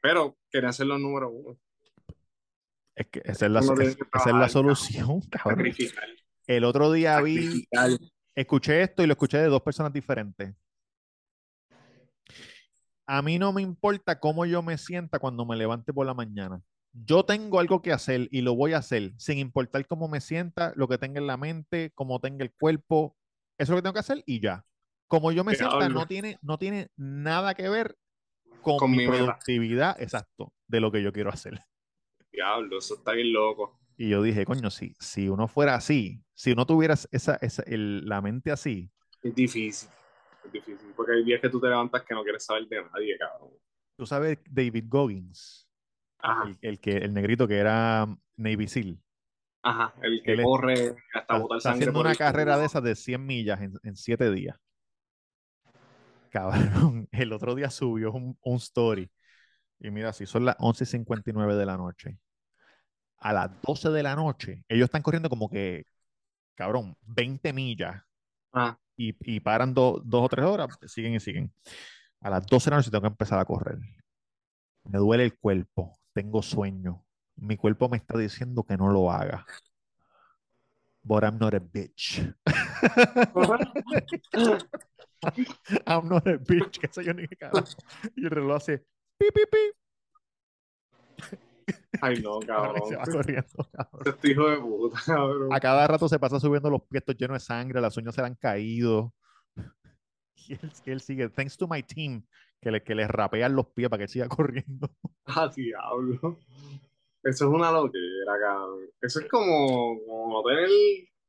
[0.01, 1.57] Pero querían ser los número uno.
[2.95, 5.57] Es que esa es la, es- esa es la solución, cabrón.
[5.57, 6.07] Sacrificar.
[6.45, 7.65] El otro día vi,
[8.35, 10.53] escuché esto y lo escuché de dos personas diferentes.
[13.13, 16.63] A mí no me importa cómo yo me sienta cuando me levante por la mañana.
[16.93, 20.73] Yo tengo algo que hacer y lo voy a hacer sin importar cómo me sienta,
[20.75, 23.15] lo que tenga en la mente, cómo tenga el cuerpo.
[23.59, 24.65] Eso es lo que tengo que hacer y ya.
[25.07, 27.99] Como yo me sienta, no tiene, no tiene nada que ver
[28.61, 31.59] con, Con mi, productividad, exacto, de lo que yo quiero hacer.
[32.33, 33.79] Diablo, eso está bien loco.
[33.95, 38.07] Y yo dije, coño, si, si uno fuera así, si uno tuviera esa, esa, el-
[38.07, 38.89] la mente así,
[39.21, 39.87] Es difícil.
[40.43, 40.93] Es difícil.
[40.95, 43.51] Porque hay días que tú te levantas que no quieres saber de nadie, cabrón.
[43.95, 45.67] tú sabes David Goggins,
[46.19, 48.05] Ajá, el, el que, el negrito que era
[48.37, 48.99] Navy SEAL,
[49.63, 49.93] ajá.
[50.01, 52.95] El que Él es- corre hasta botar está sangre haciendo una carrera de esas de
[52.95, 54.57] 100 millas en, en 7 días.
[56.29, 59.09] Cabrón, el otro día subió un, un story.
[59.79, 62.17] Y mira, si son las 11.59 de la noche.
[63.17, 65.85] A las 12 de la noche, ellos están corriendo como que,
[66.55, 68.01] cabrón, 20 millas.
[68.51, 68.77] Ah.
[68.95, 71.51] Y, y paran do- dos o tres horas, siguen y siguen.
[72.21, 73.77] A las 12 de la noche tengo que empezar a correr.
[74.85, 77.03] Me duele el cuerpo, tengo sueño.
[77.35, 79.45] Mi cuerpo me está diciendo que no lo haga.
[81.03, 82.21] But I'm not a bitch.
[85.85, 87.65] I'm not a bitch, que soy yo ni carajo.
[88.15, 88.79] Y el reloj hace
[89.17, 89.57] pi, pi, pi.
[92.01, 92.81] Ay, no, cabrón.
[92.87, 94.03] se va corriendo, cabrón.
[94.05, 95.53] Este hijo de puta, cabrón.
[95.53, 98.27] A cada rato se pasa subiendo los pies llenos de sangre, las uñas se le
[98.27, 99.13] han caído.
[100.45, 102.21] Y él, sigue, thanks to my team,
[102.59, 104.89] que le, que le rapean los pies para que él siga corriendo.
[105.25, 106.37] Ah, diablo.
[107.23, 108.89] Eso es una loquera, cabrón.
[109.01, 110.69] Eso es como, como no tener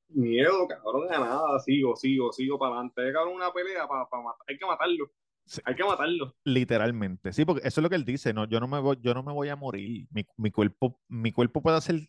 [0.08, 1.60] miedo, cabrón, a nada.
[1.60, 3.12] Sigo, sigo, sigo para adelante.
[3.12, 4.44] Cabrón, una pelea para matar.
[4.48, 5.10] Hay que matarlo.
[5.46, 5.60] Sí.
[5.64, 6.34] Hay que matarlo.
[6.44, 7.32] Literalmente.
[7.32, 9.22] Sí, porque eso es lo que él dice, no, yo no me voy, yo no
[9.22, 10.06] me voy a morir.
[10.10, 12.08] Mi, mi cuerpo, mi cuerpo puede hacer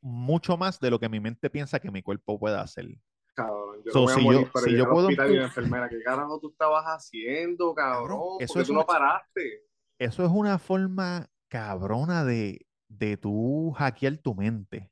[0.00, 2.86] mucho más de lo que mi mente piensa que mi cuerpo puede hacer.
[3.34, 5.36] Cabrón, yo So, no voy a si morir, yo- pero si yo puedo hospital y
[5.36, 8.08] la enfermera, ¿qué carajo tú estabas haciendo, cabrón?
[8.08, 9.62] Cabrón, eso Porque es tú una- no paraste.
[9.98, 14.90] Eso es una forma cabrona de, de tú hackear tu mente.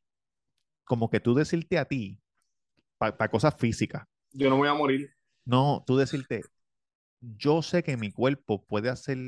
[0.85, 2.21] Como que tú decirte a ti,
[2.99, 5.15] para cosas físicas, Yo no voy a morir.
[5.45, 6.43] no, tú decirte,
[7.21, 9.19] yo sé que mi cuerpo puede hacer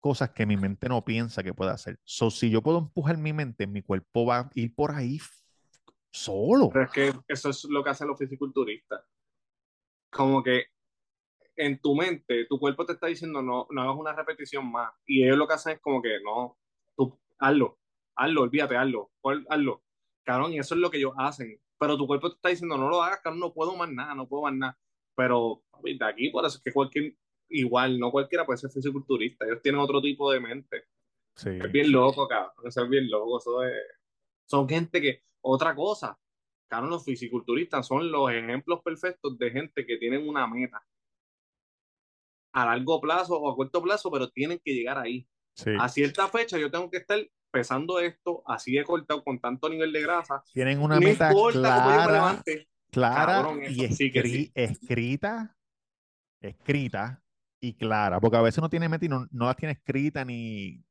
[0.00, 1.98] cosas que mi mente no piensa que puede hacer.
[2.04, 5.18] So, si yo puedo empujar mi mente, mi cuerpo va a ir por ahí
[6.12, 6.68] solo.
[6.70, 9.02] Pero es que eso es lo que hacen los fisiculturistas.
[10.10, 10.66] Como que
[11.56, 14.92] en tu mente, tu cuerpo te está diciendo no, no hagas una repetición más.
[15.06, 16.58] Y ellos lo que hacen es como que no,
[16.96, 17.78] tú hazlo,
[18.14, 19.10] hazlo, olvídate, hazlo,
[19.48, 19.82] hazlo.
[20.22, 21.58] Cabrón, y eso es lo que ellos hacen.
[21.78, 24.28] Pero tu cuerpo te está diciendo no lo hagas, cabrón, no puedo más nada, no
[24.28, 24.78] puedo más nada.
[25.16, 27.14] Pero de aquí, por eso es que cualquier,
[27.48, 29.44] igual, no cualquiera puede ser fisiculturista.
[29.46, 30.84] Ellos tienen otro tipo de mente.
[31.36, 31.50] Sí.
[31.50, 32.52] Es bien loco, cabrón.
[32.66, 33.38] Eso es bien loco.
[33.38, 33.74] Eso es...
[34.46, 35.22] Son gente que.
[35.46, 36.18] Otra cosa,
[36.68, 40.82] cabrón, los fisiculturistas son los ejemplos perfectos de gente que tienen una meta
[42.52, 45.26] a largo plazo o a corto plazo, pero tienen que llegar ahí.
[45.54, 45.70] sí.
[45.78, 47.18] A cierta fecha yo tengo que estar
[47.50, 50.42] pesando esto, así he cortado con tanto nivel de grasa.
[50.52, 52.42] Tienen una no meta clara,
[52.90, 54.52] clara Cabrón, y sí escri- sí.
[54.54, 55.56] escrita,
[56.48, 57.22] escrita
[57.60, 60.84] y clara, porque a veces no tiene y no, no las tiene escrita ni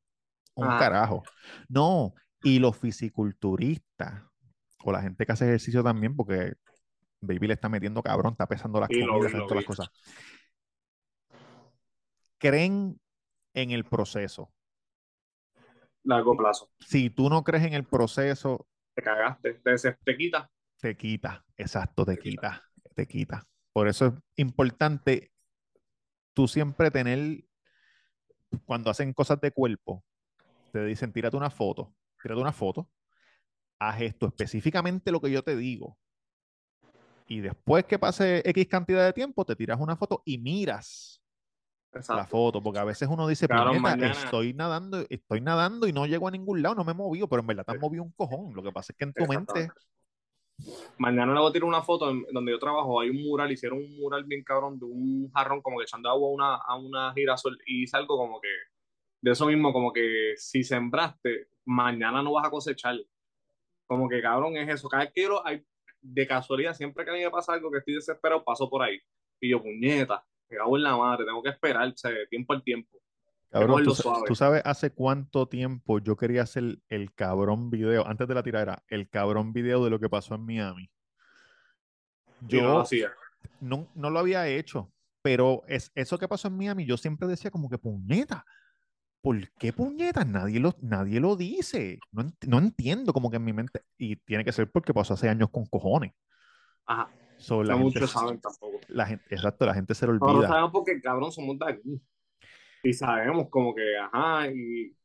[0.56, 0.80] un Ajá.
[0.80, 1.24] carajo.
[1.70, 4.24] No, y los fisiculturistas
[4.84, 6.54] o la gente que hace ejercicio también, porque
[7.22, 9.90] Baby le está metiendo cabrón, está pesando las lo comidas, lo todas las cosas.
[12.38, 13.00] Creen
[13.54, 14.52] en el proceso.
[16.04, 16.70] Largo plazo.
[16.80, 20.50] Si tú no crees en el proceso, Te cagaste, te, se- te quita.
[20.80, 22.42] te quita, exacto, te Te quita.
[22.42, 23.44] quita, te quita.
[23.72, 25.32] Por eso es importante
[26.34, 27.44] tú siempre tener,
[28.66, 30.04] cuando hacen cosas de cuerpo,
[30.72, 32.90] te dicen, tírate una foto, tírate una foto,
[33.80, 35.98] haz esto específicamente lo que yo te digo.
[37.28, 41.22] Y después que pase X cantidad de tiempo, te tiras una foto y miras
[42.10, 45.94] la foto, porque a veces uno dice, Cabrón, "Puñeta, mañana- estoy nadando, estoy nadando y
[45.94, 47.82] no llego a ningún lado, no me he movido, pero en verdad te has Sí.
[47.82, 48.54] movido un cojón.
[48.56, 49.70] Lo que pasa es que en tu mente.
[50.98, 53.00] Mañana le voy a tirar una foto en- donde yo trabajo.
[53.02, 56.30] Hay un mural, hicieron un mural bien cabrón de un jarrón como que echando agua
[56.30, 58.50] a una, a una girasol y hice algo como que
[59.22, 62.98] de eso mismo, como que si sembraste, mañana no vas a cosechar.
[63.88, 64.90] Como que cabrón es eso.
[64.90, 65.64] Cada vez que hay,
[66.02, 69.00] de casualidad, siempre que a mí me pasa algo que estoy desesperado, paso por ahí.
[69.40, 71.94] Y yo, puñeta, me cago en la madre, tengo que esperar,
[72.30, 72.98] tiempo al tiempo.
[73.54, 73.84] Cabrón,
[74.26, 78.84] ¿tú, sabes hace cuánto tiempo yo quería hacer el cabrón video, antes de la tiradera,
[78.88, 80.90] el cabrón video de lo que pasó en Miami.
[82.50, 83.12] Y no lo Yo hacía.
[83.60, 87.52] no, no lo había hecho, pero es, eso que pasó en Miami, yo siempre decía
[87.52, 88.44] como que puñeta.
[89.22, 90.26] ¿Por qué puñetas?
[90.26, 92.00] Nadie lo, nadie lo dice.
[92.12, 93.84] No, no entiendo como que en mi mente.
[93.98, 96.12] Y tiene que ser porque pasó hace años con cojones.
[96.88, 97.10] Ajá.
[97.38, 98.80] So, la No gente, muchos saben tampoco.
[98.88, 100.48] la gente, exacto, la gente se lo olvida.
[100.48, 102.02] sabemos porque, cabrón, somos de aquí.
[102.84, 104.96] Y sabemos como que, ajá, y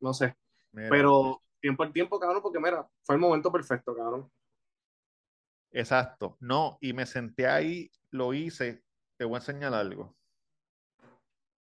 [0.00, 0.36] no sé.
[0.72, 4.30] Mira, Pero tiempo al tiempo, cabrón, porque mira, fue el momento perfecto, cabrón.
[5.72, 6.36] Exacto.
[6.40, 8.82] No, y me senté ahí, lo hice.
[9.16, 10.14] Te voy a enseñar algo.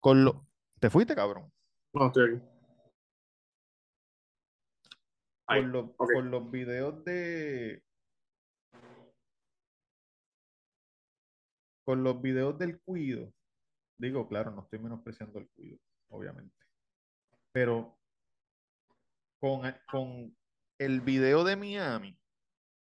[0.01, 0.47] Con lo...
[0.78, 1.51] ¿Te fuiste, cabrón?
[1.93, 2.43] No, estoy aquí.
[5.47, 7.82] Con, los- con los videos de...
[11.85, 13.35] Con los videos del cuido.
[14.01, 15.79] Digo, claro, no estoy menospreciando el cuido,
[16.09, 16.57] obviamente.
[17.53, 17.99] Pero
[19.39, 19.61] con,
[19.91, 20.35] con
[20.79, 22.19] el video de Miami,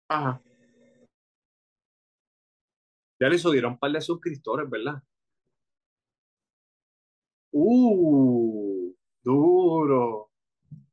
[0.07, 0.41] Ajá.
[3.21, 5.03] Ya le subieron un par de suscriptores, ¿verdad?
[7.51, 10.31] Uh, duro.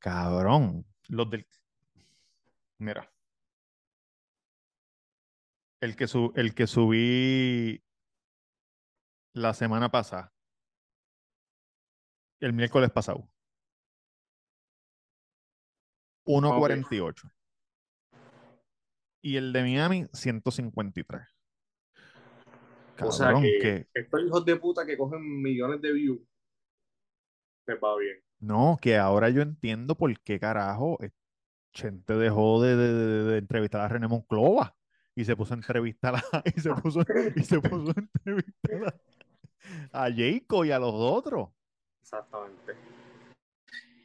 [0.00, 0.84] Cabrón.
[1.08, 1.46] Los del.
[2.78, 3.08] Mira.
[5.80, 7.80] El que, su- el que subí
[9.36, 10.32] la semana pasada.
[12.40, 13.28] El miércoles pasado.
[16.26, 17.30] 1.48.
[19.22, 21.22] Y el de Miami, 153.
[23.02, 26.20] O sea Cabrón, que, que estos hijos de puta que cogen millones de views,
[27.66, 28.16] les va bien.
[28.38, 31.10] No, que ahora yo entiendo por qué carajo eh,
[31.74, 34.74] Chente dejó de, de- de- de entrevistar a René Monclova
[35.14, 36.22] y se puso a entrevistar a,
[36.56, 37.00] y se puso,
[37.34, 39.00] y se puso a entrevistar
[39.96, 41.48] a, Jayco y a los otros.
[42.00, 42.74] Exactamente.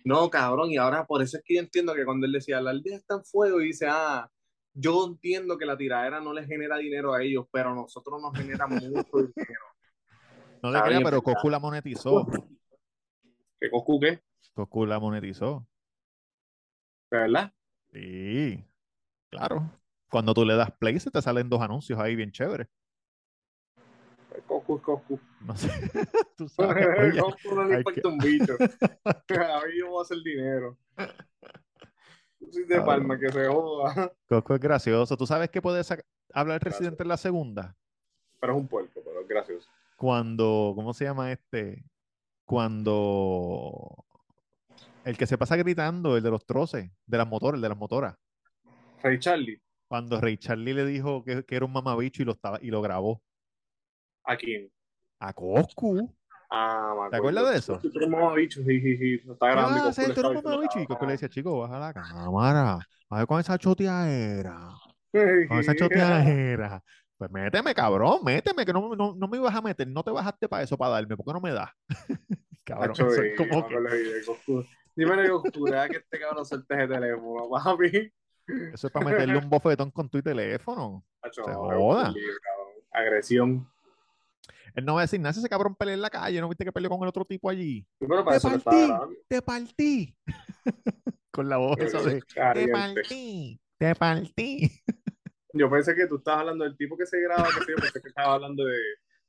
[0.03, 2.71] No, cabrón, y ahora por eso es que yo entiendo que cuando él decía, la
[2.71, 4.29] aldea está en fuego, y dice, ah,
[4.73, 8.67] yo entiendo que la tiradera no les genera dinero a ellos, pero nosotros nos genera
[8.67, 9.05] mucho dinero.
[10.63, 11.23] No le Está crea, bien, pero.
[11.23, 12.27] Coscu la monetizó.
[13.59, 14.21] ¿Qué Coscu qué?
[14.53, 15.65] Coscu la monetizó.
[17.09, 17.51] ¿De verdad?
[17.91, 18.63] Sí,
[19.31, 19.71] claro.
[20.11, 22.67] Cuando tú le das play, se te salen dos anuncios ahí bien chéveres.
[24.31, 25.19] Pues Coscu es Coscu.
[25.41, 25.69] No sé,
[26.37, 27.19] tú sabes.
[27.19, 28.53] Coscu no le que- importa un bicho.
[29.05, 30.77] A mí yo voy a hacer dinero.
[32.39, 32.81] Yo soy de.
[32.81, 34.11] Palma, que se joda.
[34.27, 35.17] Coscu es gracioso.
[35.17, 35.81] ¿Tú sabes que puede
[36.33, 37.75] hablar el residente en la segunda?
[38.39, 39.69] Pero es un puerco, pero es gracioso.
[39.97, 41.83] cuando, ¿cómo se llama este?
[42.45, 44.05] Cuando
[45.03, 47.77] el que se pasa gritando, el de los troces, de las motoras, el de las
[47.77, 48.15] motoras.
[49.03, 52.59] Ray Charlie, Cuando Ray Charlie le dijo que, que era un mamabicho y lo estaba,
[52.61, 53.21] y lo grabó.
[54.23, 54.71] ¿A quién?
[55.19, 56.13] A Coscu.
[56.49, 57.79] Ah, me ¿Te acuerdas de eso?
[57.81, 59.13] Sí, un mamabicho, sí, sí, sí.
[59.31, 60.07] Está ¿Qué grabando y vas a Coscu hacer?
[60.09, 60.79] le Tú eres mamabicho.
[60.79, 62.79] Y Coscu le decía, chico, baja la cámara.
[63.09, 64.57] A ver con esa choteadera.
[65.13, 65.47] "Ah".
[65.47, 66.83] Con esa choteadera.
[67.17, 69.87] Pues méteme, cabrón, méteme, que no, no, no me ibas a meter.
[69.87, 71.15] No te bajaste para eso, para darme.
[71.15, 71.69] ¿Por qué no me das?
[72.63, 73.75] cabrón, Nacho, eso es como que...
[74.95, 78.11] Dime, Coscu, deja que este cabrón suelte ese teléfono, papi.
[78.73, 81.05] Eso es para meterle un bofetón con tu teléfono.
[81.31, 82.13] Se joda.
[82.91, 83.69] Agresión.
[84.75, 86.39] Él no va a decir nada si ese cabrón pelea en la calle.
[86.41, 87.85] ¿No viste que peleó con el otro tipo allí?
[87.99, 90.17] Sí, pero para Te partí, te partí.
[91.31, 92.21] con la voz esa de
[92.53, 94.71] te partí, te partí.
[95.53, 98.01] Yo pensé que tú estabas hablando del tipo que se graba, que sé yo pensé
[98.01, 98.77] que estabas hablando de,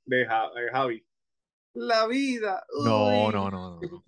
[0.05, 1.07] de, Ja- de Javi.
[1.75, 2.65] La vida.
[2.85, 4.05] No, no, no.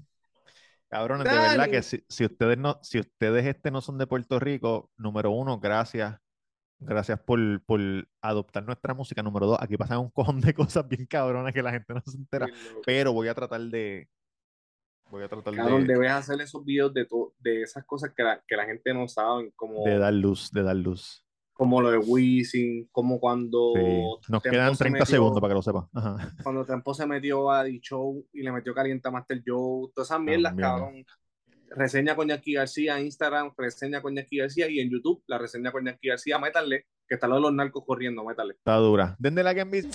[0.88, 4.38] Cabrones, de verdad que si, si ustedes no, si ustedes este no son de Puerto
[4.38, 6.20] Rico, número uno, gracias.
[6.86, 7.80] Gracias por, por
[8.20, 9.22] adoptar nuestra música.
[9.22, 12.16] Número dos, aquí pasan un cojón de cosas bien cabronas que la gente no se
[12.16, 12.46] entera.
[12.84, 14.08] Pero voy a tratar de.
[15.10, 18.22] Voy a tratar Cabrón, de, debes hacer esos videos de, to- de esas cosas que
[18.22, 21.24] la, que la gente no sabe, como, de dar luz, de dar luz.
[21.52, 24.30] como lo de Wisin, como cuando Sí.
[24.32, 25.84] Nos Tempo quedan se 30 metió- segundos para que lo sepan.
[25.92, 26.32] Ajá.
[26.42, 30.20] cuando Tempo se metió a D-Show y le metió caliente a Master Joe, todas esas
[30.20, 31.04] mierdas, cabrón.
[31.76, 35.72] Reseña con Jackie García en Instagram, reseña con Jackie García y en YouTube, la reseña
[35.72, 38.54] con Jackie García, métanle, que está lo de los narcos corriendo, métanle.
[38.54, 39.16] Está dura.
[39.18, 39.88] Denle like en bis.